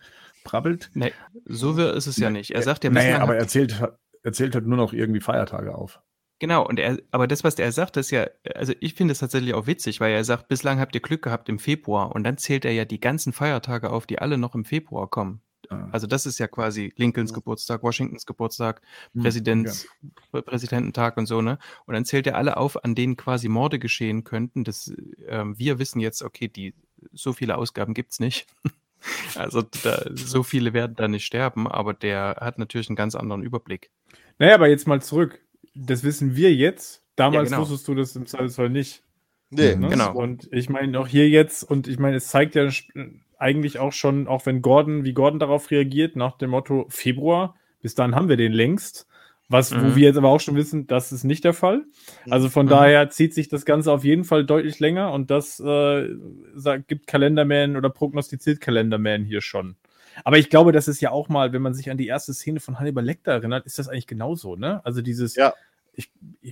brabbelt. 0.44 0.90
Nee, 0.94 1.14
so 1.46 1.78
wirr 1.78 1.94
ist 1.94 2.08
es 2.08 2.18
ja 2.18 2.30
nicht. 2.30 2.52
Er 2.52 2.62
sagt 2.62 2.84
ja 2.84 2.90
naja, 2.90 3.20
aber 3.20 3.36
er 3.36 3.48
zählt, 3.48 3.82
er 4.24 4.34
zählt 4.34 4.56
halt 4.56 4.66
nur 4.66 4.78
noch 4.78 4.94
irgendwie 4.94 5.22
Feiertage 5.22 5.76
auf. 5.76 6.02
Genau, 6.40 6.68
und 6.68 6.80
er, 6.80 6.98
aber 7.12 7.28
das, 7.28 7.44
was 7.44 7.56
er 7.56 7.72
sagt, 7.72 7.96
ist 7.96 8.12
ja, 8.12 8.28
also 8.56 8.74
ich 8.82 8.96
finde 8.96 9.14
es 9.14 9.20
tatsächlich 9.20 9.54
auch 9.54 9.68
witzig, 9.68 10.02
weil 10.02 10.12
er 10.14 10.26
sagt, 10.26 10.50
bislang 10.50 10.80
habt 10.80 10.94
ihr 10.96 11.02
Glück 11.02 11.22
gehabt 11.22 11.48
im 11.48 11.60
Februar 11.60 12.14
und 12.14 12.24
dann 12.24 12.38
zählt 12.38 12.66
er 12.66 12.74
ja 12.74 12.86
die 12.86 13.00
ganzen 13.00 13.32
Feiertage 13.32 13.92
auf, 13.92 14.06
die 14.06 14.20
alle 14.20 14.38
noch 14.38 14.56
im 14.56 14.66
Februar 14.66 15.10
kommen. 15.10 15.42
Ah. 15.74 15.90
Also 15.92 16.08
das 16.08 16.26
ist 16.26 16.40
ja 16.40 16.48
quasi 16.48 16.94
Lincolns. 16.98 17.34
Geburtstag, 17.34 17.84
Washingtons 17.84 18.26
Geburtstag, 18.26 18.82
Hm, 19.14 19.22
Präsidents, 19.22 19.88
Präsidententag 20.32 21.18
und 21.18 21.26
so, 21.26 21.42
ne? 21.42 21.58
Und 21.86 21.94
dann 21.94 22.06
zählt 22.06 22.28
er 22.28 22.38
alle 22.38 22.58
auf, 22.58 22.84
an 22.84 22.96
denen 22.96 23.18
quasi 23.18 23.48
Morde 23.48 23.80
geschehen 23.80 24.24
könnten. 24.24 24.64
Das, 24.64 24.94
ähm, 25.28 25.58
wir 25.58 25.80
wissen 25.80 26.00
jetzt, 26.00 26.22
okay, 26.22 26.48
die, 26.48 26.74
so 27.12 27.34
viele 27.34 27.58
Ausgaben 27.58 27.94
gibt's 27.94 28.20
nicht. 28.20 28.48
Also 29.36 29.64
da, 29.84 30.06
so 30.14 30.44
viele 30.44 30.72
werden 30.72 30.96
da 30.96 31.10
nicht 31.10 31.26
sterben, 31.26 31.68
aber 31.68 31.94
der 31.94 32.38
hat 32.40 32.58
natürlich 32.58 32.88
einen 32.88 32.96
ganz 32.96 33.16
anderen 33.16 33.44
Überblick. 33.44 33.90
Naja, 34.40 34.56
aber 34.56 34.70
jetzt 34.70 34.88
mal 34.88 35.02
zurück. 35.02 35.42
Das 35.76 36.04
wissen 36.04 36.38
wir 36.38 36.54
jetzt. 36.54 37.04
Damals 37.18 37.50
Ja, 37.50 37.58
genau. 37.58 37.62
wusstest 37.70 37.86
du 37.88 37.96
das 37.96 38.16
im 38.16 38.26
Zweifelsfall 38.26 38.70
nicht. 38.70 39.04
Nee, 39.50 39.76
ne? 39.76 39.90
genau. 39.90 40.14
Und 40.14 40.48
ich 40.52 40.70
meine 40.70 41.00
auch 41.00 41.08
hier 41.08 41.28
jetzt, 41.30 41.64
und 41.64 41.88
ich 41.88 42.00
meine, 42.00 42.16
es 42.16 42.28
zeigt 42.28 42.56
ja 42.56 42.70
eigentlich 43.38 43.80
auch 43.80 43.94
schon, 43.94 44.28
auch 44.28 44.46
wenn 44.46 44.62
Gordon, 44.62 45.04
wie 45.04 45.14
Gordon 45.14 45.40
darauf 45.40 45.72
reagiert, 45.72 46.16
nach 46.16 46.38
dem 46.38 46.52
Motto 46.52 46.86
Februar, 46.90 47.56
bis 47.82 47.96
dann 47.96 48.16
haben 48.16 48.30
wir 48.30 48.38
den 48.38 48.54
längst. 48.54 49.08
Was, 49.50 49.72
mhm. 49.72 49.84
wo 49.84 49.96
wir 49.96 50.08
jetzt 50.08 50.18
aber 50.18 50.30
auch 50.30 50.40
schon 50.40 50.56
wissen, 50.56 50.88
das 50.88 51.12
ist 51.12 51.26
nicht 51.26 51.44
der 51.44 51.54
Fall. 51.54 51.84
Also 52.30 52.50
von 52.50 52.66
mhm. 52.66 52.72
daher 52.72 53.10
zieht 53.10 53.34
sich 53.34 53.50
das 53.50 53.66
Ganze 53.66 53.92
auf 53.92 54.04
jeden 54.04 54.24
Fall 54.24 54.46
deutlich 54.46 54.80
länger 54.80 55.12
und 55.12 55.30
das 55.30 55.60
äh, 55.60 56.10
sagt, 56.56 56.88
gibt 56.88 57.08
Kalenderman 57.08 57.76
oder 57.76 57.90
prognostiziert 57.90 58.62
Kalenderman 58.62 59.26
hier 59.26 59.42
schon. 59.42 59.76
Aber 60.24 60.38
ich 60.38 60.50
glaube, 60.50 60.72
das 60.72 60.88
ist 60.88 61.02
ja 61.02 61.12
auch 61.12 61.28
mal, 61.28 61.54
wenn 61.54 61.62
man 61.62 61.74
sich 61.74 61.92
an 61.92 61.98
die 61.98 62.08
erste 62.08 62.34
Szene 62.34 62.62
von 62.62 62.80
Hannibal 62.80 63.04
Lecter 63.04 63.34
erinnert, 63.34 63.66
ist 63.66 63.80
das 63.80 63.90
eigentlich 63.90 64.08
genauso, 64.08 64.56
ne? 64.56 64.84
Also 64.86 65.02
dieses, 65.02 65.36
ja 65.36 65.54
ich, 65.96 66.12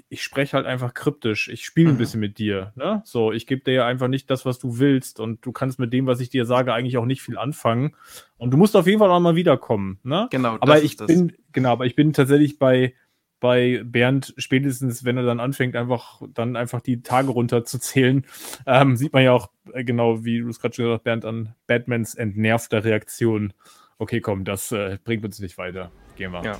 ich 0.09 0.23
spreche 0.23 0.55
halt 0.55 0.65
einfach 0.65 0.93
kryptisch. 0.93 1.47
Ich 1.49 1.65
spiele 1.65 1.89
ein 1.89 1.95
mhm. 1.95 1.99
bisschen 1.99 2.19
mit 2.19 2.37
dir. 2.37 2.73
Ne? 2.75 3.01
So, 3.05 3.31
ich 3.31 3.47
gebe 3.47 3.63
dir 3.63 3.73
ja 3.73 3.85
einfach 3.87 4.07
nicht 4.07 4.29
das, 4.29 4.45
was 4.45 4.59
du 4.59 4.79
willst. 4.79 5.19
Und 5.19 5.45
du 5.45 5.51
kannst 5.51 5.79
mit 5.79 5.91
dem, 5.93 6.05
was 6.05 6.19
ich 6.19 6.29
dir 6.29 6.45
sage, 6.45 6.73
eigentlich 6.73 6.97
auch 6.97 7.05
nicht 7.05 7.21
viel 7.21 7.37
anfangen. 7.37 7.95
Und 8.37 8.51
du 8.51 8.57
musst 8.57 8.75
auf 8.75 8.87
jeden 8.87 8.99
Fall 8.99 9.09
auch 9.09 9.19
mal 9.19 9.35
wiederkommen. 9.35 9.99
Ne? 10.03 10.27
Genau. 10.31 10.57
Aber 10.59 10.81
ich 10.81 10.97
bin, 10.97 11.33
genau, 11.51 11.71
aber 11.71 11.85
ich 11.85 11.95
bin 11.95 12.13
tatsächlich 12.13 12.59
bei, 12.59 12.93
bei 13.39 13.81
Bernd 13.83 14.33
spätestens, 14.37 15.03
wenn 15.03 15.17
er 15.17 15.23
dann 15.23 15.39
anfängt, 15.39 15.75
einfach 15.75 16.21
dann 16.33 16.55
einfach 16.55 16.81
die 16.81 17.01
Tage 17.01 17.31
runterzuzählen, 17.31 18.25
ähm, 18.67 18.95
sieht 18.95 19.13
man 19.13 19.23
ja 19.23 19.33
auch 19.33 19.49
äh, 19.73 19.83
genau, 19.83 20.23
wie 20.23 20.39
du 20.39 20.49
es 20.49 20.59
gerade 20.59 20.75
schon 20.75 20.85
gesagt 20.85 20.99
hast, 20.99 21.03
Bernd, 21.03 21.25
an 21.25 21.55
Batmans 21.67 22.13
entnervter 22.15 22.83
Reaktion. 22.83 23.53
Okay, 23.97 24.21
komm, 24.21 24.45
das 24.45 24.71
äh, 24.71 24.99
bringt 25.03 25.25
uns 25.25 25.39
nicht 25.39 25.57
weiter. 25.57 25.91
Gehen 26.15 26.31
wir. 26.31 26.43
Ja. 26.43 26.59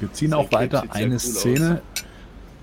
Wir 0.00 0.12
ziehen 0.12 0.34
auch 0.34 0.50
weiter 0.52 0.84
eine 0.90 1.18
Szene, 1.18 1.82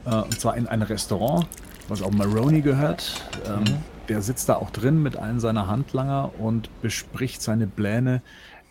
äh, 0.06 0.16
und 0.16 0.40
zwar 0.40 0.58
in 0.58 0.68
ein 0.68 0.82
Restaurant, 0.82 1.48
was 1.88 2.02
auch 2.02 2.12
Maroney 2.12 2.62
gehört. 2.62 3.22
Ähm, 3.46 3.60
mhm. 3.60 3.78
Der 4.08 4.22
sitzt 4.22 4.50
da 4.50 4.56
auch 4.56 4.72
drin 4.72 5.02
mit 5.02 5.18
einem 5.18 5.40
seiner 5.40 5.68
Handlanger 5.68 6.32
und 6.40 6.70
bespricht 6.82 7.42
seine 7.42 7.68
Pläne, 7.68 8.22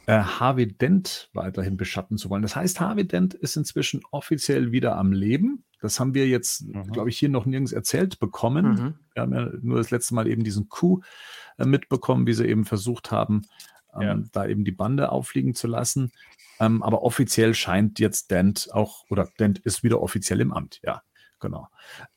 äh, 0.06 0.18
Harvey 0.18 0.66
Dent 0.66 1.30
weiterhin 1.34 1.76
beschatten 1.76 2.18
zu 2.18 2.30
wollen. 2.30 2.42
Das 2.42 2.56
heißt, 2.56 2.80
Harvey 2.80 3.06
Dent 3.06 3.34
ist 3.34 3.56
inzwischen 3.56 4.02
offiziell 4.10 4.72
wieder 4.72 4.96
am 4.96 5.12
Leben. 5.12 5.62
Das 5.80 6.00
haben 6.00 6.14
wir 6.14 6.26
jetzt, 6.26 6.66
mhm. 6.66 6.90
glaube 6.90 7.10
ich, 7.10 7.18
hier 7.18 7.28
noch 7.28 7.46
nirgends 7.46 7.72
erzählt 7.72 8.18
bekommen. 8.18 8.66
Mhm. 8.66 8.94
Wir 9.14 9.22
haben 9.22 9.32
ja 9.32 9.48
nur 9.62 9.78
das 9.78 9.90
letzte 9.90 10.14
Mal 10.14 10.26
eben 10.26 10.44
diesen 10.44 10.68
Coup 10.68 11.04
äh, 11.58 11.64
mitbekommen, 11.64 12.26
wie 12.26 12.32
sie 12.32 12.46
eben 12.46 12.64
versucht 12.64 13.10
haben, 13.10 13.42
ähm, 13.94 14.02
ja. 14.02 14.18
da 14.32 14.46
eben 14.46 14.64
die 14.64 14.72
Bande 14.72 15.12
auffliegen 15.12 15.54
zu 15.54 15.68
lassen. 15.68 16.12
Ähm, 16.60 16.82
aber 16.82 17.02
offiziell 17.02 17.54
scheint 17.54 17.98
jetzt 17.98 18.30
Dent 18.30 18.68
auch, 18.72 19.04
oder 19.08 19.28
Dent 19.38 19.58
ist 19.58 19.82
wieder 19.82 20.00
offiziell 20.00 20.40
im 20.40 20.52
Amt, 20.52 20.80
ja, 20.82 21.02
genau. 21.40 21.68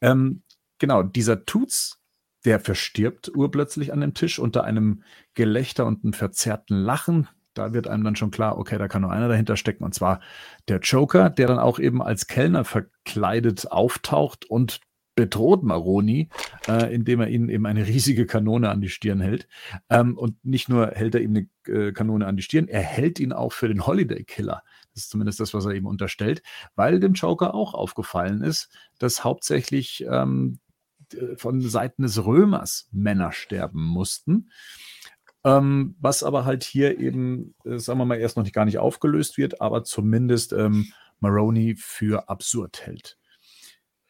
Ähm, 0.02 0.44
genau, 0.78 1.02
dieser 1.02 1.46
Tuts, 1.46 2.02
der 2.46 2.60
verstirbt 2.60 3.32
urplötzlich 3.34 3.94
an 3.94 4.02
dem 4.02 4.14
Tisch 4.14 4.38
unter 4.38 4.66
einem 4.66 5.04
Gelächter 5.34 5.86
und 5.86 6.04
einem 6.04 6.12
verzerrten 6.12 6.78
Lachen. 6.78 7.30
Da 7.54 7.74
wird 7.74 7.88
einem 7.88 8.04
dann 8.04 8.18
schon 8.18 8.32
klar, 8.32 8.58
okay, 8.58 8.78
da 8.78 8.90
kann 8.90 9.04
nur 9.04 9.12
einer 9.12 9.30
dahinter 9.30 9.56
stecken, 9.56 9.86
und 9.86 9.94
zwar 9.94 10.20
der 10.68 10.80
Joker, 10.80 11.30
der 11.30 11.48
dann 11.48 11.60
auch 11.60 11.80
eben 11.80 12.02
als 12.02 12.28
Kellner 12.28 12.66
verkleidet 12.66 13.72
auftaucht 13.72 14.46
und 14.46 14.82
bedroht 15.16 15.64
Maroni, 15.64 16.30
äh, 16.68 16.94
indem 16.94 17.22
er 17.22 17.28
ihnen 17.28 17.50
eben 17.50 17.66
eine 17.66 17.88
riesige 17.88 18.26
Kanone 18.26 18.70
an 18.70 18.82
die 18.82 18.90
Stirn 18.90 19.22
hält. 19.22 19.48
Ähm, 19.90 20.18
und 20.18 20.44
nicht 20.44 20.70
nur 20.70 20.88
hält 20.88 21.16
er 21.16 21.22
ihm 21.22 21.36
eine 21.36 21.48
äh, 21.68 21.92
Kanone 21.92 22.26
an 22.26 22.36
die 22.36 22.44
Stirn, 22.44 22.68
er 22.68 22.82
hält 22.82 23.20
ihn 23.20 23.32
auch 23.32 23.54
für 23.54 23.68
den 23.68 23.86
Holiday 23.86 24.24
Killer. 24.24 24.64
Das 24.94 25.04
ist 25.04 25.10
zumindest 25.10 25.40
das, 25.40 25.54
was 25.54 25.66
er 25.66 25.74
ihm 25.74 25.86
unterstellt, 25.86 26.42
weil 26.76 27.00
dem 27.00 27.14
Joker 27.14 27.54
auch 27.54 27.74
aufgefallen 27.74 28.42
ist, 28.42 28.70
dass 29.00 29.24
hauptsächlich 29.24 30.06
ähm, 30.10 30.60
von 31.38 31.62
Seiten 31.62 32.04
des 32.04 32.26
Römers 32.26 32.88
Männer 32.92 33.32
sterben 33.32 33.84
mussten. 33.84 34.50
Ähm, 35.46 35.96
was 36.00 36.24
aber 36.24 36.46
halt 36.46 36.64
hier 36.64 37.00
eben, 37.00 37.54
äh, 37.66 37.78
sagen 37.78 38.00
wir 38.00 38.06
mal, 38.06 38.18
erst 38.18 38.38
noch 38.38 38.44
nicht 38.44 38.56
gar 38.56 38.66
nicht 38.66 38.80
aufgelöst 38.80 39.38
wird, 39.38 39.62
aber 39.62 39.84
zumindest 39.84 40.54
ähm, 40.54 40.94
Maroney 41.20 41.76
für 41.78 42.30
absurd 42.30 42.86
hält. 42.86 43.18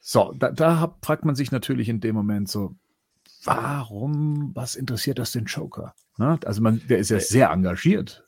So, 0.05 0.33
da, 0.37 0.51
da 0.51 0.93
fragt 1.01 1.23
man 1.23 1.33
sich 1.33 1.53
natürlich 1.53 1.87
in 1.87 2.01
dem 2.01 2.13
Moment 2.13 2.49
so, 2.49 2.75
warum, 3.45 4.51
was 4.53 4.75
interessiert 4.75 5.17
das 5.17 5.31
den 5.31 5.45
Joker? 5.45 5.95
Ne? 6.17 6.37
Also 6.43 6.61
man, 6.61 6.85
der 6.89 6.97
ist 6.97 7.09
ja 7.09 7.21
sehr 7.21 7.49
engagiert. 7.51 8.27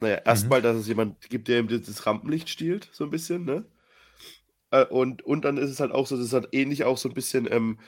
Naja, 0.00 0.16
erstmal, 0.24 0.58
mhm. 0.58 0.64
dass 0.64 0.76
es 0.76 0.88
jemand 0.88 1.30
gibt, 1.30 1.46
der 1.46 1.60
ihm 1.60 1.68
das 1.68 2.06
Rampenlicht 2.06 2.48
stiehlt, 2.48 2.88
so 2.90 3.04
ein 3.04 3.10
bisschen, 3.10 3.44
ne? 3.44 3.64
Äh, 4.72 4.84
und, 4.86 5.22
und 5.22 5.44
dann 5.44 5.58
ist 5.58 5.70
es 5.70 5.78
halt 5.78 5.92
auch 5.92 6.08
so, 6.08 6.16
das 6.16 6.26
ist 6.26 6.32
halt 6.32 6.48
ähnlich 6.50 6.82
auch 6.82 6.98
so 6.98 7.08
ein 7.08 7.14
bisschen, 7.14 7.46
ähm, 7.48 7.78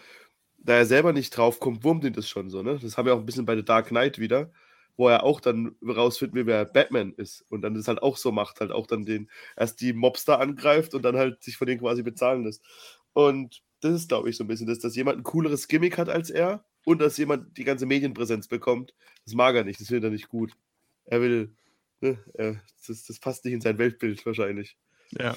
da 0.59 0.75
er 0.75 0.87
selber 0.87 1.13
nicht 1.13 1.37
drauf 1.37 1.59
kommt, 1.59 1.83
wurmt 1.83 2.05
ihn 2.05 2.13
das 2.13 2.29
schon 2.29 2.51
so, 2.51 2.63
ne? 2.63 2.79
Das 2.81 2.97
haben 2.97 3.07
wir 3.07 3.15
auch 3.15 3.19
ein 3.19 3.27
bisschen 3.27 3.47
bei 3.47 3.57
The 3.57 3.65
Dark 3.65 3.89
Knight 3.89 4.21
wieder, 4.21 4.53
wo 4.97 5.09
er 5.09 5.25
auch 5.25 5.41
dann 5.41 5.77
rausfinden 5.87 6.37
will, 6.37 6.47
wer 6.47 6.65
Batman 6.65 7.13
ist. 7.13 7.45
Und 7.49 7.63
dann 7.63 7.75
das 7.75 7.89
halt 7.89 8.03
auch 8.03 8.17
so 8.17 8.33
macht, 8.33 8.61
halt 8.61 8.73
auch 8.73 8.87
dann 8.87 9.05
den, 9.05 9.31
erst 9.57 9.81
die 9.81 9.93
Mobster 9.93 10.41
angreift 10.41 10.95
und 10.95 11.03
dann 11.03 11.17
halt 11.17 11.43
sich 11.43 11.57
von 11.57 11.67
denen 11.67 11.81
quasi 11.81 12.03
bezahlen 12.03 12.45
lässt. 12.45 12.65
Und 13.13 13.63
das 13.81 13.95
ist, 13.95 14.09
glaube 14.09 14.31
ich, 14.31 14.37
so 14.37 14.45
ein 14.45 14.49
bisschen, 14.49 14.67
dass, 14.67 14.79
dass 14.79 14.97
jemand 14.97 15.19
ein 15.19 15.25
cooleres 15.25 15.69
Gimmick 15.69 15.99
hat 15.99 16.09
als 16.09 16.31
er 16.31 16.65
und 16.85 17.01
dass 17.01 17.19
jemand 17.19 17.57
die 17.59 17.65
ganze 17.65 17.87
Medienpräsenz 17.87 18.49
bekommt. 18.49 18.95
Das 19.25 19.35
mag 19.35 19.55
er 19.55 19.65
nicht, 19.65 19.81
das 19.81 19.89
findet 19.89 20.05
er 20.05 20.11
nicht 20.11 20.29
gut. 20.29 20.53
Er 21.05 21.21
will, 21.21 21.55
ne, 22.01 22.19
er, 22.35 22.63
das, 22.87 23.05
das 23.05 23.19
passt 23.19 23.45
nicht 23.45 23.55
in 23.55 23.61
sein 23.61 23.79
Weltbild 23.79 24.25
wahrscheinlich. 24.25 24.77
Ja. 25.11 25.37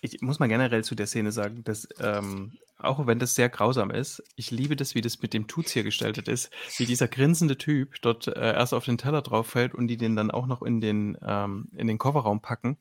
Ich 0.00 0.20
muss 0.22 0.38
mal 0.38 0.48
generell 0.48 0.82
zu 0.82 0.94
der 0.94 1.06
Szene 1.06 1.30
sagen, 1.30 1.62
dass 1.64 1.86
ähm, 1.98 2.58
auch 2.78 3.06
wenn 3.06 3.18
das 3.18 3.34
sehr 3.34 3.48
grausam 3.48 3.90
ist, 3.90 4.22
ich 4.36 4.50
liebe 4.50 4.76
das, 4.76 4.94
wie 4.94 5.02
das 5.02 5.20
mit 5.20 5.34
dem 5.34 5.46
Tuts 5.46 5.72
hier 5.72 5.82
gestaltet 5.82 6.28
ist, 6.28 6.50
wie 6.78 6.86
dieser 6.86 7.08
grinsende 7.08 7.58
Typ 7.58 8.00
dort 8.00 8.26
äh, 8.28 8.54
erst 8.54 8.72
auf 8.72 8.84
den 8.86 8.98
Teller 8.98 9.22
drauf 9.22 9.48
fällt 9.48 9.74
und 9.74 9.88
die 9.88 9.96
den 9.98 10.16
dann 10.16 10.30
auch 10.30 10.46
noch 10.46 10.62
in 10.62 10.80
den, 10.80 11.18
ähm, 11.22 11.68
in 11.76 11.86
den 11.86 11.98
Kofferraum 11.98 12.40
packen. 12.40 12.78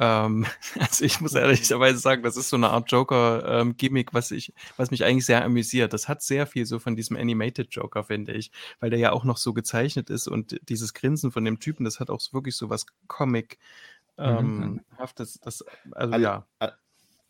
Ähm, 0.00 0.46
also 0.80 1.04
ich 1.04 1.20
muss 1.20 1.34
ehrlicherweise 1.34 1.98
sagen, 1.98 2.22
das 2.22 2.36
ist 2.36 2.48
so 2.48 2.56
eine 2.56 2.70
Art 2.70 2.90
Joker-Gimmick, 2.90 4.08
ähm, 4.08 4.14
was 4.14 4.30
ich, 4.32 4.52
was 4.76 4.90
mich 4.90 5.04
eigentlich 5.04 5.26
sehr 5.26 5.44
amüsiert. 5.44 5.92
Das 5.92 6.08
hat 6.08 6.22
sehr 6.22 6.46
viel 6.46 6.66
so 6.66 6.78
von 6.78 6.96
diesem 6.96 7.16
Animated 7.16 7.68
Joker, 7.70 8.02
finde 8.04 8.32
ich, 8.32 8.50
weil 8.80 8.90
der 8.90 8.98
ja 8.98 9.12
auch 9.12 9.24
noch 9.24 9.36
so 9.36 9.52
gezeichnet 9.52 10.10
ist 10.10 10.26
und 10.26 10.58
dieses 10.68 10.94
Grinsen 10.94 11.30
von 11.30 11.44
dem 11.44 11.60
Typen, 11.60 11.84
das 11.84 12.00
hat 12.00 12.10
auch 12.10 12.20
wirklich 12.32 12.56
so 12.56 12.70
was 12.70 12.86
Comic. 13.06 13.58
Mhm. 14.20 14.62
Ähm, 14.62 14.80
haftes, 14.98 15.40
das, 15.40 15.64
also 15.92 16.14
Alle, 16.14 16.22
ja 16.22 16.46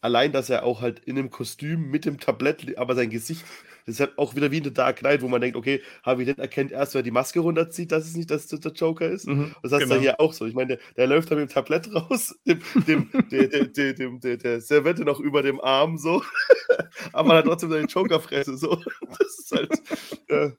allein, 0.00 0.32
dass 0.32 0.50
er 0.50 0.64
auch 0.64 0.80
halt 0.80 1.00
in 1.00 1.18
einem 1.18 1.30
Kostüm 1.30 1.90
mit 1.90 2.04
dem 2.04 2.18
Tablett, 2.18 2.78
aber 2.78 2.94
sein 2.94 3.10
Gesicht, 3.10 3.44
das 3.86 3.96
ist 3.96 4.00
halt 4.00 4.18
auch 4.18 4.34
wieder 4.34 4.50
wie 4.50 4.58
in 4.58 4.64
The 4.64 4.72
Dark 4.72 4.98
Knight, 4.98 5.22
wo 5.22 5.28
man 5.28 5.40
denkt, 5.40 5.56
okay, 5.56 5.82
Harvey 6.02 6.24
Dent 6.24 6.38
erkennt 6.38 6.72
erst, 6.72 6.94
wer 6.94 7.02
die 7.02 7.10
Maske 7.10 7.40
runterzieht, 7.40 7.92
dass 7.92 8.06
es 8.06 8.16
nicht 8.16 8.30
dass 8.30 8.46
das 8.46 8.60
der 8.60 8.72
Joker 8.72 9.08
ist. 9.08 9.26
Mhm, 9.26 9.54
das 9.62 9.72
heißt 9.72 9.82
genau. 9.82 9.96
da 9.96 10.00
hier 10.00 10.20
auch 10.20 10.32
so. 10.32 10.46
Ich 10.46 10.54
meine, 10.54 10.76
der, 10.76 10.78
der, 10.96 11.06
läuft 11.06 11.30
da 11.30 11.34
mit 11.34 11.48
dem 11.48 11.52
Tablett 11.52 11.92
raus, 11.94 12.34
dem, 12.46 12.60
dem, 12.86 13.10
der, 13.30 13.48
der, 13.48 13.94
dem, 13.94 14.20
der, 14.20 14.36
der 14.36 14.60
Servette 14.60 15.04
noch 15.04 15.20
über 15.20 15.42
dem 15.42 15.60
Arm 15.60 15.98
so, 15.98 16.22
aber 17.12 17.36
hat 17.36 17.44
trotzdem 17.44 17.70
seine 17.70 17.86
Joker-Fresse 17.86 18.56
so. 18.56 18.82
Das 19.18 19.38
ist 19.38 19.52
halt. 19.52 19.70
Ja. 20.28 20.52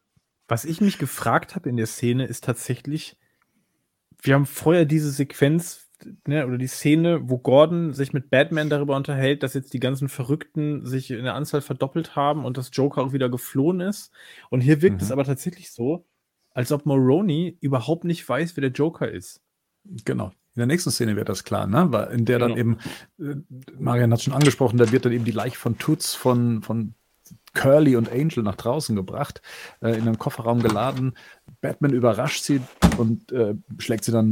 Was 0.47 0.65
ich 0.65 0.81
mich 0.81 0.97
gefragt 0.97 1.55
habe 1.55 1.69
in 1.69 1.77
der 1.77 1.87
Szene 1.87 2.25
ist 2.25 2.43
tatsächlich, 2.43 3.17
wir 4.21 4.35
haben 4.35 4.45
vorher 4.45 4.85
diese 4.85 5.09
Sequenz 5.09 5.90
ne, 6.27 6.45
oder 6.45 6.57
die 6.57 6.67
Szene, 6.67 7.29
wo 7.29 7.37
Gordon 7.37 7.93
sich 7.93 8.13
mit 8.13 8.29
Batman 8.29 8.69
darüber 8.69 8.95
unterhält, 8.95 9.43
dass 9.43 9.53
jetzt 9.53 9.73
die 9.73 9.79
ganzen 9.79 10.09
Verrückten 10.09 10.85
sich 10.85 11.11
in 11.11 11.23
der 11.23 11.35
Anzahl 11.35 11.61
verdoppelt 11.61 12.15
haben 12.15 12.45
und 12.45 12.57
das 12.57 12.71
Joker 12.73 13.01
auch 13.01 13.13
wieder 13.13 13.29
geflohen 13.29 13.79
ist. 13.79 14.11
Und 14.49 14.61
hier 14.61 14.81
wirkt 14.81 14.97
mhm. 14.97 15.03
es 15.03 15.11
aber 15.11 15.23
tatsächlich 15.23 15.71
so, 15.71 16.05
als 16.53 16.71
ob 16.71 16.85
Moroni 16.85 17.57
überhaupt 17.61 18.03
nicht 18.03 18.27
weiß, 18.27 18.55
wer 18.57 18.61
der 18.61 18.71
Joker 18.71 19.09
ist. 19.09 19.41
Genau. 20.05 20.27
In 20.53 20.59
der 20.59 20.67
nächsten 20.67 20.91
Szene 20.91 21.15
wird 21.15 21.29
das 21.29 21.45
klar, 21.45 21.65
ne? 21.65 21.87
Weil 21.91 22.11
in 22.11 22.25
der 22.25 22.39
dann 22.39 22.55
genau. 22.55 22.59
eben, 22.59 22.77
äh, 23.19 23.35
Marian 23.79 24.11
hat 24.11 24.21
schon 24.21 24.33
angesprochen, 24.33 24.77
da 24.77 24.91
wird 24.91 25.05
dann 25.05 25.13
eben 25.13 25.23
die 25.23 25.31
Leiche 25.31 25.57
von 25.57 25.77
Toots 25.77 26.13
von, 26.13 26.61
von 26.61 26.95
Curly 27.53 27.95
und 27.95 28.11
Angel 28.11 28.43
nach 28.43 28.55
draußen 28.55 28.95
gebracht, 28.95 29.41
äh, 29.81 29.91
in 29.91 30.01
einem 30.01 30.17
Kofferraum 30.17 30.61
geladen. 30.61 31.15
Batman 31.61 31.93
überrascht 31.93 32.43
sie 32.43 32.61
und 32.97 33.31
äh, 33.31 33.55
schlägt 33.77 34.05
sie 34.05 34.11
dann 34.11 34.31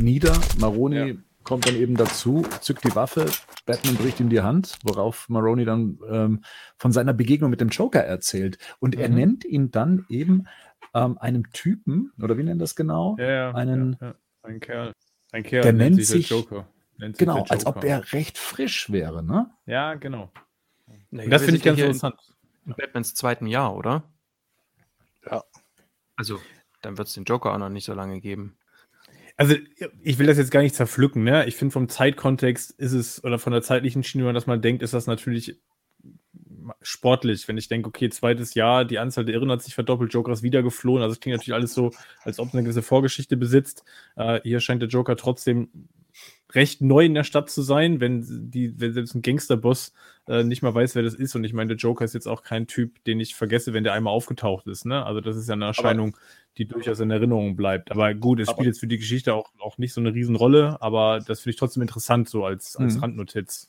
nieder. 0.00 0.36
Maroni 0.58 0.96
ja. 0.96 1.14
kommt 1.44 1.66
dann 1.66 1.76
eben 1.76 1.96
dazu, 1.96 2.44
zückt 2.60 2.84
die 2.84 2.94
Waffe, 2.94 3.26
Batman 3.66 3.96
bricht 3.96 4.20
ihm 4.20 4.28
die 4.28 4.40
Hand, 4.40 4.78
worauf 4.84 5.28
Maroni 5.28 5.64
dann 5.64 5.98
ähm, 6.10 6.44
von 6.76 6.92
seiner 6.92 7.12
Begegnung 7.12 7.50
mit 7.50 7.60
dem 7.60 7.68
Joker 7.68 8.00
erzählt. 8.00 8.58
Und 8.80 8.96
mhm. 8.96 9.02
er 9.02 9.08
nennt 9.08 9.44
ihn 9.44 9.70
dann 9.70 10.04
eben 10.08 10.46
ähm, 10.94 11.18
einem 11.18 11.50
Typen, 11.52 12.12
oder 12.20 12.36
wie 12.38 12.42
nennt 12.42 12.60
das 12.60 12.74
genau? 12.74 13.16
Ja, 13.18 13.30
ja, 13.30 13.54
einen, 13.54 13.96
ja, 14.00 14.14
Ein 14.42 14.60
Kerl. 14.60 14.92
Ein 15.32 15.42
Kerl 15.42 15.62
der 15.62 15.72
nennt, 15.72 15.96
nennt 15.96 16.06
sich, 16.06 16.30
Joker. 16.30 16.68
Nennt 16.98 17.18
genau, 17.18 17.44
als 17.48 17.66
ob 17.66 17.84
er 17.84 18.12
recht 18.12 18.38
frisch 18.38 18.90
wäre, 18.90 19.22
ne? 19.22 19.50
Ja, 19.66 19.94
genau. 19.94 20.32
Nee, 21.10 21.28
das 21.28 21.42
finde 21.42 21.58
ich 21.58 21.62
ganz 21.62 21.78
interessant. 21.78 22.16
In 22.66 22.74
Batmans 22.76 23.14
zweiten 23.14 23.46
Jahr, 23.46 23.76
oder? 23.76 24.04
Ja. 25.24 25.44
Also, 26.16 26.40
dann 26.82 26.98
wird 26.98 27.08
es 27.08 27.14
den 27.14 27.24
Joker 27.24 27.52
auch 27.52 27.58
noch 27.58 27.68
nicht 27.68 27.84
so 27.84 27.94
lange 27.94 28.20
geben. 28.20 28.56
Also, 29.36 29.54
ich 30.02 30.18
will 30.18 30.26
das 30.26 30.38
jetzt 30.38 30.50
gar 30.50 30.62
nicht 30.62 30.74
zerpflücken, 30.74 31.22
ne? 31.22 31.46
Ich 31.46 31.56
finde, 31.56 31.72
vom 31.72 31.88
Zeitkontext 31.88 32.70
ist 32.72 32.92
es, 32.92 33.22
oder 33.22 33.38
von 33.38 33.52
der 33.52 33.62
zeitlichen 33.62 34.02
Schiene, 34.02 34.26
wenn 34.26 34.42
man 34.46 34.62
denkt, 34.62 34.82
ist 34.82 34.94
das 34.94 35.06
natürlich 35.06 35.60
sportlich, 36.82 37.46
wenn 37.48 37.58
ich 37.58 37.68
denke, 37.68 37.88
okay, 37.88 38.08
zweites 38.10 38.54
Jahr, 38.54 38.84
die 38.84 38.98
Anzahl 38.98 39.24
der 39.24 39.34
Irren 39.34 39.50
hat 39.50 39.62
sich 39.62 39.74
verdoppelt, 39.74 40.12
Joker 40.12 40.32
ist 40.32 40.42
wieder 40.42 40.62
geflohen. 40.62 41.02
Also 41.02 41.12
es 41.12 41.20
klingt 41.20 41.36
natürlich 41.36 41.54
alles 41.54 41.74
so, 41.74 41.92
als 42.22 42.38
ob 42.38 42.48
es 42.48 42.54
eine 42.54 42.62
gewisse 42.62 42.82
Vorgeschichte 42.82 43.36
besitzt. 43.36 43.84
Äh, 44.16 44.40
hier 44.42 44.60
scheint 44.60 44.82
der 44.82 44.88
Joker 44.88 45.16
trotzdem 45.16 45.88
recht 46.54 46.80
neu 46.80 47.04
in 47.04 47.14
der 47.14 47.24
Stadt 47.24 47.50
zu 47.50 47.62
sein, 47.62 48.00
wenn, 48.00 48.50
die, 48.50 48.78
wenn 48.80 48.92
selbst 48.92 49.14
ein 49.14 49.22
Gangsterboss 49.22 49.92
äh, 50.28 50.44
nicht 50.44 50.62
mal 50.62 50.74
weiß, 50.74 50.94
wer 50.94 51.02
das 51.02 51.14
ist. 51.14 51.34
Und 51.34 51.44
ich 51.44 51.52
meine, 51.52 51.68
der 51.68 51.76
Joker 51.76 52.04
ist 52.04 52.14
jetzt 52.14 52.28
auch 52.28 52.42
kein 52.42 52.66
Typ, 52.66 53.02
den 53.04 53.20
ich 53.20 53.34
vergesse, 53.34 53.72
wenn 53.72 53.84
der 53.84 53.92
einmal 53.92 54.12
aufgetaucht 54.12 54.66
ist. 54.66 54.86
Ne? 54.86 55.04
Also 55.04 55.20
das 55.20 55.36
ist 55.36 55.48
ja 55.48 55.54
eine 55.54 55.66
Erscheinung, 55.66 56.14
aber, 56.14 56.22
die 56.58 56.66
durchaus 56.66 57.00
in 57.00 57.10
Erinnerung 57.10 57.56
bleibt. 57.56 57.90
Aber 57.90 58.14
gut, 58.14 58.40
es 58.40 58.50
spielt 58.50 58.66
jetzt 58.66 58.80
für 58.80 58.86
die 58.86 58.98
Geschichte 58.98 59.34
auch, 59.34 59.50
auch 59.58 59.78
nicht 59.78 59.92
so 59.92 60.00
eine 60.00 60.14
Riesenrolle, 60.14 60.80
aber 60.80 61.20
das 61.26 61.40
finde 61.40 61.50
ich 61.50 61.56
trotzdem 61.56 61.82
interessant, 61.82 62.28
so 62.28 62.44
als, 62.44 62.76
als 62.76 62.94
mhm. 62.94 63.00
Randnotiz. 63.00 63.68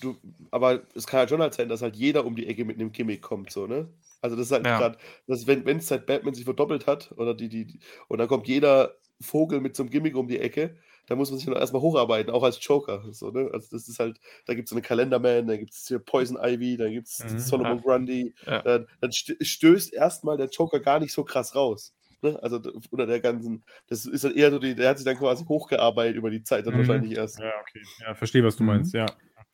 Du, 0.00 0.16
aber 0.50 0.82
es 0.94 1.06
kann 1.06 1.20
ja 1.20 1.28
schon 1.28 1.40
halt 1.40 1.54
sein, 1.54 1.68
dass 1.68 1.80
halt 1.80 1.94
jeder 1.94 2.26
um 2.26 2.34
die 2.34 2.48
Ecke 2.48 2.64
mit 2.64 2.76
einem 2.76 2.90
Gimmick 2.90 3.22
kommt, 3.22 3.52
so, 3.52 3.68
ne? 3.68 3.88
Also 4.20 4.34
das 4.34 4.46
ist 4.46 4.52
halt 4.52 4.66
ja. 4.66 4.78
gerade, 4.78 4.98
wenn 5.26 5.78
es 5.78 5.86
seit 5.86 6.06
Batman 6.06 6.34
sich 6.34 6.44
verdoppelt 6.44 6.88
hat, 6.88 7.12
oder 7.16 7.34
die, 7.34 7.48
die, 7.48 7.78
und 8.08 8.18
dann 8.18 8.26
kommt 8.26 8.48
jeder 8.48 8.96
Vogel 9.20 9.60
mit 9.60 9.76
so 9.76 9.84
einem 9.84 9.90
Gimmick 9.90 10.16
um 10.16 10.26
die 10.26 10.40
Ecke, 10.40 10.76
da 11.06 11.14
muss 11.14 11.30
man 11.30 11.38
sich 11.38 11.46
dann 11.46 11.56
erstmal 11.56 11.82
hocharbeiten, 11.82 12.32
auch 12.32 12.42
als 12.42 12.58
Joker. 12.60 13.04
So, 13.12 13.30
ne? 13.30 13.48
Also 13.52 13.68
das 13.70 13.88
ist 13.88 13.98
halt, 13.98 14.18
da 14.46 14.54
gibt 14.54 14.66
es 14.66 14.70
so 14.70 14.76
eine 14.76 14.82
Kalenderman, 14.82 15.46
da 15.46 15.56
gibt 15.56 15.72
es 15.72 15.86
hier 15.86 15.98
Poison 15.98 16.36
Ivy, 16.40 16.76
da 16.76 16.88
gibt 16.88 17.06
es 17.06 17.24
mhm. 17.24 17.38
Solomon 17.38 17.80
Grundy. 17.80 18.34
Ja. 18.44 18.62
Dann, 18.62 18.86
dann 19.00 19.12
stößt 19.12 19.92
erstmal 19.92 20.36
der 20.36 20.48
Joker 20.48 20.80
gar 20.80 20.98
nicht 20.98 21.12
so 21.12 21.24
krass 21.24 21.54
raus. 21.54 21.94
Ne? 22.22 22.38
Also 22.42 22.60
unter 22.90 23.06
der 23.06 23.20
ganzen, 23.20 23.62
das 23.88 24.04
ist 24.04 24.24
dann 24.24 24.34
eher 24.34 24.50
so, 24.50 24.58
die, 24.58 24.74
der 24.74 24.90
hat 24.90 24.98
sich 24.98 25.04
dann 25.04 25.16
quasi 25.16 25.44
hochgearbeitet 25.44 26.16
über 26.16 26.30
die 26.30 26.42
Zeit 26.42 26.66
dann 26.66 26.74
mhm. 26.74 26.78
wahrscheinlich 26.78 27.16
erst. 27.16 27.38
Ja, 27.38 27.52
okay. 27.60 27.82
Ja, 28.00 28.14
verstehe, 28.14 28.44
was 28.44 28.56
du 28.56 28.64
mhm. 28.64 28.68
meinst, 28.68 28.94
ja. 28.94 29.06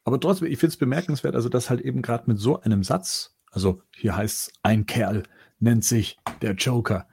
Aber 0.04 0.18
trotzdem, 0.18 0.48
ich 0.48 0.58
finde 0.58 0.72
es 0.72 0.78
bemerkenswert, 0.78 1.34
also 1.34 1.48
dass 1.48 1.70
halt 1.70 1.80
eben 1.80 2.02
gerade 2.02 2.24
mit 2.26 2.38
so 2.38 2.60
einem 2.60 2.82
Satz, 2.82 3.36
also 3.50 3.82
hier 3.94 4.16
heißt 4.16 4.48
es, 4.48 4.52
ein 4.62 4.86
Kerl 4.86 5.24
nennt 5.60 5.84
sich 5.84 6.18
der 6.40 6.54
Joker, 6.54 7.06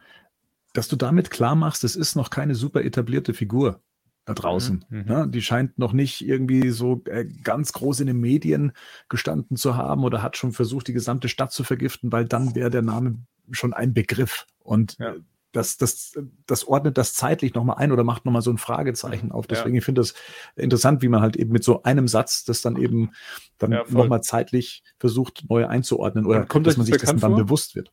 dass 0.74 0.88
du 0.88 0.96
damit 0.96 1.30
klar 1.30 1.56
machst, 1.56 1.84
es 1.84 1.96
ist 1.96 2.16
noch 2.16 2.30
keine 2.30 2.56
super 2.56 2.84
etablierte 2.84 3.34
Figur 3.34 3.82
da 4.30 4.36
draußen. 4.36 4.86
Mhm. 4.90 5.06
Ja, 5.08 5.26
die 5.26 5.42
scheint 5.42 5.80
noch 5.80 5.92
nicht 5.92 6.26
irgendwie 6.26 6.70
so 6.70 7.02
äh, 7.06 7.26
ganz 7.26 7.74
groß 7.74 8.02
in 8.02 8.08
den 8.08 8.20
Medien 8.20 8.74
gestanden 9.10 9.58
zu 9.58 9.76
haben 9.76 10.04
oder 10.04 10.22
hat 10.22 10.38
schon 10.38 10.52
versucht, 10.52 10.88
die 10.88 10.94
gesamte 10.94 11.30
Stadt 11.30 11.52
zu 11.52 11.64
vergiften, 11.64 12.12
weil 12.12 12.26
dann 12.26 12.56
wäre 12.56 12.70
der 12.70 12.84
Name 12.84 13.18
schon 13.52 13.74
ein 13.74 13.94
Begriff. 13.94 14.46
Und 14.60 14.98
ja. 15.00 15.16
das, 15.52 15.78
das, 15.78 16.14
das 16.46 16.68
ordnet 16.68 16.98
das 17.00 17.16
zeitlich 17.16 17.56
nochmal 17.56 17.78
ein 17.78 17.92
oder 17.92 18.04
macht 18.04 18.26
nochmal 18.26 18.44
so 18.44 18.52
ein 18.52 18.60
Fragezeichen 18.60 19.32
auf. 19.32 19.48
Deswegen, 19.48 19.74
ja. 19.74 19.80
ich 19.80 19.86
finde 19.86 20.02
das 20.02 20.14
interessant, 20.56 21.02
wie 21.02 21.10
man 21.10 21.22
halt 21.22 21.36
eben 21.36 21.52
mit 21.52 21.64
so 21.64 21.82
einem 21.82 22.08
Satz 22.08 22.44
das 22.44 22.62
dann 22.62 22.78
eben 22.78 23.12
dann 23.58 23.72
ja, 23.72 23.84
nochmal 23.90 24.22
zeitlich 24.22 24.84
versucht, 25.00 25.46
neu 25.50 25.66
einzuordnen 25.66 26.28
oder 26.28 26.46
kommt 26.46 26.68
dass 26.68 26.78
man 26.78 26.86
sich 26.86 26.98
dessen 26.98 27.20
dann 27.20 27.36
bewusst 27.36 27.76
wird. 27.76 27.92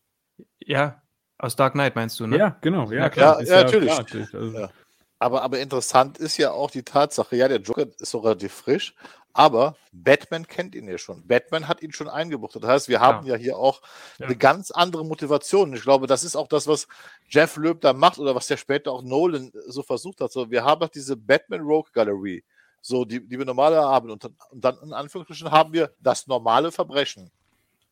Ja, 0.60 1.00
aus 1.38 1.56
Dark 1.56 1.72
Knight 1.72 1.96
meinst 1.96 2.20
du, 2.20 2.26
ne? 2.26 2.36
Ja, 2.36 2.58
genau. 2.60 2.90
Ja, 2.90 3.08
klar. 3.08 3.40
ja, 3.42 3.56
ja 3.56 3.62
natürlich. 3.64 3.88
Klar, 3.88 3.98
natürlich. 4.00 4.34
Also, 4.34 4.58
ja. 4.58 4.70
Aber, 5.18 5.42
aber 5.42 5.58
interessant 5.60 6.18
ist 6.18 6.36
ja 6.36 6.52
auch 6.52 6.70
die 6.70 6.82
Tatsache, 6.82 7.36
ja, 7.36 7.48
der 7.48 7.60
Joker 7.60 7.86
ist 7.98 8.10
so 8.10 8.18
relativ 8.18 8.52
frisch, 8.52 8.94
aber 9.32 9.76
Batman 9.92 10.46
kennt 10.46 10.74
ihn 10.74 10.88
ja 10.88 10.96
schon. 10.96 11.26
Batman 11.26 11.68
hat 11.68 11.82
ihn 11.82 11.92
schon 11.92 12.08
eingebuchtet. 12.08 12.62
Das 12.62 12.70
heißt, 12.70 12.88
wir 12.88 13.00
haben 13.00 13.26
ja, 13.26 13.34
ja 13.34 13.40
hier 13.40 13.58
auch 13.58 13.82
ja. 14.18 14.26
eine 14.26 14.36
ganz 14.36 14.70
andere 14.70 15.04
Motivation. 15.04 15.74
Ich 15.74 15.82
glaube, 15.82 16.06
das 16.06 16.24
ist 16.24 16.36
auch 16.36 16.48
das, 16.48 16.66
was 16.66 16.88
Jeff 17.28 17.56
Loeb 17.56 17.82
da 17.82 17.92
macht 17.92 18.18
oder 18.18 18.34
was 18.34 18.48
ja 18.48 18.56
später 18.56 18.92
auch 18.92 19.02
Nolan 19.02 19.52
so 19.66 19.82
versucht 19.82 20.22
hat. 20.22 20.32
So, 20.32 20.50
wir 20.50 20.64
haben 20.64 20.82
auch 20.82 20.88
diese 20.88 21.16
Batman 21.16 21.60
Rogue 21.60 21.90
Gallery, 21.92 22.44
so 22.80 23.04
die, 23.04 23.26
die 23.26 23.38
wir 23.38 23.44
normaler 23.44 23.86
haben. 23.86 24.10
Und, 24.10 24.24
und 24.24 24.64
dann 24.64 24.78
in 24.82 24.94
Anführungsstrichen 24.94 25.50
haben 25.50 25.72
wir 25.74 25.92
das 26.00 26.26
normale 26.26 26.72
Verbrechen. 26.72 27.30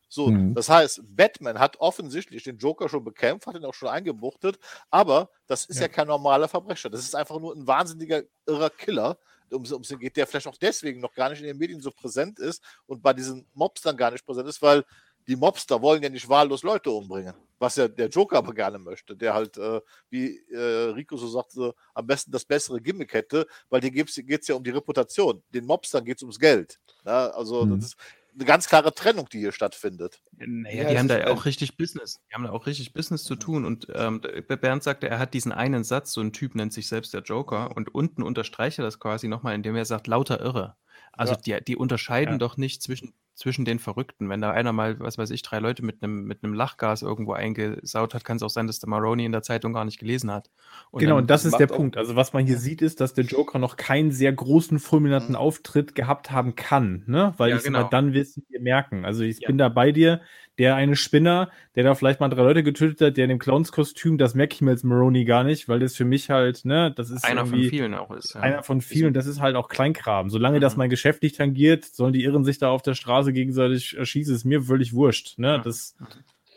So, 0.07 0.27
mhm. 0.27 0.53
das 0.53 0.69
heißt, 0.69 1.01
Batman 1.03 1.59
hat 1.59 1.77
offensichtlich 1.77 2.43
den 2.43 2.57
Joker 2.57 2.89
schon 2.89 3.03
bekämpft, 3.03 3.47
hat 3.47 3.55
ihn 3.55 3.65
auch 3.65 3.73
schon 3.73 3.89
eingebuchtet, 3.89 4.59
aber 4.89 5.29
das 5.47 5.65
ist 5.65 5.77
ja, 5.77 5.83
ja 5.83 5.87
kein 5.87 6.07
normaler 6.07 6.47
Verbrecher. 6.47 6.89
Das 6.89 7.01
ist 7.01 7.15
einfach 7.15 7.39
nur 7.39 7.55
ein 7.55 7.65
wahnsinniger, 7.67 8.23
irrer 8.45 8.69
Killer, 8.69 9.17
um, 9.51 9.63
den 9.63 9.99
geht, 9.99 10.17
der 10.17 10.27
vielleicht 10.27 10.47
auch 10.47 10.57
deswegen 10.57 11.01
noch 11.01 11.13
gar 11.13 11.29
nicht 11.29 11.39
in 11.39 11.47
den 11.47 11.57
Medien 11.57 11.81
so 11.81 11.91
präsent 11.91 12.39
ist 12.39 12.63
und 12.87 13.01
bei 13.01 13.13
diesen 13.13 13.45
Mobstern 13.53 13.97
gar 13.97 14.11
nicht 14.11 14.25
präsent 14.25 14.47
ist, 14.47 14.61
weil 14.61 14.83
die 15.27 15.35
Mobster 15.35 15.81
wollen 15.81 16.03
ja 16.03 16.09
nicht 16.09 16.29
wahllos 16.29 16.63
Leute 16.63 16.91
umbringen, 16.91 17.33
was 17.57 17.75
ja 17.77 17.87
der 17.87 18.09
Joker 18.09 18.37
aber 18.37 18.53
gerne 18.53 18.77
möchte, 18.77 19.15
der 19.15 19.33
halt, 19.33 19.57
äh, 19.57 19.81
wie 20.09 20.37
äh, 20.51 20.91
Rico 20.91 21.17
so 21.17 21.27
sagte, 21.27 21.73
am 21.93 22.05
besten 22.05 22.31
das 22.31 22.45
bessere 22.45 22.79
Gimmick 22.79 23.13
hätte, 23.13 23.47
weil 23.69 23.81
dir 23.81 23.91
geht 23.91 24.09
es 24.09 24.47
ja 24.47 24.55
um 24.55 24.63
die 24.63 24.69
Reputation. 24.69 25.41
Den 25.49 25.65
Mobstern 25.65 26.05
geht 26.05 26.17
es 26.17 26.23
ums 26.23 26.39
Geld. 26.39 26.79
Ja, 27.05 27.29
also 27.29 27.65
mhm. 27.65 27.79
das 27.79 27.85
ist, 27.89 27.95
eine 28.35 28.45
ganz 28.45 28.67
klare 28.67 28.93
Trennung, 28.93 29.29
die 29.29 29.39
hier 29.39 29.51
stattfindet. 29.51 30.21
Naja, 30.37 30.83
ja, 30.83 30.89
die 30.89 30.99
haben 30.99 31.07
da 31.07 31.17
ja 31.17 31.27
auch 31.27 31.45
richtig 31.45 31.77
Business. 31.77 32.19
Die 32.29 32.35
haben 32.35 32.43
da 32.43 32.51
auch 32.51 32.67
richtig 32.67 32.93
Business 32.93 33.23
zu 33.23 33.35
tun. 33.35 33.65
Und 33.65 33.87
ähm, 33.93 34.21
Bernd 34.21 34.83
sagte, 34.83 35.09
er 35.09 35.19
hat 35.19 35.33
diesen 35.33 35.51
einen 35.51 35.83
Satz, 35.83 36.11
so 36.11 36.21
ein 36.21 36.33
Typ 36.33 36.55
nennt 36.55 36.73
sich 36.73 36.87
selbst 36.87 37.13
der 37.13 37.21
Joker. 37.21 37.75
Und 37.75 37.95
unten 37.95 38.23
unterstreicht 38.23 38.79
er 38.79 38.85
das 38.85 38.99
quasi 38.99 39.27
nochmal, 39.27 39.55
indem 39.55 39.75
er 39.75 39.85
sagt, 39.85 40.07
lauter 40.07 40.41
Irre. 40.41 40.75
Also 41.13 41.33
ja. 41.45 41.59
die, 41.59 41.65
die 41.65 41.75
unterscheiden 41.77 42.35
ja. 42.35 42.37
doch 42.39 42.57
nicht 42.57 42.81
zwischen 42.81 43.13
zwischen 43.35 43.65
den 43.65 43.79
Verrückten. 43.79 44.29
Wenn 44.29 44.41
da 44.41 44.51
einer 44.51 44.73
mal, 44.73 44.99
was 44.99 45.17
weiß 45.17 45.29
ich, 45.29 45.41
drei 45.41 45.59
Leute 45.59 45.83
mit 45.83 46.01
einem 46.01 46.23
mit 46.23 46.39
Lachgas 46.41 47.01
irgendwo 47.01 47.33
eingesaut 47.33 48.13
hat, 48.13 48.23
kann 48.23 48.37
es 48.37 48.43
auch 48.43 48.49
sein, 48.49 48.67
dass 48.67 48.79
der 48.79 48.89
Maroney 48.89 49.25
in 49.25 49.31
der 49.31 49.43
Zeitung 49.43 49.73
gar 49.73 49.85
nicht 49.85 49.99
gelesen 49.99 50.31
hat. 50.31 50.49
Und 50.91 51.01
genau, 51.01 51.17
und 51.17 51.29
das 51.29 51.45
ist 51.45 51.57
der 51.57 51.67
Punkt. 51.67 51.97
Also 51.97 52.15
was 52.15 52.33
man 52.33 52.45
hier 52.45 52.57
sieht, 52.57 52.81
ist, 52.81 53.01
dass 53.01 53.13
der 53.13 53.25
Joker 53.25 53.59
noch 53.59 53.75
keinen 53.75 54.11
sehr 54.11 54.31
großen, 54.31 54.79
fulminanten 54.79 55.31
mhm. 55.31 55.35
Auftritt 55.35 55.95
gehabt 55.95 56.31
haben 56.31 56.55
kann, 56.55 57.03
ne? 57.07 57.33
Weil 57.37 57.51
ja, 57.51 57.57
ich 57.57 57.63
genau. 57.63 57.83
dann 57.83 58.13
du 58.13 58.23
dir 58.23 58.61
merken. 58.61 59.05
Also 59.05 59.23
ich 59.23 59.41
ja. 59.41 59.47
bin 59.47 59.57
da 59.57 59.69
bei 59.69 59.91
dir 59.91 60.21
der 60.57 60.75
eine 60.75 60.95
Spinner, 60.95 61.49
der 61.75 61.83
da 61.83 61.95
vielleicht 61.95 62.19
mal 62.19 62.29
drei 62.29 62.43
Leute 62.43 62.63
getötet 62.63 63.01
hat, 63.01 63.17
der 63.17 63.25
in 63.25 63.29
dem 63.29 63.39
Clownskostüm, 63.39 64.17
das 64.17 64.35
merke 64.35 64.53
ich 64.53 64.61
mir 64.61 64.71
als 64.71 64.83
Maroney 64.83 65.25
gar 65.25 65.43
nicht, 65.43 65.67
weil 65.67 65.79
das 65.79 65.95
für 65.95 66.05
mich 66.05 66.29
halt, 66.29 66.63
ne, 66.63 66.93
das 66.95 67.09
ist 67.09 67.25
einer 67.25 67.45
von 67.45 67.59
vielen 67.59 67.93
auch 67.93 68.11
ist. 68.11 68.35
Ja. 68.35 68.41
Einer 68.41 68.63
von 68.63 68.81
vielen, 68.81 69.13
das 69.13 69.25
ist 69.25 69.41
halt 69.41 69.55
auch 69.55 69.67
Kleinkram. 69.67 70.29
Solange 70.29 70.57
mhm. 70.57 70.61
das 70.61 70.77
mein 70.77 70.89
Geschäft 70.89 71.23
nicht 71.23 71.37
tangiert, 71.37 71.83
sollen 71.83 72.13
die 72.13 72.23
Irren 72.23 72.45
sich 72.45 72.57
da 72.57 72.69
auf 72.69 72.81
der 72.81 72.93
Straße 72.93 73.24
gegenseitig 73.33 73.95
erschießen, 73.97 74.35
ist 74.35 74.45
mir 74.45 74.61
völlig 74.61 74.93
wurscht, 74.93 75.37
ne, 75.37 75.61
das, 75.63 75.95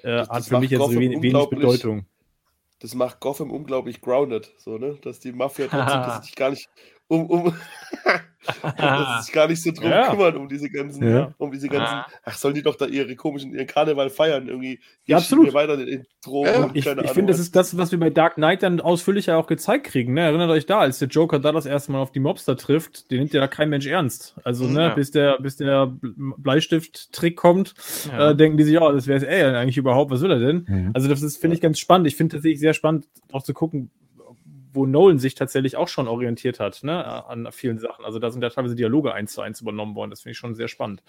äh, 0.03 0.19
das 0.19 0.29
hat 0.29 0.45
für 0.47 0.61
mich 0.61 0.71
jetzt 0.71 0.91
wenig, 0.91 1.23
wenig 1.23 1.51
Bedeutung. 1.51 2.07
das 2.81 2.95
macht 2.95 3.21
Gotham 3.21 3.51
unglaublich 3.51 4.01
grounded, 4.01 4.53
so, 4.59 4.79
ne? 4.79 4.99
Dass 5.03 5.21
die 5.21 5.33
Mafia 5.33 5.67
trotzdem 5.69 6.23
sich 6.23 6.35
gar 6.37 6.51
nicht 6.51 6.69
um, 7.09 7.27
um 7.27 7.55
dass 8.77 9.27
sich 9.27 9.35
gar 9.35 9.49
nicht 9.49 9.63
so 9.63 9.73
drum 9.73 9.91
ja. 9.91 10.11
kümmern, 10.11 10.37
um 10.37 10.49
diese 10.49 10.71
ganzen, 10.71 11.09
ja. 11.09 11.35
um 11.39 11.51
diese 11.51 11.69
ganzen, 11.69 11.95
ah. 11.95 12.07
ach, 12.25 12.35
sollen 12.35 12.55
die 12.55 12.63
doch 12.63 12.77
da 12.77 12.87
ihre 12.87 13.15
komischen, 13.17 13.53
ihren 13.53 13.67
Karneval 13.67 14.11
feiern, 14.11 14.49
irgendwie. 14.49 14.81
Ja, 15.05 15.19
absolut. 15.19 15.53
Weiter 15.53 15.79
in 15.79 16.07
Drogen 16.25 16.49
ja. 16.49 16.71
Ich, 16.75 16.87
ich 16.87 17.11
finde, 17.11 17.33
das 17.33 17.41
ist 17.41 17.57
das, 17.57 17.77
was 17.77 17.91
wir 17.91 17.99
bei 17.99 18.11
Dark 18.11 18.35
Knight 18.35 18.63
dann 18.63 18.81
ausführlicher 18.81 19.37
auch 19.37 19.47
gezeigt 19.47 19.87
kriegen, 19.87 20.15
ne? 20.15 20.23
Erinnert 20.23 20.51
euch 20.51 20.67
da, 20.67 20.79
als 20.81 20.99
der 20.99 21.09
Joker 21.09 21.39
da 21.39 21.53
das 21.53 21.67
erste 21.67 21.93
Mal 21.93 22.01
auf 22.01 22.13
die 22.13 22.21
Mobster 22.21 22.57
trifft, 22.57 23.11
den 23.11 23.19
nimmt 23.19 23.33
ja 23.33 23.41
da 23.41 23.49
kein 23.49 23.69
Mensch 23.69 23.87
ernst. 23.87 24.37
Also, 24.45 24.67
ne, 24.67 24.83
ja. 24.83 24.95
bis 24.95 25.11
der, 25.11 25.39
bis 25.41 25.57
der 25.57 25.93
Bleistift-Trick 26.03 27.37
kommt, 27.37 27.75
äh, 28.17 28.35
denken 28.35 28.57
die 28.57 28.65
sich, 28.65 28.81
oh, 28.81 28.93
das 28.93 29.07
wäre 29.07 29.19
es 29.19 29.25
ey, 29.25 29.43
eigentlich 29.43 29.79
überhaupt, 29.79 30.11
was 30.11 30.21
will 30.21 30.31
er 30.31 30.39
denn? 30.39 30.67
Mhm. 30.69 30.91
Also, 30.95 31.09
das 31.09 31.23
ist, 31.23 31.39
finde 31.39 31.57
ich, 31.57 31.61
ganz 31.61 31.79
spannend. 31.79 32.07
Ich 32.07 32.17
finde 32.17 32.37
tatsächlich 32.37 32.61
sehr 32.61 32.75
spannend, 32.75 33.07
auch 33.33 33.43
zu 33.43 33.53
gucken, 33.53 33.91
wo 34.73 34.87
Nolan 34.87 35.19
sich 35.19 35.35
tatsächlich 35.35 35.77
auch 35.77 35.89
schon 35.89 36.09
orientiert 36.09 36.61
hat, 36.61 36.83
ne, 36.83 37.27
an 37.27 37.49
vielen 37.53 37.79
Sachen. 37.79 38.05
Also 38.05 38.19
da 38.19 38.31
sind 38.31 38.43
ja 38.43 38.51
teilweise 38.51 38.75
Dialoge 38.75 39.13
eins 39.13 39.33
zu 39.33 39.41
eins 39.41 39.61
übernommen 39.61 39.95
worden. 39.95 40.11
Das 40.11 40.23
finde 40.23 40.33
ich 40.33 40.39
schon 40.39 40.55
sehr 40.55 40.69
spannend. 40.69 41.03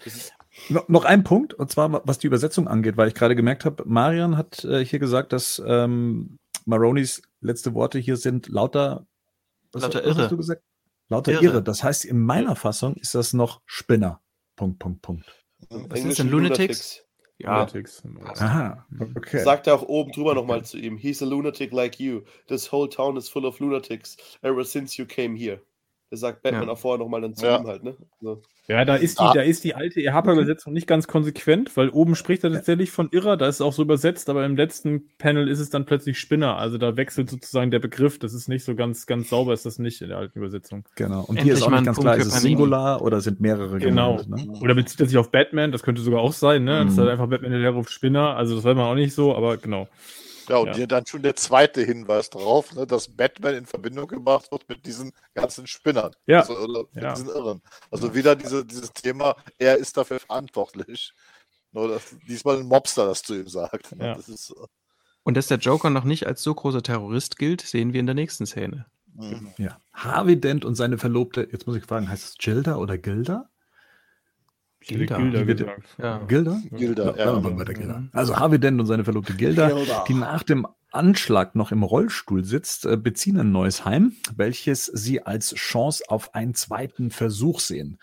No, 0.68 0.82
noch 0.88 1.04
ein 1.04 1.24
Punkt, 1.24 1.54
und 1.54 1.70
zwar 1.70 2.06
was 2.06 2.18
die 2.18 2.26
Übersetzung 2.26 2.68
angeht, 2.68 2.96
weil 2.96 3.08
ich 3.08 3.14
gerade 3.14 3.36
gemerkt 3.36 3.64
habe, 3.64 3.84
Marian 3.86 4.36
hat 4.36 4.64
äh, 4.64 4.84
hier 4.84 4.98
gesagt, 4.98 5.32
dass 5.32 5.62
ähm, 5.66 6.38
Maronis 6.66 7.22
letzte 7.40 7.74
Worte 7.74 7.98
hier 7.98 8.16
sind 8.16 8.48
lauter, 8.48 9.06
was, 9.72 9.82
lauter 9.82 9.98
was 10.00 10.06
Irre. 10.06 10.22
hast 10.22 10.32
du 10.32 10.36
gesagt? 10.36 10.62
Lauter 11.08 11.32
Irre. 11.32 11.44
Irre. 11.44 11.62
Das 11.62 11.82
heißt, 11.82 12.04
in 12.04 12.20
meiner 12.20 12.56
Fassung 12.56 12.94
ist 12.96 13.14
das 13.14 13.32
noch 13.32 13.60
Spinner. 13.66 14.20
Punkt, 14.56 14.78
Punkt, 14.78 15.02
Punkt. 15.02 15.44
Was 15.68 16.00
ist 16.04 16.18
denn 16.18 16.30
Lunatics? 16.30 17.04
Ja. 17.40 17.54
Lunatics. 17.60 18.02
Aha, 18.38 18.86
okay. 19.16 19.42
Sagt 19.42 19.66
er 19.66 19.74
auch 19.74 19.82
oben 19.82 20.12
drüber 20.12 20.34
nochmal 20.34 20.64
zu 20.64 20.78
ihm: 20.78 20.98
He's 20.98 21.22
a 21.22 21.26
lunatic 21.26 21.72
like 21.72 21.98
you. 21.98 22.22
This 22.48 22.70
whole 22.70 22.88
town 22.88 23.16
is 23.16 23.28
full 23.28 23.46
of 23.46 23.58
lunatics 23.60 24.16
ever 24.42 24.64
since 24.64 24.98
you 24.98 25.06
came 25.06 25.36
here. 25.36 25.60
Der 26.10 26.18
sagt 26.18 26.42
Batman 26.42 26.64
ja. 26.64 26.70
auch 26.70 26.78
vorher 26.78 26.98
nochmal 26.98 27.20
dann 27.20 27.34
zu 27.34 27.46
ja. 27.46 27.58
ihm 27.58 27.66
halt, 27.66 27.84
ne? 27.84 27.96
So. 28.20 28.42
Ja, 28.66 28.84
da 28.84 28.94
ist 28.94 29.18
die, 29.18 29.24
ah. 29.24 29.32
da 29.32 29.42
ist 29.42 29.64
die 29.64 29.74
alte 29.74 30.00
EHPA-Übersetzung 30.00 30.72
nicht 30.72 30.86
ganz 30.86 31.08
konsequent, 31.08 31.76
weil 31.76 31.88
oben 31.88 32.14
spricht 32.14 32.44
er 32.44 32.52
tatsächlich 32.52 32.92
von 32.92 33.08
Irrer, 33.10 33.36
da 33.36 33.48
ist 33.48 33.56
es 33.56 33.60
auch 33.60 33.72
so 33.72 33.82
übersetzt, 33.82 34.28
aber 34.28 34.44
im 34.44 34.56
letzten 34.56 35.08
Panel 35.18 35.48
ist 35.48 35.58
es 35.58 35.70
dann 35.70 35.86
plötzlich 35.86 36.18
Spinner. 36.18 36.56
Also 36.56 36.78
da 36.78 36.96
wechselt 36.96 37.30
sozusagen 37.30 37.72
der 37.72 37.80
Begriff. 37.80 38.20
Das 38.20 38.32
ist 38.32 38.48
nicht 38.48 38.64
so 38.64 38.76
ganz, 38.76 39.06
ganz 39.06 39.28
sauber, 39.28 39.54
ist 39.54 39.66
das 39.66 39.78
nicht 39.80 40.02
in 40.02 40.08
der 40.08 40.18
alten 40.18 40.38
Übersetzung. 40.38 40.84
Genau. 40.94 41.20
Und 41.22 41.36
Endlich 41.36 41.44
hier 41.44 41.54
ist 41.54 41.62
auch 41.62 41.70
nicht 41.70 41.84
ganz 41.84 41.98
klar, 41.98 42.16
ist 42.16 42.26
es 42.26 42.42
Singular 42.42 43.02
oder 43.02 43.20
sind 43.20 43.40
mehrere 43.40 43.78
Genau. 43.78 44.16
Gemeint, 44.16 44.46
ne? 44.46 44.60
Oder 44.60 44.74
bezieht 44.74 45.00
er 45.00 45.06
sich 45.06 45.18
auf 45.18 45.32
Batman? 45.32 45.72
Das 45.72 45.82
könnte 45.82 46.02
sogar 46.02 46.20
auch 46.20 46.32
sein, 46.32 46.62
ne? 46.62 46.80
Mhm. 46.80 46.84
Das 46.84 46.92
ist 46.92 46.98
halt 46.98 47.08
einfach 47.08 47.28
Batman, 47.28 47.52
der 47.52 47.70
ruft 47.70 47.90
Spinner. 47.90 48.36
Also 48.36 48.54
das 48.54 48.64
weiß 48.64 48.76
man 48.76 48.86
auch 48.86 48.94
nicht 48.94 49.14
so, 49.14 49.34
aber 49.34 49.56
genau. 49.56 49.88
Ja, 50.48 50.56
und 50.58 50.68
ja. 50.68 50.74
hier 50.74 50.86
dann 50.86 51.06
schon 51.06 51.22
der 51.22 51.36
zweite 51.36 51.82
Hinweis 51.82 52.30
darauf, 52.30 52.72
ne, 52.74 52.86
dass 52.86 53.08
Batman 53.08 53.54
in 53.54 53.66
Verbindung 53.66 54.06
gebracht 54.06 54.50
wird 54.50 54.68
mit 54.68 54.86
diesen 54.86 55.12
ganzen 55.34 55.66
Spinnern. 55.66 56.12
Ja. 56.26 56.40
Also, 56.40 56.88
mit 56.92 57.02
ja. 57.02 57.14
diesen 57.14 57.28
Irren. 57.28 57.62
Also 57.90 58.14
wieder 58.14 58.36
diese, 58.36 58.64
dieses 58.64 58.92
Thema, 58.92 59.36
er 59.58 59.76
ist 59.76 59.96
dafür 59.96 60.20
verantwortlich. 60.20 61.12
Nur 61.72 61.88
dass 61.88 62.16
diesmal 62.26 62.58
ein 62.58 62.66
Mobster 62.66 63.06
das 63.06 63.22
zu 63.22 63.34
ihm 63.34 63.48
sagt. 63.48 63.94
Ja. 63.98 64.14
Das 64.14 64.28
ist, 64.28 64.52
Und 65.22 65.36
dass 65.36 65.46
der 65.46 65.58
Joker 65.58 65.90
noch 65.90 66.04
nicht 66.04 66.26
als 66.26 66.42
so 66.42 66.54
großer 66.54 66.82
Terrorist 66.82 67.38
gilt, 67.38 67.60
sehen 67.60 67.92
wir 67.92 68.00
in 68.00 68.06
der 68.06 68.14
nächsten 68.14 68.46
Szene. 68.46 68.86
mhm. 69.14 69.52
Ja. 69.58 69.78
Harvey 69.92 70.40
Dent 70.40 70.64
und 70.64 70.74
seine 70.74 70.98
Verlobte, 70.98 71.48
jetzt 71.52 71.66
muss 71.66 71.76
ich 71.76 71.84
fragen, 71.84 72.08
heißt 72.08 72.24
es 72.24 72.38
Gilda 72.38 72.76
oder 72.76 72.98
Gilda? 72.98 73.49
Gilda. 74.80 75.18
Gilda 75.18 75.42
gesagt. 75.44 75.82
Ja. 75.98 76.18
Gilda? 76.26 76.60
Gilda, 76.70 77.14
Ja, 77.16 77.32
ja. 77.34 77.38
bei 77.38 77.64
der 77.64 77.74
Gilda. 77.74 78.04
Also 78.12 78.36
Harvey 78.38 78.58
Dent 78.58 78.80
und 78.80 78.86
seine 78.86 79.04
Verlobte 79.04 79.34
Gilda, 79.34 79.68
Gilda. 79.68 80.04
die 80.08 80.14
nach 80.14 80.42
dem 80.42 80.66
Anschlag 80.90 81.54
noch 81.54 81.70
im 81.70 81.82
Rollstuhl 81.82 82.44
sitzt, 82.44 82.86
äh, 82.86 82.96
beziehen 82.96 83.38
ein 83.38 83.52
neues 83.52 83.84
Heim, 83.84 84.12
welches 84.34 84.86
sie 84.86 85.22
als 85.22 85.54
Chance 85.54 86.04
auf 86.08 86.34
einen 86.34 86.54
zweiten 86.54 87.10
Versuch 87.10 87.60
sehen. 87.60 87.98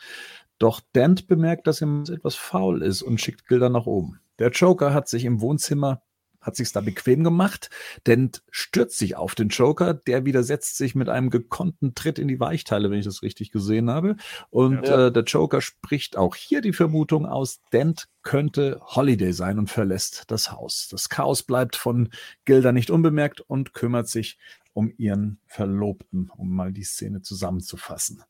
Doch 0.59 0.80
Dent 0.95 1.28
bemerkt, 1.28 1.67
dass 1.67 1.82
ihm 1.82 2.03
etwas 2.09 2.36
faul 2.36 2.82
ist 2.82 3.01
und 3.01 3.19
schickt 3.19 3.47
Gilda 3.47 3.69
nach 3.69 3.86
oben. 3.86 4.19
Der 4.39 4.51
Joker 4.51 4.93
hat 4.93 5.07
sich 5.09 5.25
im 5.25 5.41
Wohnzimmer 5.41 6.01
hat 6.41 6.55
sich's 6.55 6.71
da 6.71 6.81
bequem 6.81 7.23
gemacht, 7.23 7.69
Dent 8.05 8.41
stürzt 8.51 8.97
sich 8.97 9.15
auf 9.15 9.35
den 9.35 9.49
Joker, 9.49 9.93
der 9.93 10.25
widersetzt 10.25 10.77
sich 10.77 10.95
mit 10.95 11.09
einem 11.09 11.29
gekonnten 11.29 11.93
Tritt 11.95 12.19
in 12.19 12.27
die 12.27 12.39
Weichteile, 12.39 12.89
wenn 12.89 12.99
ich 12.99 13.05
das 13.05 13.21
richtig 13.21 13.51
gesehen 13.51 13.89
habe. 13.89 14.15
Und 14.49 14.88
Ja. 14.88 15.07
äh, 15.07 15.11
der 15.11 15.23
Joker 15.23 15.61
spricht 15.61 16.15
auch 16.17 16.35
hier 16.35 16.61
die 16.61 16.73
Vermutung 16.73 17.25
aus, 17.25 17.61
Dent 17.73 18.07
könnte 18.23 18.79
Holiday 18.83 19.33
sein 19.33 19.59
und 19.59 19.69
verlässt 19.69 20.25
das 20.27 20.51
Haus. 20.51 20.88
Das 20.89 21.09
Chaos 21.09 21.43
bleibt 21.43 21.75
von 21.75 22.09
Gilda 22.45 22.71
nicht 22.71 22.89
unbemerkt 22.91 23.41
und 23.41 23.73
kümmert 23.73 24.07
sich 24.07 24.38
um 24.73 24.93
ihren 24.97 25.39
Verlobten, 25.47 26.29
um 26.35 26.53
mal 26.55 26.71
die 26.71 26.83
Szene 26.83 27.21
zusammenzufassen. 27.21 28.23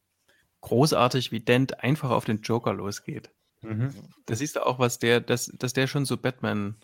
Großartig, 0.62 1.32
wie 1.32 1.40
Dent 1.40 1.84
einfach 1.84 2.10
auf 2.10 2.26
den 2.26 2.42
Joker 2.42 2.74
losgeht. 2.74 3.32
Mhm. 3.62 3.94
Da 4.26 4.36
siehst 4.36 4.56
du 4.56 4.66
auch, 4.66 4.80
was 4.80 5.00
der, 5.00 5.20
dass, 5.20 5.52
dass 5.58 5.74
der 5.74 5.88
schon 5.88 6.06
so 6.06 6.18
Batman, 6.18 6.76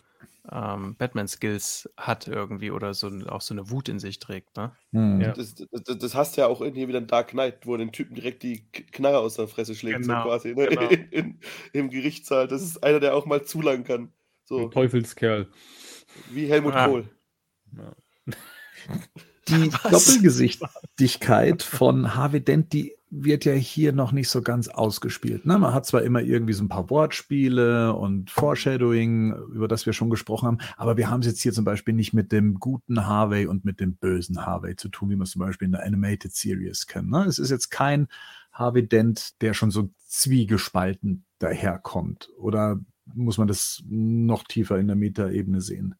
ähm, 0.52 0.94
Batman-Skills 0.96 1.88
hat 1.96 2.28
irgendwie 2.28 2.70
oder 2.70 2.92
so 2.94 3.08
auch 3.28 3.40
so 3.40 3.54
eine 3.54 3.70
Wut 3.70 3.88
in 3.88 3.98
sich 3.98 4.18
trägt, 4.18 4.56
ne? 4.56 4.72
Hm. 4.92 5.20
Ja. 5.20 5.32
Das, 5.32 5.54
das, 5.54 5.98
das 5.98 6.14
hast 6.14 6.36
du 6.36 6.42
ja 6.42 6.46
auch 6.48 6.60
in 6.60 6.74
hier 6.74 6.86
wieder 6.88 6.98
in 6.98 7.06
Dark 7.06 7.28
Knight, 7.28 7.66
wo 7.66 7.72
er 7.74 7.78
den 7.78 7.92
Typen 7.92 8.14
direkt 8.14 8.42
die 8.42 8.64
Knarre 8.70 9.18
aus 9.18 9.36
der 9.36 9.48
Fresse 9.48 9.74
schlägt, 9.74 10.02
Genau, 10.02 10.22
so 10.22 10.28
quasi, 10.28 10.54
ne? 10.54 10.66
genau. 10.66 10.88
in, 10.88 11.00
in, 11.10 11.38
im 11.72 11.90
Gerichtssaal. 11.90 12.46
Das 12.46 12.62
ist 12.62 12.82
einer, 12.84 13.00
der 13.00 13.14
auch 13.14 13.24
mal 13.26 13.42
zu 13.44 13.62
lang 13.62 13.84
kann. 13.84 14.12
So, 14.44 14.64
Ein 14.66 14.70
Teufelskerl. 14.70 15.48
wie 16.30 16.46
Helmut 16.46 16.74
Ah. 16.74 16.88
Kohl. 16.88 17.08
Die 19.48 19.70
Was? 19.72 20.06
Doppelgesichtigkeit 20.06 21.62
von 21.62 22.14
Harvey 22.14 22.40
Dent, 22.42 22.72
die 22.72 22.94
wird 23.16 23.44
ja 23.44 23.52
hier 23.52 23.92
noch 23.92 24.12
nicht 24.12 24.28
so 24.28 24.42
ganz 24.42 24.68
ausgespielt. 24.68 25.46
Ne? 25.46 25.58
Man 25.58 25.72
hat 25.72 25.86
zwar 25.86 26.02
immer 26.02 26.20
irgendwie 26.20 26.52
so 26.52 26.64
ein 26.64 26.68
paar 26.68 26.90
Wortspiele 26.90 27.94
und 27.94 28.30
Foreshadowing, 28.30 29.34
über 29.52 29.68
das 29.68 29.86
wir 29.86 29.92
schon 29.92 30.10
gesprochen 30.10 30.46
haben, 30.46 30.58
aber 30.76 30.96
wir 30.96 31.10
haben 31.10 31.20
es 31.20 31.26
jetzt 31.26 31.42
hier 31.42 31.52
zum 31.52 31.64
Beispiel 31.64 31.94
nicht 31.94 32.12
mit 32.12 32.32
dem 32.32 32.54
guten 32.54 33.06
Harvey 33.06 33.46
und 33.46 33.64
mit 33.64 33.80
dem 33.80 33.96
bösen 33.96 34.44
Harvey 34.44 34.76
zu 34.76 34.88
tun, 34.88 35.10
wie 35.10 35.16
man 35.16 35.24
es 35.24 35.30
zum 35.30 35.40
Beispiel 35.40 35.66
in 35.66 35.72
der 35.72 35.84
Animated 35.84 36.34
Series 36.34 36.86
kennt. 36.86 37.10
Ne? 37.10 37.24
Es 37.24 37.38
ist 37.38 37.50
jetzt 37.50 37.70
kein 37.70 38.08
Harvey 38.52 38.86
Dent, 38.88 39.40
der 39.42 39.54
schon 39.54 39.70
so 39.70 39.90
zwiegespalten 40.06 41.24
daherkommt. 41.38 42.30
Oder 42.38 42.80
muss 43.14 43.38
man 43.38 43.48
das 43.48 43.82
noch 43.88 44.44
tiefer 44.44 44.78
in 44.78 44.86
der 44.86 44.96
Metaebene 44.96 45.60
sehen? 45.60 45.94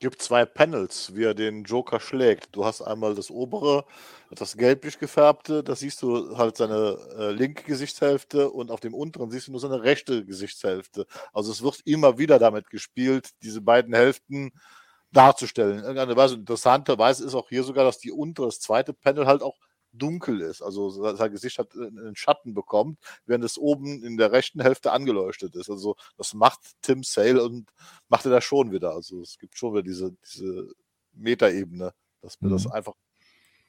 Gibt 0.00 0.22
zwei 0.22 0.46
Panels, 0.46 1.14
wie 1.14 1.24
er 1.24 1.34
den 1.34 1.64
Joker 1.64 2.00
schlägt. 2.00 2.56
Du 2.56 2.64
hast 2.64 2.80
einmal 2.80 3.14
das 3.14 3.30
obere, 3.30 3.84
das 4.30 4.56
gelblich 4.56 4.98
gefärbte, 4.98 5.62
da 5.62 5.76
siehst 5.76 6.00
du 6.00 6.38
halt 6.38 6.56
seine 6.56 6.96
äh, 7.18 7.30
linke 7.32 7.64
Gesichtshälfte 7.64 8.50
und 8.50 8.70
auf 8.70 8.80
dem 8.80 8.94
unteren 8.94 9.30
siehst 9.30 9.48
du 9.48 9.50
nur 9.52 9.60
seine 9.60 9.82
rechte 9.82 10.24
Gesichtshälfte. 10.24 11.06
Also 11.34 11.52
es 11.52 11.62
wird 11.62 11.80
immer 11.84 12.16
wieder 12.16 12.38
damit 12.38 12.70
gespielt, 12.70 13.28
diese 13.42 13.60
beiden 13.60 13.92
Hälften 13.94 14.52
darzustellen. 15.12 15.78
In 15.78 15.84
irgendeiner 15.84 16.16
Weise. 16.16 16.36
Interessanterweise 16.36 17.24
ist 17.26 17.34
auch 17.34 17.50
hier 17.50 17.62
sogar, 17.62 17.84
dass 17.84 17.98
die 17.98 18.12
untere, 18.12 18.46
das 18.46 18.60
zweite 18.60 18.94
Panel 18.94 19.26
halt 19.26 19.42
auch 19.42 19.56
dunkel 19.92 20.40
ist. 20.40 20.62
Also 20.62 20.90
sein 20.90 21.32
Gesicht 21.32 21.58
hat 21.58 21.74
einen 21.74 22.16
Schatten 22.16 22.54
bekommt, 22.54 22.98
während 23.26 23.44
es 23.44 23.58
oben 23.58 24.02
in 24.02 24.16
der 24.16 24.32
rechten 24.32 24.60
Hälfte 24.60 24.92
angeleuchtet 24.92 25.54
ist. 25.56 25.70
Also 25.70 25.96
das 26.16 26.34
macht 26.34 26.60
Tim 26.82 27.02
Sale 27.02 27.42
und 27.42 27.70
macht 28.08 28.24
er 28.24 28.30
das 28.30 28.44
schon 28.44 28.72
wieder. 28.72 28.94
Also 28.94 29.20
es 29.20 29.38
gibt 29.38 29.56
schon 29.58 29.72
wieder 29.72 29.82
diese, 29.82 30.12
diese 30.24 30.72
Metaebene, 31.12 31.92
dass 32.20 32.38
das 32.40 32.64
Mhm. 32.66 32.72
einfach 32.72 32.94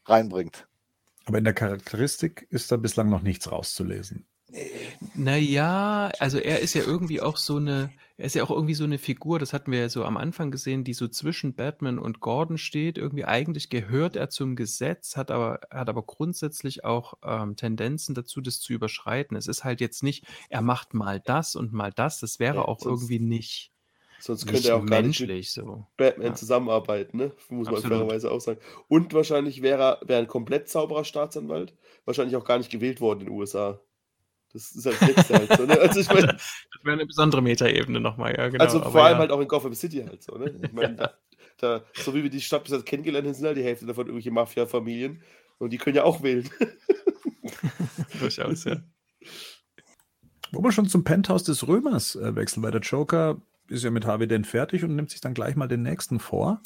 reinbringt. 0.05 0.67
Aber 1.25 1.37
in 1.37 1.43
der 1.43 1.53
Charakteristik 1.53 2.47
ist 2.49 2.71
da 2.71 2.77
bislang 2.77 3.09
noch 3.09 3.21
nichts 3.21 3.51
rauszulesen. 3.51 4.25
Naja, 5.03 6.11
also 6.19 6.37
er 6.37 6.59
ist 6.59 6.75
ja 6.75 6.83
irgendwie 6.83 7.21
auch 7.21 7.35
so 7.37 7.55
eine, 7.57 7.95
er 8.17 8.25
ist 8.25 8.35
ja 8.35 8.43
auch 8.43 8.51
irgendwie 8.51 8.75
so 8.75 8.83
eine 8.83 8.99
Figur, 8.99 9.39
das 9.39 9.51
hatten 9.51 9.71
wir 9.71 9.79
ja 9.79 9.89
so 9.89 10.05
am 10.05 10.15
Anfang 10.15 10.51
gesehen, 10.51 10.83
die 10.83 10.93
so 10.93 11.07
zwischen 11.07 11.55
Batman 11.55 11.97
und 11.97 12.19
Gordon 12.19 12.59
steht. 12.59 12.99
Irgendwie 12.99 13.25
eigentlich 13.25 13.69
gehört 13.71 14.15
er 14.15 14.29
zum 14.29 14.55
Gesetz, 14.55 15.17
hat 15.17 15.31
aber, 15.31 15.61
hat 15.71 15.89
aber 15.89 16.03
grundsätzlich 16.03 16.83
auch 16.85 17.15
ähm, 17.23 17.55
Tendenzen 17.55 18.13
dazu, 18.13 18.41
das 18.41 18.59
zu 18.59 18.73
überschreiten. 18.73 19.35
Es 19.35 19.47
ist 19.47 19.63
halt 19.63 19.81
jetzt 19.81 20.03
nicht, 20.03 20.25
er 20.49 20.61
macht 20.61 20.93
mal 20.93 21.19
das 21.19 21.55
und 21.55 21.73
mal 21.73 21.91
das, 21.91 22.19
das 22.19 22.37
wäre 22.39 22.59
Ja, 22.59 22.67
auch 22.67 22.85
irgendwie 22.85 23.19
nicht, 23.19 23.71
Sonst 24.17 24.45
könnte 24.45 24.69
er 24.69 24.77
auch 24.77 24.85
gar 24.85 25.01
nicht 25.01 25.19
mit 25.19 25.31
menschlich 25.31 25.51
so. 25.51 25.87
Batman 25.97 26.33
Ja. 26.33 26.35
zusammenarbeiten, 26.35 27.17
ne? 27.17 27.33
Muss 27.49 27.69
man 27.69 27.83
fairerweise 27.83 28.31
auch 28.31 28.41
sagen. 28.41 28.59
Und 28.87 29.13
wahrscheinlich 29.13 29.61
wäre 29.61 29.99
er 30.01 30.07
wäre 30.07 30.19
ein 30.21 30.27
komplett 30.27 30.69
sauberer 30.69 31.05
Staatsanwalt, 31.05 31.75
wahrscheinlich 32.05 32.35
auch 32.37 32.45
gar 32.45 32.57
nicht 32.59 32.71
gewählt 32.71 33.01
worden 33.01 33.21
in 33.21 33.27
den 33.27 33.35
USA. 33.35 33.81
Das 34.53 34.71
ist 34.71 34.85
halt 34.85 35.01
jetzt 35.01 35.29
halt 35.29 35.57
so, 35.57 35.65
ne? 35.65 35.79
Also 35.79 35.99
ich 35.99 36.09
meine, 36.09 36.27
Das 36.81 36.87
wäre 36.87 36.93
eine 36.93 37.05
besondere 37.05 37.41
Metaebene 37.43 37.99
nochmal, 37.99 38.35
ja, 38.35 38.49
genau. 38.49 38.63
also 38.63 38.81
aber 38.81 38.91
vor 38.91 39.03
allem 39.03 39.13
ja. 39.13 39.19
halt 39.19 39.31
auch 39.31 39.39
in 39.39 39.47
Gotham 39.47 39.75
City 39.75 40.03
halt 40.03 40.23
so, 40.23 40.35
ne? 40.35 40.51
Ich 40.63 40.73
meine, 40.73 40.95
da, 40.95 41.13
da, 41.57 41.83
so 41.93 42.15
wie 42.15 42.23
wir 42.23 42.29
die 42.31 42.41
Stadt 42.41 42.63
bis 42.63 42.73
jetzt 42.73 42.87
kennengelernt 42.87 43.27
haben, 43.27 43.35
sind 43.35 43.45
halt 43.45 43.57
die 43.57 43.63
Hälfte 43.63 43.85
davon 43.85 44.07
irgendwelche 44.07 44.31
Mafia-Familien 44.31 45.21
und 45.59 45.71
die 45.71 45.77
können 45.77 45.95
ja 45.95 46.03
auch 46.03 46.23
wählen. 46.23 46.49
durchaus, 48.19 48.63
ja. 48.63 48.77
Wo 50.51 50.63
wir 50.63 50.71
schon 50.71 50.87
zum 50.87 51.03
Penthouse 51.03 51.43
des 51.43 51.67
Römers 51.67 52.15
äh, 52.15 52.35
wechseln, 52.35 52.63
weil 52.63 52.71
der 52.71 52.81
Joker 52.81 53.39
ist 53.67 53.83
ja 53.83 53.91
mit 53.91 54.05
Harvey 54.05 54.27
Dent 54.27 54.47
fertig 54.47 54.83
und 54.83 54.95
nimmt 54.95 55.11
sich 55.11 55.21
dann 55.21 55.35
gleich 55.35 55.55
mal 55.55 55.67
den 55.67 55.83
nächsten 55.83 56.19
vor. 56.19 56.61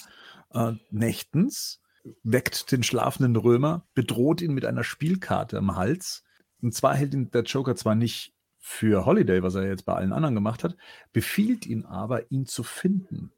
Äh, 0.53 0.73
nächtens 0.91 1.81
weckt 2.23 2.71
den 2.71 2.83
schlafenden 2.83 3.35
Römer, 3.35 3.85
bedroht 3.95 4.41
ihn 4.41 4.53
mit 4.53 4.63
einer 4.63 4.83
Spielkarte 4.83 5.57
am 5.57 5.75
Hals. 5.75 6.23
Und 6.65 6.71
zwar 6.73 6.95
hält 6.95 7.13
ihn 7.13 7.29
der 7.29 7.43
Joker 7.43 7.75
zwar 7.75 7.93
nicht 7.93 8.33
für 8.57 9.05
Holiday, 9.05 9.43
was 9.43 9.53
er 9.53 9.67
jetzt 9.67 9.85
bei 9.85 9.93
allen 9.93 10.11
anderen 10.11 10.33
gemacht 10.33 10.63
hat, 10.63 10.75
befiehlt 11.13 11.67
ihn 11.67 11.85
aber, 11.85 12.31
ihn 12.31 12.47
zu 12.47 12.63
finden. 12.63 13.31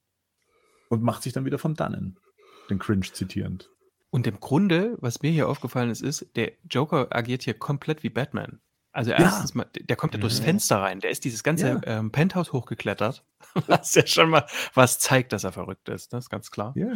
Und 0.88 1.04
macht 1.04 1.24
sich 1.24 1.34
dann 1.34 1.44
wieder 1.44 1.60
von 1.60 1.74
dannen. 1.74 2.18
Den 2.70 2.80
Cringe 2.80 3.02
zitierend. 3.12 3.70
Und 4.12 4.26
im 4.28 4.40
Grunde, 4.40 4.96
was 5.02 5.22
mir 5.22 5.32
hier 5.32 5.50
aufgefallen 5.50 5.90
ist, 5.90 6.02
ist, 6.02 6.26
der 6.38 6.54
Joker 6.72 7.08
agiert 7.14 7.44
hier 7.44 7.54
komplett 7.56 8.02
wie 8.04 8.10
Batman. 8.10 8.62
Also 8.94 9.12
Ja. 9.12 9.18
erstens 9.18 9.54
mal, 9.54 9.66
der 9.78 9.98
kommt 9.98 10.14
ja 10.14 10.20
durchs 10.22 10.40
Mhm. 10.40 10.46
Fenster 10.46 10.78
rein, 10.78 11.02
der 11.02 11.10
ist 11.12 11.26
dieses 11.26 11.44
ganze 11.44 11.68
Ja. 11.68 11.82
ähm, 11.84 12.12
Penthouse 12.14 12.54
hochgeklettert, 12.54 13.26
was 13.68 13.94
ja 13.96 14.08
schon 14.08 14.30
mal 14.30 14.46
was 14.74 14.98
zeigt, 15.00 15.34
dass 15.34 15.44
er 15.44 15.52
verrückt 15.52 15.90
ist, 15.90 16.14
das 16.14 16.24
ist 16.26 16.30
ganz 16.30 16.50
klar. 16.52 16.74
Ja, 16.78 16.88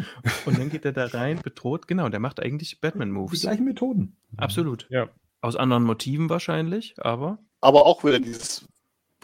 Und 0.45 0.57
dann 0.57 0.69
geht 0.69 0.85
er 0.85 0.93
da 0.93 1.07
rein, 1.07 1.41
bedroht, 1.43 1.89
genau, 1.89 2.07
der 2.07 2.21
macht 2.21 2.39
eigentlich 2.39 2.69
die 2.69 2.75
Batman-Moves. 2.77 3.41
gleichen 3.41 3.65
Methoden. 3.65 4.15
Absolut. 4.37 4.87
Ja. 4.89 5.09
Aus 5.41 5.55
anderen 5.55 5.83
Motiven 5.83 6.29
wahrscheinlich, 6.29 6.95
aber 6.99 7.39
Aber 7.61 7.85
auch 7.85 8.03
wieder 8.03 8.19
dieses 8.19 8.67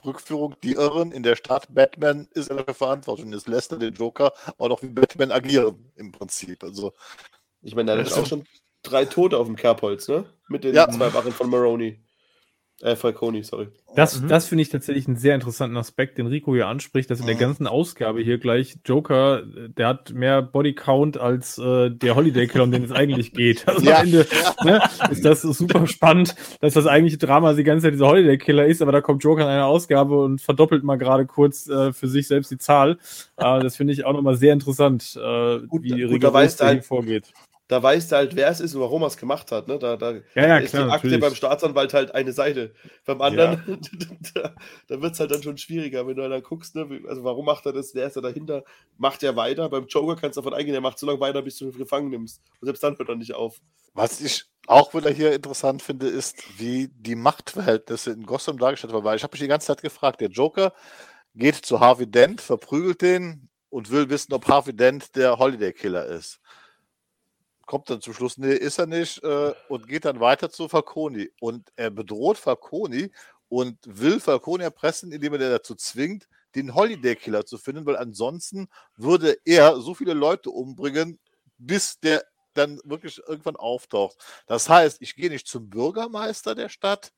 Rückführung, 0.04 0.56
die 0.64 0.74
Irren 0.74 1.12
in 1.12 1.24
der 1.24 1.36
Stadt. 1.36 1.68
Batman 1.74 2.28
ist 2.32 2.50
dafür 2.50 2.74
verantwortlich. 2.74 3.26
Und 3.26 3.34
jetzt 3.34 3.48
lässt 3.48 3.72
er 3.72 3.78
den 3.78 3.94
Joker 3.94 4.34
auch 4.58 4.70
noch 4.70 4.82
wie 4.82 4.88
Batman 4.90 5.32
agieren, 5.32 5.92
im 5.96 6.12
Prinzip. 6.12 6.64
Also, 6.64 6.94
Ich 7.62 7.76
meine, 7.76 7.96
da 7.96 8.02
ist 8.02 8.14
auch 8.14 8.26
schon 8.26 8.46
drei 8.84 9.06
Tote 9.06 9.38
auf 9.38 9.48
dem 9.48 9.56
Kerbholz, 9.56 10.08
ne? 10.08 10.26
Mit 10.48 10.64
den 10.64 10.76
Ja. 10.76 10.90
zwei 10.90 11.14
Wachen 11.14 11.32
von 11.32 11.50
Maroney. 11.50 12.00
Äh, 12.82 12.96
Falcone, 12.96 13.44
sorry. 13.44 13.70
Das, 13.96 14.22
Mhm. 14.22 14.28
das 14.28 14.48
finde 14.48 14.62
ich 14.62 14.70
tatsächlich 14.70 15.08
einen 15.08 15.18
sehr 15.18 15.34
interessanten 15.34 15.76
Aspekt, 15.78 16.20
den 16.20 16.28
Rico 16.28 16.54
hier 16.54 16.68
anspricht, 16.68 17.10
dass 17.10 17.20
in 17.20 17.26
der 17.26 17.34
Mhm. 17.34 17.40
ganzen 17.40 17.66
Ausgabe 17.66 18.22
hier 18.22 18.38
gleich 18.38 18.78
Joker, 18.86 19.42
der 19.46 19.88
hat 19.88 20.14
mehr 20.14 20.44
Bodycount 20.44 21.18
als 21.18 21.58
äh, 21.58 21.90
der 21.90 22.16
Holiday 22.16 22.46
Killer, 22.46 22.66
um 22.66 22.72
den 22.72 22.84
es 22.84 22.92
eigentlich 22.92 23.34
geht. 23.34 23.66
Also 23.68 23.84
Ja. 23.84 23.98
am 23.98 24.06
Ende 24.06 24.28
ne, 24.64 24.82
ist 25.10 25.26
das 25.26 25.42
super 25.42 25.88
spannend, 25.88 26.36
dass 26.62 26.76
das 26.76 26.86
eigentliche 26.86 27.18
Drama 27.18 27.54
die 27.54 27.64
ganze 27.64 27.86
Zeit 27.88 27.94
dieser 27.96 28.08
Holiday 28.10 28.38
Killer 28.38 28.68
ist, 28.68 28.84
aber 28.84 28.92
da 28.92 29.02
kommt 29.02 29.24
Joker 29.24 29.42
in 29.42 29.48
einer 29.48 29.66
Ausgabe 29.66 30.20
und 30.22 30.40
verdoppelt 30.40 30.84
mal 30.84 30.98
gerade 30.98 31.26
kurz 31.26 31.68
äh, 31.68 31.94
für 31.94 32.08
sich 32.08 32.28
selbst 32.28 32.52
die 32.52 32.60
Zahl. 32.60 33.00
Äh, 33.38 33.60
das 33.62 33.76
finde 33.76 33.94
ich 33.94 34.06
auch 34.06 34.14
nochmal 34.14 34.36
sehr 34.36 34.54
interessant, 34.54 35.16
äh, 35.20 35.60
Gut, 35.68 35.82
wie 35.82 35.90
gut, 36.04 36.22
da 36.24 36.30
der 36.30 36.48
hier 36.48 36.66
halt- 36.68 36.86
vorgeht. 36.86 37.34
Da 37.68 37.84
weißt 37.84 38.12
du 38.12 38.16
halt, 38.16 38.36
wer 38.36 38.50
es 38.50 38.62
ist 38.62 38.76
und 38.76 38.82
warum 38.82 39.02
er 39.04 39.08
es 39.08 39.18
gemacht 39.18 39.52
hat. 39.52 39.68
Ne? 39.68 39.78
Da, 39.78 39.98
da, 39.98 40.12
Ja, 40.12 40.22
ja, 40.36 40.58
ist 40.58 40.70
klar, 40.70 40.86
die 40.86 40.92
Akte 40.92 41.08
natürlich. 41.08 41.20
beim 41.20 41.36
Staatsanwalt 41.36 41.94
halt 41.94 42.16
eine 42.16 42.32
Seite. 42.32 42.74
Beim 43.06 43.22
anderen, 43.22 43.82
da, 44.34 44.56
da 44.88 45.02
wird 45.02 45.14
es 45.14 45.20
halt 45.20 45.32
dann 45.32 45.44
schon 45.44 45.58
schwieriger, 45.58 46.08
wenn 46.08 46.16
du 46.16 46.30
dann 46.30 46.42
guckst, 46.42 46.76
ne? 46.76 46.88
also 47.10 47.26
warum 47.26 47.46
macht 47.46 47.66
er 47.66 47.74
das, 47.74 47.94
wer 47.94 48.08
ist 48.08 48.16
da 48.16 48.22
dahinter, 48.22 48.64
macht 48.98 49.22
er 49.24 49.36
weiter. 49.36 49.68
Beim 49.68 49.86
Joker 49.88 50.16
kannst 50.16 50.38
du 50.38 50.42
davon 50.42 50.54
eingehen, 50.54 50.76
er 50.76 50.82
macht 50.82 50.98
so 50.98 51.06
lange 51.06 51.20
weiter, 51.20 51.42
bis 51.42 51.58
du 51.58 51.66
ihn 51.66 51.78
gefangen 51.78 52.10
nimmst. 52.10 52.42
Und 52.62 52.68
selbst 52.68 52.84
dann 52.84 52.98
hört 52.98 53.10
er 53.10 53.16
nicht 53.16 53.36
auf. 53.36 53.60
Was 53.94 54.22
ich 54.22 54.46
auch 54.68 54.94
wieder 54.94 55.10
hier 55.10 55.34
interessant 55.34 55.82
finde, 55.82 56.08
ist, 56.08 56.60
wie 56.60 56.90
die 56.90 57.16
Machtverhältnisse 57.16 58.12
in 58.12 58.26
Gotham 58.26 58.60
dargestellt 58.60 58.94
werden. 58.94 59.04
Weil 59.04 59.18
ich 59.18 59.24
habe 59.24 59.34
mich 59.34 59.42
die 59.42 59.48
ganze 59.48 59.68
Zeit 59.68 59.82
gefragt, 59.82 60.22
der 60.22 60.30
Joker 60.30 60.74
geht 61.36 61.56
zu 61.56 61.80
Harvey 61.80 62.08
Dent, 62.10 62.40
verprügelt 62.40 63.02
den 63.02 63.50
und 63.70 63.92
will 63.92 64.10
wissen, 64.10 64.34
ob 64.34 64.48
Harvey 64.48 64.76
Dent 64.76 65.16
der 65.16 65.38
Holiday 65.38 65.74
Killer 65.74 66.06
ist. 66.06 66.40
Kommt 67.68 67.90
dann 67.90 68.02
zum 68.02 68.14
Schluss, 68.14 68.40
nee, 68.40 68.54
ist 68.54 68.80
er 68.80 68.88
nicht, 68.88 69.24
äh, 69.24 69.54
und 69.70 69.88
geht 69.88 70.06
dann 70.06 70.20
weiter 70.20 70.50
zu 70.50 70.68
Falconi. 70.68 71.30
Und 71.40 71.72
er 71.76 71.92
bedroht 71.92 72.38
Falconi 72.38 73.12
und 73.50 73.78
will 73.86 74.20
Falcone 74.20 74.64
erpressen, 74.64 75.12
indem 75.12 75.34
er 75.34 75.40
dazu 75.40 75.76
zwingt, 75.76 76.28
den 76.56 76.74
Holiday 76.74 77.16
Killer 77.16 77.46
zu 77.46 77.58
finden, 77.58 77.86
weil 77.86 77.98
ansonsten 77.98 78.68
würde 78.96 79.38
er 79.46 79.80
so 79.80 79.94
viele 79.94 80.14
Leute 80.14 80.50
umbringen, 80.50 81.20
bis 81.60 82.00
der 82.00 82.24
dann 82.54 82.80
wirklich 82.84 83.22
irgendwann 83.28 83.56
auftaucht. 83.56 84.18
Das 84.48 84.68
heißt, 84.68 85.02
ich 85.02 85.16
gehe 85.16 85.30
nicht 85.30 85.48
zum 85.48 85.70
Bürgermeister 85.70 86.56
der 86.56 86.70
Stadt 86.70 87.12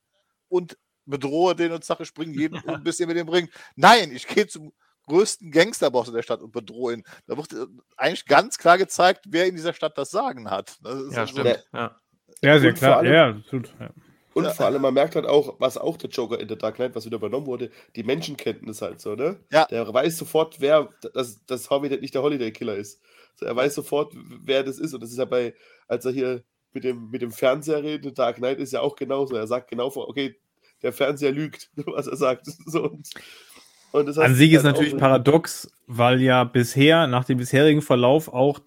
und 0.50 0.78
bedrohe 1.06 1.56
den 1.56 1.72
und 1.72 1.84
sage, 1.86 2.04
ich 2.04 2.14
bringe 2.14 2.36
jeden 2.36 2.60
um, 2.66 2.84
bis 2.84 3.00
ihr 3.00 3.08
mir 3.08 3.14
den 3.14 3.26
bringt. 3.26 3.52
Nein, 3.76 4.12
ich 4.12 4.28
gehe 4.28 4.48
zum 4.48 4.74
größten 5.10 5.52
Gangsterboss 5.52 6.08
in 6.08 6.14
der 6.14 6.24
Stadt 6.24 6.42
und 6.42 6.52
bedrohe 6.52 6.94
ihn. 6.94 7.04
Da 7.28 7.36
wird 7.36 7.52
äh, 7.54 7.66
eigentlich 7.98 8.26
ganz 8.26 8.58
klar 8.58 8.78
gezeigt, 8.78 9.26
wer 9.28 9.46
in 9.46 9.56
dieser 9.56 9.74
Stadt 9.74 9.98
das 9.98 10.12
Sagen 10.12 10.50
hat. 10.50 10.78
Das 10.82 11.14
ja, 11.14 11.28
stimmt. 11.28 11.66
So, 11.72 11.78
ja. 11.78 11.96
ja, 12.42 12.60
sehr 12.60 12.74
klar. 12.74 13.04
Ja, 13.04 13.30
absolut. 13.30 13.74
Ja. 13.80 13.90
Und 14.34 14.46
ja. 14.46 14.52
vor 14.52 14.68
allem, 14.68 14.82
man 14.82 14.94
merkt 14.94 15.16
halt 15.16 15.26
auch, 15.26 15.56
was 15.60 15.78
auch 15.78 15.98
der 15.98 16.10
Joker 16.10 16.40
in 16.40 16.48
der 16.48 16.56
Dark 16.56 16.76
Knight, 16.76 16.96
was 16.96 17.06
wieder 17.06 17.18
übernommen 17.18 17.48
wurde, 17.48 17.72
die 17.96 18.04
Menschenkenntnis 18.04 18.82
halt 18.82 19.02
so, 19.02 19.16
ne? 19.16 19.40
Ja. 19.52 19.66
Der 19.66 19.92
weiß 19.92 20.18
sofort, 20.18 20.62
wer, 20.62 20.90
dass, 21.14 21.44
dass 21.46 21.70
Harvey 21.70 21.90
nicht 22.00 22.14
der 22.14 22.22
Holiday 22.22 22.52
Killer 22.52 22.76
ist. 22.76 23.02
Also 23.34 23.46
er 23.46 23.56
weiß 23.56 23.76
sofort, 23.76 24.14
wer 24.16 24.64
das 24.64 24.80
ist. 24.80 24.94
Und 24.94 25.02
das 25.02 25.12
ist 25.12 25.18
ja 25.18 25.26
bei, 25.26 25.56
als 25.88 26.06
er 26.06 26.12
hier 26.12 26.44
mit 26.72 26.84
dem, 26.84 27.10
mit 27.10 27.22
dem 27.22 27.32
Fernseher 27.32 27.84
redet, 27.84 28.18
Dark 28.18 28.38
Knight 28.38 28.60
ist 28.60 28.72
ja 28.72 28.82
auch 28.82 28.96
genauso. 28.96 29.36
Er 29.36 29.48
sagt 29.48 29.70
genau 29.70 29.90
vor, 29.90 30.08
okay, 30.08 30.40
der 30.82 30.94
Fernseher 30.94 31.32
lügt, 31.32 31.72
was 31.76 32.08
er 32.08 32.18
sagt. 32.18 32.48
So, 32.66 32.84
und, 32.84 33.10
und 33.92 34.08
das 34.08 34.18
An 34.18 34.36
sich 34.36 34.54
ist 34.54 34.64
natürlich 34.64 34.98
paradox, 34.98 35.72
weil 35.88 36.22
ja 36.22 36.44
bisher, 36.44 37.08
nach 37.08 37.26
dem 37.26 37.38
bisherigen 37.38 37.82
Verlauf 37.82 38.28
auch 38.32 38.60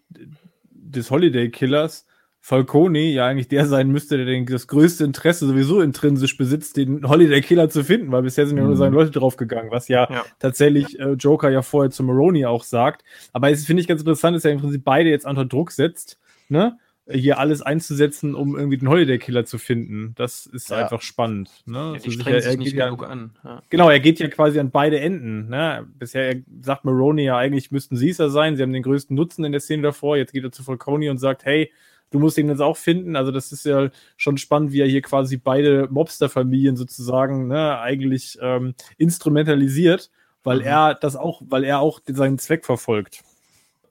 des 0.70 1.10
Holiday 1.10 1.50
Killers, 1.50 2.06
Falcone 2.44 2.98
ja 2.98 3.26
eigentlich 3.26 3.46
der 3.46 3.66
sein 3.66 3.88
müsste, 3.88 4.16
der 4.16 4.26
den, 4.26 4.46
das 4.46 4.66
größte 4.66 5.04
Interesse 5.04 5.46
sowieso 5.46 5.80
intrinsisch 5.80 6.36
besitzt, 6.36 6.76
den 6.76 7.08
Holiday 7.08 7.40
Killer 7.40 7.70
zu 7.70 7.84
finden, 7.84 8.10
weil 8.10 8.22
bisher 8.22 8.48
sind 8.48 8.56
ja 8.56 8.64
nur 8.64 8.76
seine 8.76 8.90
mhm. 8.90 8.96
Leute 8.96 9.10
draufgegangen, 9.12 9.70
was 9.70 9.86
ja, 9.86 10.08
ja. 10.10 10.24
tatsächlich 10.40 10.98
äh, 10.98 11.12
Joker 11.12 11.50
ja 11.50 11.62
vorher 11.62 11.92
zu 11.92 12.02
Maroni 12.02 12.44
auch 12.44 12.64
sagt. 12.64 13.04
Aber 13.32 13.48
es 13.52 13.64
finde 13.64 13.80
ich 13.80 13.86
ganz 13.86 14.00
interessant, 14.00 14.36
dass 14.36 14.44
er 14.44 14.50
im 14.50 14.60
Prinzip 14.60 14.82
beide 14.84 15.08
jetzt 15.08 15.24
unter 15.24 15.44
Druck 15.44 15.70
setzt, 15.70 16.18
ne? 16.48 16.78
Hier 17.10 17.38
alles 17.38 17.62
einzusetzen, 17.62 18.34
um 18.34 18.56
irgendwie 18.56 18.78
den 18.78 18.88
Holiday 18.88 19.18
Killer 19.18 19.44
zu 19.44 19.58
finden. 19.58 20.14
Das 20.16 20.46
ist 20.46 20.70
ja. 20.70 20.78
einfach 20.78 21.02
spannend. 21.02 21.50
Ne? 21.66 21.78
Ja, 21.78 21.92
also 21.94 22.10
sicher, 22.10 22.30
er 22.30 22.56
geht 22.56 22.72
ja, 22.74 22.92
an. 22.92 23.32
Ja. 23.42 23.62
Genau, 23.70 23.90
er 23.90 24.00
geht 24.00 24.20
ja 24.20 24.28
quasi 24.28 24.60
an 24.60 24.70
beide 24.70 25.00
Enden. 25.00 25.48
Ne? 25.48 25.86
Bisher 25.98 26.36
sagt 26.60 26.84
Maroni 26.84 27.24
ja 27.24 27.36
eigentlich, 27.36 27.70
müssten 27.72 27.96
sie 27.96 28.10
es 28.10 28.18
ja 28.18 28.28
sein. 28.28 28.56
Sie 28.56 28.62
haben 28.62 28.72
den 28.72 28.84
größten 28.84 29.16
Nutzen 29.16 29.44
in 29.44 29.52
der 29.52 29.60
Szene 29.60 29.82
davor. 29.82 30.16
Jetzt 30.16 30.32
geht 30.32 30.44
er 30.44 30.52
zu 30.52 30.62
Falcone 30.62 31.10
und 31.10 31.18
sagt, 31.18 31.44
hey, 31.44 31.72
du 32.12 32.20
musst 32.20 32.38
ihn 32.38 32.48
jetzt 32.48 32.62
auch 32.62 32.76
finden. 32.76 33.16
Also 33.16 33.32
das 33.32 33.50
ist 33.50 33.66
ja 33.66 33.90
schon 34.16 34.38
spannend, 34.38 34.72
wie 34.72 34.80
er 34.80 34.88
hier 34.88 35.02
quasi 35.02 35.38
beide 35.38 35.88
Mobster-Familien 35.90 36.76
sozusagen 36.76 37.48
ne, 37.48 37.80
eigentlich 37.80 38.38
ähm, 38.40 38.74
instrumentalisiert, 38.96 40.10
weil 40.44 40.58
mhm. 40.58 40.66
er 40.66 40.94
das 40.94 41.16
auch, 41.16 41.42
weil 41.44 41.64
er 41.64 41.80
auch 41.80 42.00
seinen 42.06 42.38
Zweck 42.38 42.64
verfolgt. 42.64 43.24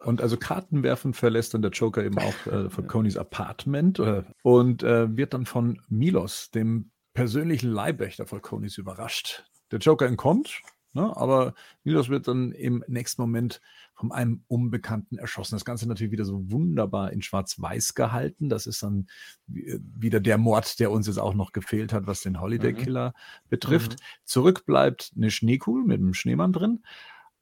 Und 0.03 0.21
also 0.21 0.37
Karten 0.37 0.83
werfen 0.83 1.13
verlässt 1.13 1.53
dann 1.53 1.61
der 1.61 1.71
Joker 1.71 2.03
eben 2.03 2.17
auch 2.17 2.47
äh, 2.47 2.69
von 2.69 2.87
Conys 2.87 3.17
Apartment 3.17 3.99
äh, 3.99 4.23
und 4.43 4.83
äh, 4.83 5.15
wird 5.15 5.33
dann 5.33 5.45
von 5.45 5.81
Milos, 5.89 6.51
dem 6.51 6.91
persönlichen 7.13 7.71
Leibwächter 7.71 8.25
von 8.25 8.41
Conys, 8.41 8.77
überrascht. 8.77 9.45
Der 9.71 9.79
Joker 9.79 10.07
entkommt, 10.07 10.61
ne, 10.93 11.15
aber 11.15 11.53
Milos 11.83 12.09
wird 12.09 12.27
dann 12.27 12.51
im 12.51 12.83
nächsten 12.87 13.21
Moment 13.21 13.61
von 13.93 14.11
einem 14.11 14.43
Unbekannten 14.47 15.19
erschossen. 15.19 15.55
Das 15.55 15.65
Ganze 15.65 15.87
natürlich 15.87 16.11
wieder 16.11 16.25
so 16.25 16.49
wunderbar 16.49 17.11
in 17.11 17.21
Schwarz-Weiß 17.21 17.93
gehalten. 17.93 18.49
Das 18.49 18.65
ist 18.65 18.81
dann 18.81 19.07
äh, 19.53 19.77
wieder 19.79 20.19
der 20.19 20.39
Mord, 20.39 20.79
der 20.79 20.89
uns 20.89 21.07
jetzt 21.07 21.19
auch 21.19 21.35
noch 21.35 21.51
gefehlt 21.51 21.93
hat, 21.93 22.07
was 22.07 22.21
den 22.21 22.41
Holiday 22.41 22.73
mhm. 22.73 22.77
Killer 22.77 23.09
mhm. 23.09 23.49
betrifft. 23.49 23.91
Mhm. 23.93 24.03
Zurück 24.23 24.65
bleibt 24.65 25.11
eine 25.15 25.29
Schneekugel 25.29 25.83
mit 25.83 25.99
einem 25.99 26.15
Schneemann 26.15 26.53
drin. 26.53 26.83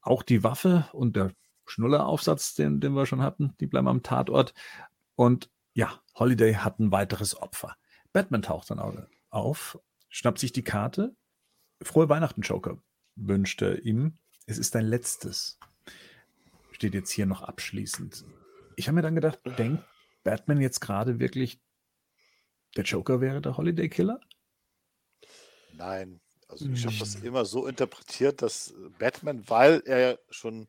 Auch 0.01 0.23
die 0.23 0.43
Waffe 0.43 0.89
und 0.91 1.15
der 1.15 1.31
Schnulleraufsatz, 1.69 2.55
den, 2.55 2.79
den 2.79 2.93
wir 2.93 3.05
schon 3.05 3.21
hatten, 3.21 3.55
die 3.59 3.67
bleiben 3.67 3.87
am 3.87 4.03
Tatort. 4.03 4.53
Und 5.15 5.49
ja, 5.73 6.01
Holiday 6.15 6.53
hat 6.55 6.79
ein 6.79 6.91
weiteres 6.91 7.39
Opfer. 7.39 7.75
Batman 8.11 8.41
taucht 8.41 8.71
dann 8.71 9.07
auf, 9.29 9.79
schnappt 10.09 10.39
sich 10.39 10.51
die 10.51 10.63
Karte. 10.63 11.15
Frohe 11.81 12.09
Weihnachten, 12.09 12.41
Joker, 12.41 12.81
wünschte 13.15 13.77
ihm. 13.77 14.17
Es 14.45 14.57
ist 14.57 14.75
dein 14.75 14.85
letztes. 14.85 15.59
Steht 16.71 16.93
jetzt 16.93 17.11
hier 17.11 17.25
noch 17.25 17.43
abschließend. 17.43 18.25
Ich 18.75 18.87
habe 18.87 18.95
mir 18.95 19.01
dann 19.01 19.15
gedacht, 19.15 19.39
denkt 19.57 19.83
Batman 20.23 20.61
jetzt 20.61 20.79
gerade 20.79 21.19
wirklich, 21.19 21.59
der 22.75 22.83
Joker 22.83 23.21
wäre 23.21 23.41
der 23.41 23.57
Holiday 23.57 23.89
Killer? 23.89 24.19
Nein, 25.73 26.19
also 26.47 26.67
ich 26.69 26.85
habe 26.85 26.97
das 26.97 27.15
immer 27.15 27.45
so 27.45 27.67
interpretiert, 27.67 28.41
dass 28.41 28.73
Batman, 28.97 29.47
weil 29.47 29.81
er 29.85 30.19
schon 30.29 30.67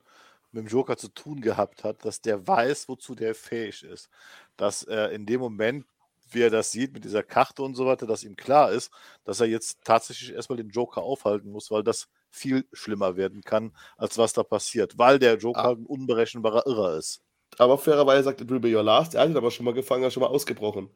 mit 0.53 0.65
dem 0.65 0.69
Joker 0.69 0.97
zu 0.97 1.09
tun 1.09 1.41
gehabt 1.41 1.85
hat, 1.85 2.05
dass 2.05 2.21
der 2.21 2.47
weiß, 2.47 2.89
wozu 2.89 3.15
der 3.15 3.35
fähig 3.35 3.83
ist. 3.83 4.09
Dass 4.57 4.83
er 4.83 5.11
in 5.13 5.27
dem 5.27 5.41
Moment, 5.41 5.87
wie 6.31 6.43
er 6.43 6.51
das 6.51 6.73
sieht 6.73 6.93
mit 6.93 7.05
dieser 7.05 7.23
Karte 7.23 7.63
und 7.63 7.75
so 7.75 7.87
weiter, 7.87 8.07
dass 8.07 8.25
ihm 8.25 8.37
klar 8.37 8.71
ist, 8.73 8.91
dass 9.25 9.41
er 9.41 9.47
jetzt 9.47 9.79
tatsächlich 9.85 10.33
erstmal 10.33 10.59
den 10.59 10.71
Joker 10.71 11.03
aufhalten 11.03 11.51
muss, 11.51 11.71
weil 11.71 11.83
das 11.83 12.09
viel 12.31 12.65
schlimmer 12.73 13.17
werden 13.17 13.43
kann, 13.43 13.73
als 13.97 14.17
was 14.19 14.33
da 14.33 14.43
passiert, 14.43 14.99
weil 14.99 15.19
der 15.19 15.37
Joker 15.37 15.65
ah. 15.65 15.71
ein 15.73 15.87
unberechenbarer 15.87 16.67
Irrer 16.67 16.97
ist. 16.97 17.23
Aber 17.59 17.79
fairerweise 17.79 18.25
sagt, 18.25 18.41
it 18.41 18.49
will 18.49 18.61
be 18.61 18.75
your 18.75 18.83
last. 18.83 19.15
Er 19.15 19.23
hat 19.23 19.31
ihn 19.31 19.37
aber 19.37 19.51
schon 19.51 19.65
mal 19.67 19.75
gefangen, 19.75 20.03
er 20.03 20.09
ist 20.09 20.15
schon 20.15 20.23
mal 20.23 20.29
ausgebrochen. 20.29 20.89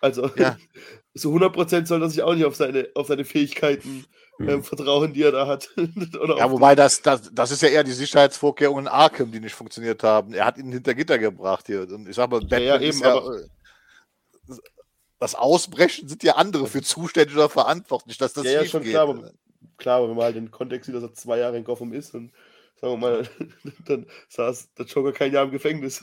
Also 0.00 0.28
ja. 0.36 0.56
so 1.14 1.32
100% 1.32 1.86
soll 1.86 2.02
er 2.02 2.10
sich 2.10 2.22
auch 2.22 2.34
nicht 2.34 2.44
auf 2.44 2.56
seine, 2.56 2.88
auf 2.94 3.06
seine 3.06 3.24
Fähigkeiten 3.24 4.06
ähm, 4.48 4.62
Vertrauen, 4.62 5.12
die 5.12 5.22
er 5.22 5.32
da 5.32 5.46
hat. 5.46 5.70
ja, 5.76 6.50
wobei 6.50 6.74
das, 6.74 7.02
das, 7.02 7.30
das 7.32 7.50
ist 7.50 7.62
ja 7.62 7.68
eher 7.68 7.84
die 7.84 7.92
Sicherheitsvorkehrungen 7.92 8.86
in 8.86 8.92
Arkham, 8.92 9.30
die 9.30 9.40
nicht 9.40 9.54
funktioniert 9.54 10.02
haben. 10.02 10.32
Er 10.32 10.46
hat 10.46 10.58
ihn 10.58 10.72
hinter 10.72 10.94
Gitter 10.94 11.18
gebracht 11.18 11.66
hier. 11.66 11.82
Und 11.82 12.08
ich 12.08 12.16
sag 12.16 12.30
mal, 12.30 12.40
Batman 12.40 12.62
ja, 12.62 12.76
ja, 12.76 12.80
eben, 12.80 12.98
ja, 13.00 13.14
aber, 13.16 13.40
das 15.18 15.34
Ausbrechen 15.34 16.08
sind 16.08 16.22
ja 16.22 16.36
andere 16.36 16.66
für 16.66 16.82
zuständig 16.82 17.36
oder 17.36 17.50
verantwortlich, 17.50 18.16
dass 18.18 18.32
das 18.32 18.44
ja, 18.44 18.62
ja, 18.62 18.64
schon 18.64 18.82
geht. 18.82 18.92
Klar 18.92 19.08
aber, 19.08 19.32
klar, 19.76 19.98
aber 19.98 20.08
wenn 20.08 20.16
man 20.16 20.24
halt 20.24 20.36
den 20.36 20.50
Kontext 20.50 20.86
sieht, 20.86 20.94
dass 20.94 21.02
er 21.02 21.12
zwei 21.12 21.38
Jahre 21.38 21.58
in 21.58 21.64
Gotham 21.64 21.92
ist 21.92 22.14
und 22.14 22.32
sagen 22.80 22.94
wir 22.94 22.96
mal, 22.96 23.28
dann 23.86 24.06
saß 24.28 24.72
der 24.74 24.86
Joker 24.86 25.12
kein 25.12 25.32
Jahr 25.32 25.44
im 25.44 25.50
Gefängnis. 25.50 26.02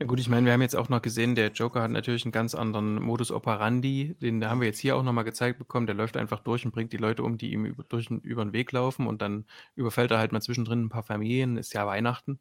Ja 0.00 0.06
gut, 0.06 0.18
ich 0.18 0.28
meine, 0.28 0.44
wir 0.46 0.52
haben 0.52 0.62
jetzt 0.62 0.74
auch 0.74 0.88
noch 0.88 1.02
gesehen, 1.02 1.36
der 1.36 1.52
Joker 1.52 1.80
hat 1.82 1.90
natürlich 1.92 2.24
einen 2.24 2.32
ganz 2.32 2.54
anderen 2.56 3.00
Modus 3.00 3.30
operandi. 3.30 4.16
Den 4.20 4.44
haben 4.44 4.60
wir 4.60 4.66
jetzt 4.66 4.80
hier 4.80 4.96
auch 4.96 5.04
nochmal 5.04 5.22
gezeigt 5.24 5.58
bekommen. 5.58 5.86
Der 5.86 5.94
läuft 5.94 6.16
einfach 6.16 6.40
durch 6.40 6.64
und 6.64 6.72
bringt 6.72 6.92
die 6.92 6.96
Leute 6.96 7.22
um, 7.22 7.38
die 7.38 7.52
ihm 7.52 7.64
über, 7.64 7.84
durch, 7.84 8.10
über 8.10 8.44
den 8.44 8.52
Weg 8.52 8.72
laufen. 8.72 9.06
Und 9.06 9.22
dann 9.22 9.46
überfällt 9.76 10.10
er 10.10 10.18
halt 10.18 10.32
mal 10.32 10.42
zwischendrin 10.42 10.82
ein 10.84 10.88
paar 10.88 11.04
Familien. 11.04 11.56
Ist 11.56 11.74
ja 11.74 11.86
Weihnachten. 11.86 12.40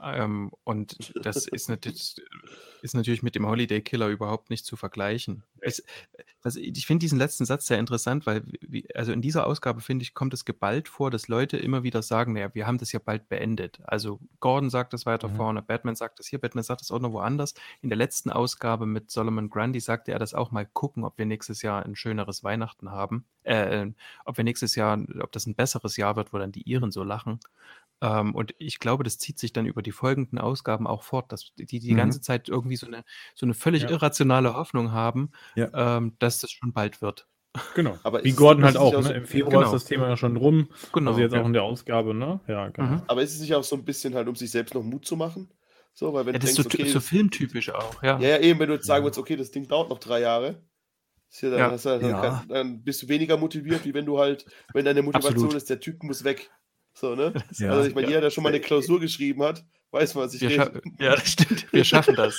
Ähm, 0.00 0.50
und 0.64 1.12
das 1.24 1.46
ist, 1.46 1.68
natürlich, 1.68 2.16
ist 2.82 2.94
natürlich 2.94 3.22
mit 3.22 3.34
dem 3.34 3.46
Holiday 3.46 3.80
Killer 3.80 4.08
überhaupt 4.08 4.50
nicht 4.50 4.66
zu 4.66 4.76
vergleichen. 4.76 5.44
Es, 5.60 5.82
also 6.42 6.58
ich 6.58 6.86
finde 6.86 7.04
diesen 7.04 7.18
letzten 7.18 7.44
Satz 7.44 7.66
sehr 7.66 7.78
interessant, 7.78 8.26
weil 8.26 8.42
wie, 8.60 8.86
also 8.94 9.12
in 9.12 9.22
dieser 9.22 9.46
Ausgabe 9.46 9.80
finde 9.80 10.02
ich, 10.02 10.12
kommt 10.12 10.34
es 10.34 10.44
geballt 10.44 10.88
vor, 10.88 11.10
dass 11.10 11.28
Leute 11.28 11.56
immer 11.56 11.84
wieder 11.84 12.02
sagen, 12.02 12.32
naja, 12.32 12.52
wir 12.52 12.66
haben 12.66 12.78
das 12.78 12.90
ja 12.90 12.98
bald 12.98 13.28
beendet. 13.28 13.80
Also 13.84 14.18
Gordon 14.40 14.70
sagt 14.70 14.92
das 14.92 15.06
weiter 15.06 15.28
mhm. 15.28 15.36
vorne, 15.36 15.62
Batman 15.62 15.94
sagt 15.94 16.18
das 16.18 16.26
hier, 16.26 16.40
Batman 16.40 16.64
sagt 16.64 16.80
das 16.80 16.90
auch 16.90 16.98
noch 16.98 17.12
woanders. 17.12 17.54
In 17.80 17.88
der 17.88 17.98
letzten 17.98 18.30
Ausgabe 18.30 18.86
mit 18.86 19.10
Solomon 19.10 19.50
Grundy 19.50 19.78
sagte 19.78 20.12
er 20.12 20.18
das 20.18 20.34
auch 20.34 20.50
mal 20.50 20.66
gucken, 20.66 21.04
ob 21.04 21.16
wir 21.16 21.26
nächstes 21.26 21.62
Jahr 21.62 21.84
ein 21.84 21.94
schöneres 21.94 22.42
Weihnachten 22.42 22.90
haben. 22.90 23.24
Äh, 23.44 23.82
äh 23.82 23.92
ob 24.24 24.36
wir 24.36 24.44
nächstes 24.44 24.74
Jahr, 24.74 24.98
ob 25.20 25.30
das 25.32 25.46
ein 25.46 25.54
besseres 25.54 25.96
Jahr 25.96 26.16
wird, 26.16 26.32
wo 26.32 26.38
dann 26.38 26.52
die 26.52 26.68
Iren 26.68 26.90
so 26.90 27.04
lachen. 27.04 27.38
Ähm, 28.02 28.34
und 28.34 28.54
ich 28.58 28.80
glaube, 28.80 29.04
das 29.04 29.16
zieht 29.18 29.38
sich 29.38 29.52
dann 29.52 29.64
über 29.64 29.80
die 29.80 29.92
folgenden 29.92 30.38
Ausgaben 30.38 30.88
auch 30.88 31.04
fort, 31.04 31.30
dass 31.30 31.52
die 31.56 31.78
die 31.78 31.92
mhm. 31.92 31.96
ganze 31.96 32.20
Zeit 32.20 32.48
irgendwie 32.48 32.76
so 32.76 32.86
eine, 32.86 33.04
so 33.34 33.46
eine 33.46 33.54
völlig 33.54 33.84
ja. 33.84 33.90
irrationale 33.90 34.54
Hoffnung 34.54 34.90
haben, 34.90 35.30
ja. 35.54 35.70
ähm, 35.72 36.16
dass 36.18 36.40
das 36.40 36.50
schon 36.50 36.72
bald 36.72 37.00
wird. 37.00 37.28
Genau. 37.74 37.98
Aber 38.02 38.24
Wie 38.24 38.32
Gordon 38.32 38.64
halt 38.64 38.76
auch, 38.76 39.00
ne? 39.02 39.12
Im 39.12 39.26
Februar 39.26 39.62
genau. 39.62 39.66
ist 39.66 39.72
das 39.72 39.84
Thema 39.84 40.08
ja 40.08 40.16
schon 40.16 40.36
rum. 40.36 40.68
Genau. 40.92 41.10
Also 41.10 41.22
jetzt 41.22 41.34
ja. 41.34 41.42
auch 41.42 41.46
in 41.46 41.52
der 41.52 41.62
Ausgabe, 41.62 42.14
ne? 42.14 42.40
Ja, 42.48 42.68
genau. 42.70 42.88
Mhm. 42.88 43.02
Aber 43.06 43.22
ist 43.22 43.34
es 43.34 43.40
nicht 43.40 43.54
auch 43.54 43.62
so 43.62 43.76
ein 43.76 43.84
bisschen 43.84 44.14
halt, 44.14 44.26
um 44.26 44.34
sich 44.34 44.50
selbst 44.50 44.74
noch 44.74 44.82
Mut 44.82 45.04
zu 45.04 45.16
machen? 45.16 45.52
So, 45.94 46.12
weil 46.14 46.26
wenn 46.26 46.32
ja, 46.32 46.38
das 46.40 46.54
denkst, 46.54 46.66
ist 46.66 46.72
so, 46.72 46.82
okay, 46.82 46.90
so 46.90 47.00
filmtypisch 47.00 47.70
auch, 47.70 48.02
ja. 48.02 48.18
Ja, 48.18 48.28
ja, 48.30 48.38
eben, 48.38 48.58
wenn 48.58 48.68
du 48.68 48.74
jetzt 48.74 48.86
sagen 48.86 49.04
würdest, 49.04 49.18
okay, 49.18 49.36
das 49.36 49.50
Ding 49.50 49.68
dauert 49.68 49.90
noch 49.90 49.98
drei 49.98 50.20
Jahre, 50.20 50.62
ja 51.40 51.50
dann, 51.50 51.78
ja. 51.78 51.98
Du, 51.98 52.08
dann, 52.08 52.48
dann, 52.48 52.82
bist 52.82 53.02
du 53.02 53.08
weniger 53.08 53.36
motiviert, 53.36 53.84
wie 53.84 53.94
wenn 53.94 54.06
du 54.06 54.18
halt, 54.18 54.46
wenn 54.72 54.86
deine 54.86 55.02
Motivation 55.02 55.34
Absolut. 55.34 55.54
ist, 55.54 55.70
der 55.70 55.80
Typ 55.80 56.02
muss 56.02 56.24
weg. 56.24 56.50
So, 56.94 57.14
ne? 57.14 57.32
Ja, 57.58 57.72
also 57.72 57.88
ich 57.88 57.94
meine, 57.94 58.06
ja. 58.06 58.10
jeder, 58.10 58.20
der 58.22 58.30
schon 58.30 58.42
mal 58.42 58.50
eine 58.50 58.60
Klausur 58.60 59.00
geschrieben 59.00 59.42
hat, 59.42 59.64
weiß, 59.90 60.16
was 60.16 60.34
ich 60.34 60.42
rede. 60.42 60.80
Ja, 60.98 61.16
das 61.16 61.32
stimmt. 61.32 61.66
Wir 61.72 61.84
schaffen 61.84 62.14
das. 62.14 62.38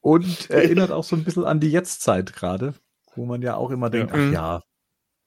Und 0.00 0.50
erinnert 0.50 0.90
auch 0.90 1.04
so 1.04 1.16
ein 1.16 1.24
bisschen 1.24 1.44
an 1.44 1.60
die 1.60 1.70
Jetztzeit 1.70 2.32
gerade, 2.32 2.74
wo 3.14 3.24
man 3.24 3.42
ja 3.42 3.56
auch 3.56 3.70
immer 3.70 3.90
denkt, 3.90 4.12
ach 4.14 4.32
ja, 4.32 4.62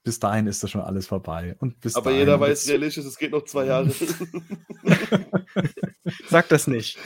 bis 0.08 0.20
dahin 0.20 0.48
ist 0.48 0.64
das 0.64 0.72
schon 0.72 0.80
alles 0.80 1.06
vorbei. 1.06 1.58
Und 1.60 1.82
bis 1.82 1.98
Aber 1.98 2.06
dahin 2.06 2.20
jeder 2.20 2.40
weiß 2.40 2.70
realistisch, 2.70 3.04
es 3.04 3.18
geht 3.18 3.32
noch 3.32 3.44
zwei 3.44 3.66
Jahre. 3.66 3.92
Sag 6.30 6.48
das 6.48 6.68
nicht. 6.68 6.98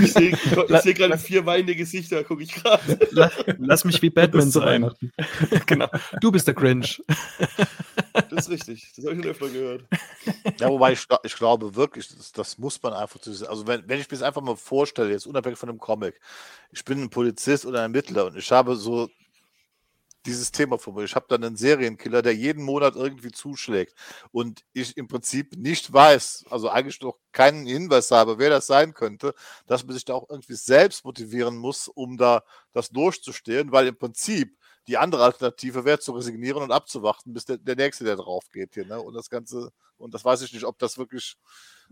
ich 0.00 0.12
sehe 0.12 0.38
seh 0.82 0.94
gerade 0.94 1.18
vier 1.18 1.44
weinende 1.46 1.74
Gesichter, 1.74 2.22
gucke 2.22 2.44
ich 2.44 2.54
gerade. 2.54 3.00
La- 3.10 3.32
Lass 3.58 3.84
mich 3.84 4.00
wie 4.02 4.10
Batman 4.10 4.50
sein. 4.52 4.82
Weihnachten. 4.84 5.10
genau. 5.66 5.88
Du 6.20 6.30
bist 6.30 6.46
der 6.46 6.54
Grinch. 6.54 7.02
Das 8.30 8.44
ist 8.46 8.50
richtig. 8.50 8.92
Das 8.94 9.04
habe 9.04 9.16
ich 9.16 9.22
schon 9.22 9.30
öfter 9.32 9.48
gehört. 9.48 9.84
Ja, 10.60 10.68
wobei 10.68 10.92
ich, 10.92 11.04
ich 11.24 11.34
glaube 11.34 11.74
wirklich, 11.74 12.06
das, 12.16 12.30
das 12.30 12.56
muss 12.58 12.80
man 12.82 12.92
einfach 12.92 13.18
zu 13.20 13.30
Also 13.48 13.66
wenn, 13.66 13.82
wenn 13.88 13.98
ich 14.00 14.08
mir 14.08 14.16
das 14.16 14.22
einfach 14.22 14.42
mal 14.42 14.54
vorstelle, 14.54 15.10
jetzt 15.10 15.26
unabhängig 15.26 15.58
von 15.58 15.68
dem 15.68 15.78
Comic, 15.78 16.20
ich 16.70 16.84
bin 16.84 17.02
ein 17.02 17.10
Polizist 17.10 17.66
oder 17.66 17.78
ein 17.80 17.92
Ermittler 17.94 18.26
und 18.26 18.36
ich 18.36 18.52
habe 18.52 18.76
so 18.76 19.10
dieses 20.26 20.52
Thema 20.52 20.78
vor 20.78 20.94
mir. 20.94 21.04
Ich 21.04 21.14
habe 21.14 21.26
dann 21.28 21.44
einen 21.44 21.56
Serienkiller, 21.56 22.22
der 22.22 22.34
jeden 22.34 22.62
Monat 22.64 22.96
irgendwie 22.96 23.30
zuschlägt 23.30 23.94
und 24.30 24.62
ich 24.72 24.96
im 24.96 25.08
Prinzip 25.08 25.56
nicht 25.56 25.92
weiß, 25.92 26.46
also 26.50 26.68
eigentlich 26.70 27.00
noch 27.00 27.18
keinen 27.32 27.66
Hinweis 27.66 28.10
habe, 28.10 28.38
wer 28.38 28.50
das 28.50 28.66
sein 28.66 28.94
könnte, 28.94 29.34
dass 29.66 29.84
man 29.84 29.94
sich 29.94 30.04
da 30.04 30.14
auch 30.14 30.28
irgendwie 30.30 30.54
selbst 30.54 31.04
motivieren 31.04 31.56
muss, 31.56 31.88
um 31.88 32.16
da 32.16 32.42
das 32.72 32.90
durchzustehen, 32.90 33.72
weil 33.72 33.86
im 33.86 33.96
Prinzip 33.98 34.56
die 34.88 34.96
andere 34.98 35.24
Alternative 35.24 35.84
wäre 35.84 35.98
zu 35.98 36.12
resignieren 36.12 36.62
und 36.62 36.72
abzuwarten, 36.72 37.32
bis 37.32 37.44
der, 37.46 37.58
der 37.58 37.76
Nächste, 37.76 38.04
der 38.04 38.16
drauf 38.16 38.44
geht 38.52 38.74
hier. 38.74 38.84
Ne? 38.86 39.00
Und 39.00 39.14
das 39.14 39.30
Ganze, 39.30 39.70
und 39.96 40.12
das 40.14 40.24
weiß 40.24 40.42
ich 40.42 40.52
nicht, 40.52 40.64
ob 40.64 40.78
das 40.78 40.98
wirklich 40.98 41.36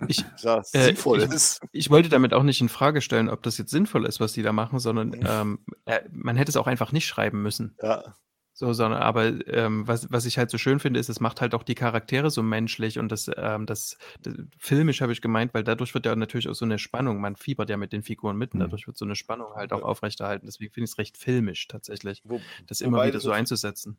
Ich, 0.09 0.24
ja, 0.38 0.59
Äh, 0.72 0.84
sinnvoll 0.86 1.22
ich- 1.22 1.30
ist. 1.30 1.61
ich 1.70 1.90
wollte 1.90 2.09
damit 2.09 2.32
auch 2.34 2.43
nicht 2.43 2.61
in 2.61 2.68
Frage 2.70 3.01
stellen, 3.03 3.28
ob 3.28 3.43
das 3.43 3.59
jetzt 3.59 3.70
sinnvoll 3.70 4.07
ist, 4.07 4.20
was 4.20 4.32
die 4.32 4.43
da 4.43 4.53
machen, 4.53 4.78
sondern 4.78 5.14
ähm, 5.26 5.64
äh, 5.84 6.01
man 6.11 6.36
hätte 6.36 6.51
es 6.51 6.57
auch 6.57 6.66
einfach 6.66 6.93
nicht 6.93 7.07
schreiben 7.07 7.43
müssen. 7.43 7.76
Ja. 7.82 8.14
So, 8.63 8.73
sondern 8.75 9.03
aber 9.03 9.45
ähm, 9.49 9.89
was, 9.89 10.07
was 10.13 10.25
ich 10.25 10.39
halt 10.39 10.49
so 10.49 10.57
schön 10.57 10.79
finde, 10.79 11.01
ist, 11.01 11.09
es 11.09 11.19
macht 11.19 11.41
halt 11.41 11.53
auch 11.53 11.65
die 11.65 11.75
Charaktere 11.75 12.31
so 12.31 12.45
menschlich 12.45 12.97
und 13.01 13.11
das, 13.11 13.29
ähm, 13.37 13.67
das, 13.67 13.99
das 14.23 14.35
filmisch 14.57 15.01
habe 15.01 15.11
ich 15.13 15.21
gemeint, 15.21 15.53
weil 15.53 15.65
dadurch 15.65 15.95
wird 15.95 16.07
ja 16.07 16.15
natürlich 16.15 16.49
auch 16.49 16.55
so 16.55 16.65
eine 16.65 16.79
Spannung, 16.79 17.21
man 17.21 17.35
fiebert 17.35 17.71
ja 17.71 17.77
mit 17.77 17.93
den 17.93 18.05
Figuren 18.05 18.37
mit 18.37 18.53
und 18.55 18.61
Mhm. 18.61 18.61
dadurch 18.61 18.87
wird 18.87 18.97
so 18.97 19.05
eine 19.05 19.17
Spannung 19.17 19.55
halt 19.57 19.73
auch 19.73 19.83
aufrechterhalten. 19.83 20.47
Deswegen 20.47 20.73
finde 20.73 20.85
ich 20.85 20.93
es 20.93 20.99
recht 20.99 21.17
filmisch 21.19 21.67
tatsächlich, 21.67 22.23
Wo, 22.25 22.41
das 22.69 22.81
immer 22.83 23.03
wieder 23.03 23.15
das 23.15 23.25
so 23.25 23.33
einzusetzen. 23.33 23.99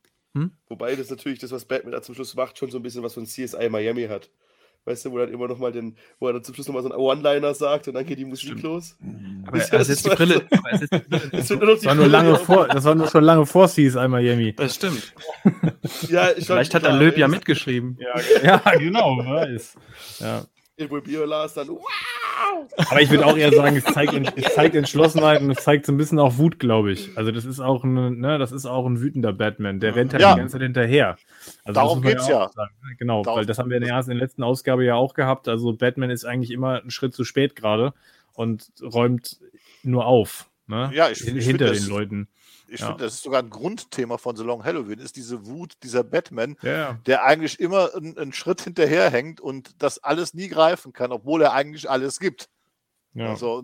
wobei 0.67 0.95
das 0.95 1.09
natürlich, 1.09 1.39
das, 1.39 1.51
was 1.51 1.65
Batman 1.65 1.91
da 1.93 2.01
zum 2.01 2.15
Schluss 2.15 2.35
macht, 2.35 2.57
schon 2.57 2.71
so 2.71 2.77
ein 2.79 2.83
bisschen 2.83 3.03
was 3.03 3.13
von 3.13 3.25
CSI 3.25 3.69
Miami 3.69 4.05
hat. 4.07 4.29
Weißt 4.85 5.05
du, 5.05 5.11
wo 5.11 5.19
er 5.19 5.25
dann 5.27 5.33
immer 5.33 5.47
noch 5.47 5.57
mal 5.59 5.71
den, 5.71 5.95
wo 6.19 6.27
er 6.27 6.33
dann 6.33 6.43
zum 6.43 6.53
Schluss 6.55 6.67
nochmal 6.67 6.83
so 6.83 6.91
einen 6.91 6.99
One-Liner 6.99 7.53
sagt 7.53 7.87
und 7.87 7.93
dann 7.93 8.05
geht 8.05 8.17
die 8.19 8.25
Musik 8.25 8.49
Stimmt. 8.49 8.63
los. 8.63 8.97
Aber 9.47 9.57
Das 9.57 9.69
er 9.69 9.79
ist 9.79 9.87
setzt 9.87 10.05
die 10.11 10.15
Brille. 10.15 10.45
Das 11.31 11.49
war 11.85 11.95
nur 11.95 12.07
lange 12.07 12.35
vor, 12.39 12.67
das 12.67 12.83
war 12.83 12.93
nur 12.93 13.07
schon 13.07 13.23
lange 13.23 13.45
vor 13.45 13.67
CSI 13.67 14.07
Miami. 14.07 14.53
Das 14.53 14.75
stimmt. 14.75 15.13
Ja, 16.09 16.27
Vielleicht 16.37 16.73
hat 16.73 16.83
er 16.83 16.97
Löb 16.97 17.17
ja 17.17 17.27
mitgeschrieben. 17.27 17.97
Ja, 17.99 18.21
ja 18.43 18.77
genau, 18.77 19.17
weiß. 19.17 19.75
Ja. 20.19 20.45
It 20.77 20.89
will 20.91 21.01
be 21.01 21.17
your 21.17 21.27
last, 21.27 21.57
dann 21.57 21.67
wow! 21.69 21.79
Aber 22.89 23.01
ich 23.01 23.09
würde 23.09 23.25
auch 23.25 23.37
eher 23.37 23.51
sagen, 23.51 23.75
es 23.77 23.83
zeigt, 23.85 24.13
es 24.37 24.53
zeigt 24.55 24.75
Entschlossenheit 24.75 25.41
und 25.41 25.51
es 25.51 25.63
zeigt 25.63 25.85
so 25.85 25.91
ein 25.91 25.97
bisschen 25.97 26.19
auch 26.19 26.37
Wut, 26.37 26.59
glaube 26.59 26.91
ich. 26.91 27.09
Also 27.17 27.31
das 27.31 27.45
ist 27.45 27.59
auch 27.59 27.83
ein, 27.83 28.19
ne, 28.19 28.37
das 28.37 28.51
ist 28.51 28.65
auch 28.65 28.85
ein 28.85 28.99
wütender 29.01 29.33
Batman. 29.33 29.79
Der 29.79 29.95
rennt 29.95 30.13
halt 30.13 30.21
Ja. 30.21 30.33
die 30.33 30.39
ganze 30.39 30.53
Zeit 30.53 30.61
hinterher. 30.63 31.17
Also 31.63 31.79
Darum 31.79 32.01
geht's 32.01 32.27
ja. 32.27 32.49
sagen, 32.53 32.73
ne? 32.83 32.95
Genau, 32.97 33.23
Darum- 33.23 33.39
weil 33.39 33.45
das 33.45 33.59
haben 33.59 33.69
wir 33.69 33.77
in 33.77 33.83
der, 33.83 33.93
ersten, 33.93 34.11
in 34.11 34.17
der 34.17 34.25
letzten 34.25 34.43
Ausgabe 34.43 34.83
ja 34.85 34.95
auch 34.95 35.13
gehabt. 35.13 35.47
Also 35.47 35.73
Batman 35.73 36.09
ist 36.09 36.25
eigentlich 36.25 36.51
immer 36.51 36.79
einen 36.81 36.91
Schritt 36.91 37.13
zu 37.13 37.23
spät 37.23 37.55
gerade 37.55 37.93
und 38.33 38.67
räumt 38.81 39.39
nur 39.83 40.05
auf. 40.05 40.49
Ne? 40.67 40.91
Ja, 40.93 41.09
ich- 41.09 41.21
ich 41.21 41.27
hinter 41.27 41.41
find 41.43 41.59
den 41.61 41.67
das- 41.67 41.87
Leuten. 41.87 42.27
Ich 42.67 42.79
Ja. 42.79 42.87
finde, 42.87 43.03
das 43.03 43.15
ist 43.15 43.23
sogar 43.23 43.41
ein 43.41 43.49
Grundthema 43.49 44.17
von 44.17 44.35
The 44.35 44.43
Long 44.43 44.63
Halloween, 44.63 44.99
ist 44.99 45.15
diese 45.15 45.45
Wut 45.45 45.73
dieser 45.83 46.03
Batman, 46.03 46.55
Ja, 46.61 46.71
ja. 46.71 46.99
der 47.05 47.23
eigentlich 47.25 47.59
immer 47.59 47.93
einen, 47.95 48.17
einen 48.17 48.33
Schritt 48.33 48.61
hinterherhängt 48.61 49.41
und 49.41 49.75
das 49.81 50.03
alles 50.03 50.33
nie 50.33 50.47
greifen 50.47 50.93
kann, 50.93 51.11
obwohl 51.11 51.41
er 51.41 51.53
eigentlich 51.53 51.89
alles 51.89 52.19
gibt. 52.19 52.49
ja. 53.13 53.29
Also, 53.29 53.63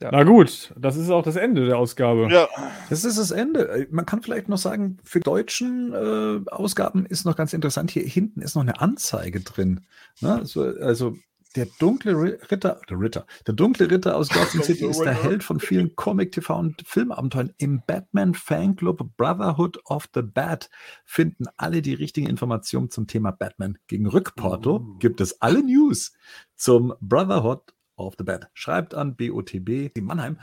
Na 0.00 0.22
gut, 0.22 0.72
das 0.76 0.96
ist 0.96 1.10
auch 1.10 1.22
das 1.24 1.34
Ende 1.34 1.66
der 1.66 1.76
Ausgabe. 1.76 2.28
ja, 2.30 2.48
Das 2.88 3.04
ist 3.04 3.18
das 3.18 3.32
Ende. 3.32 3.68
Äh, 3.68 3.86
Man 3.90 4.06
kann 4.06 4.22
vielleicht 4.22 4.48
noch 4.48 4.58
sagen, 4.58 4.98
für 5.02 5.18
deutschen 5.18 5.92
äh, 5.92 6.48
Ausgaben 6.50 7.04
ist 7.06 7.24
noch 7.24 7.34
ganz 7.34 7.52
interessant, 7.52 7.90
hier 7.90 8.04
hinten 8.04 8.40
ist 8.40 8.54
noch 8.54 8.62
eine 8.62 8.80
Anzeige 8.80 9.40
drin. 9.40 9.80
Ne? 10.20 10.44
So, 10.44 10.62
also 10.62 11.16
der 11.56 11.66
dunkle 11.78 12.12
Ri- 12.12 12.50
Ritter, 12.50 12.80
der 12.88 13.00
Ritter, 13.00 13.26
der 13.46 13.54
dunkle 13.54 13.90
Ritter 13.90 14.16
aus 14.16 14.28
Gotham 14.32 14.62
City 14.62 14.86
ist 14.86 15.00
der 15.00 15.14
Held 15.14 15.42
von 15.42 15.60
vielen 15.60 15.96
Comic, 15.96 16.32
TV 16.32 16.58
und 16.58 16.82
Filmabenteuern. 16.86 17.52
Im 17.58 17.82
Batman 17.86 18.34
Fanclub 18.34 19.16
Brotherhood 19.16 19.78
of 19.86 20.08
the 20.14 20.22
Bat 20.22 20.68
finden 21.04 21.44
alle 21.56 21.82
die 21.82 21.94
richtigen 21.94 22.26
Informationen 22.28 22.90
zum 22.90 23.06
Thema 23.06 23.30
Batman. 23.30 23.78
Gegen 23.86 24.06
Rückporto 24.06 24.80
gibt 24.98 25.20
es 25.20 25.40
alle 25.40 25.62
News 25.62 26.12
zum 26.54 26.94
Brotherhood 27.00 27.74
of 27.96 28.14
the 28.18 28.24
Bat. 28.24 28.48
Schreibt 28.54 28.94
an 28.94 29.16
BOTB, 29.16 29.92
die 29.94 30.00
Mannheim. 30.00 30.38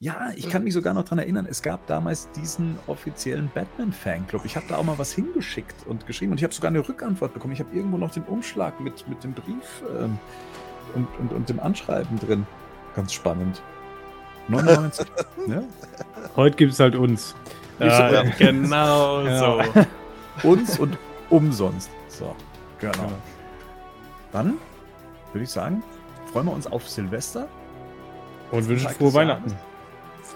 Ja, 0.00 0.30
ich 0.36 0.48
kann 0.48 0.62
mich 0.62 0.74
sogar 0.74 0.94
noch 0.94 1.02
daran 1.02 1.18
erinnern, 1.18 1.46
es 1.50 1.60
gab 1.60 1.84
damals 1.88 2.30
diesen 2.30 2.78
offiziellen 2.86 3.50
Batman-Fanclub. 3.52 4.44
Ich 4.44 4.54
habe 4.54 4.64
da 4.68 4.76
auch 4.76 4.84
mal 4.84 4.96
was 4.96 5.12
hingeschickt 5.12 5.74
und 5.88 6.06
geschrieben 6.06 6.30
und 6.32 6.38
ich 6.38 6.44
habe 6.44 6.54
sogar 6.54 6.68
eine 6.68 6.88
Rückantwort 6.88 7.34
bekommen. 7.34 7.52
Ich 7.52 7.58
habe 7.58 7.74
irgendwo 7.74 7.98
noch 7.98 8.12
den 8.12 8.22
Umschlag 8.24 8.78
mit, 8.78 9.08
mit 9.08 9.24
dem 9.24 9.32
Brief 9.32 9.82
ähm, 9.98 10.16
und, 10.94 11.08
und, 11.18 11.32
und 11.32 11.48
dem 11.48 11.58
Anschreiben 11.58 12.16
drin. 12.20 12.46
Ganz 12.94 13.12
spannend. 13.12 13.60
99. 14.46 15.04
ja? 15.48 15.62
Heute 16.36 16.56
gibt 16.56 16.74
es 16.74 16.78
halt 16.80 16.94
uns. 16.94 17.34
Äh, 17.80 17.90
halt- 17.90 18.36
Genau 18.38 19.22
Ja. 19.22 19.38
so. 19.64 19.84
Uns 20.48 20.78
und 20.78 20.96
umsonst. 21.30 21.90
So, 22.06 22.36
genau. 22.78 22.92
Genau. 22.92 23.12
Dann 24.30 24.54
würde 25.32 25.42
ich 25.42 25.50
sagen, 25.50 25.82
freuen 26.32 26.46
wir 26.46 26.52
uns 26.52 26.68
auf 26.68 26.88
Silvester. 26.88 27.48
Und 28.52 28.68
wünschen 28.68 28.88
frohe 28.90 29.12
Weihnachten. 29.14 29.52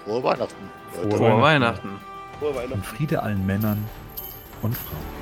Frohe 0.05 0.23
Weihnachten. 0.23 0.71
Frohe. 0.93 1.11
Frohe 1.11 1.43
Weihnachten. 1.43 1.43
Weihnachten. 1.43 2.01
Frohe 2.39 2.55
Weihnachten. 2.55 2.73
Und 2.75 2.87
Friede 2.87 3.23
allen 3.23 3.47
Männern 3.47 3.87
und 4.63 4.77
Frauen. 4.77 5.22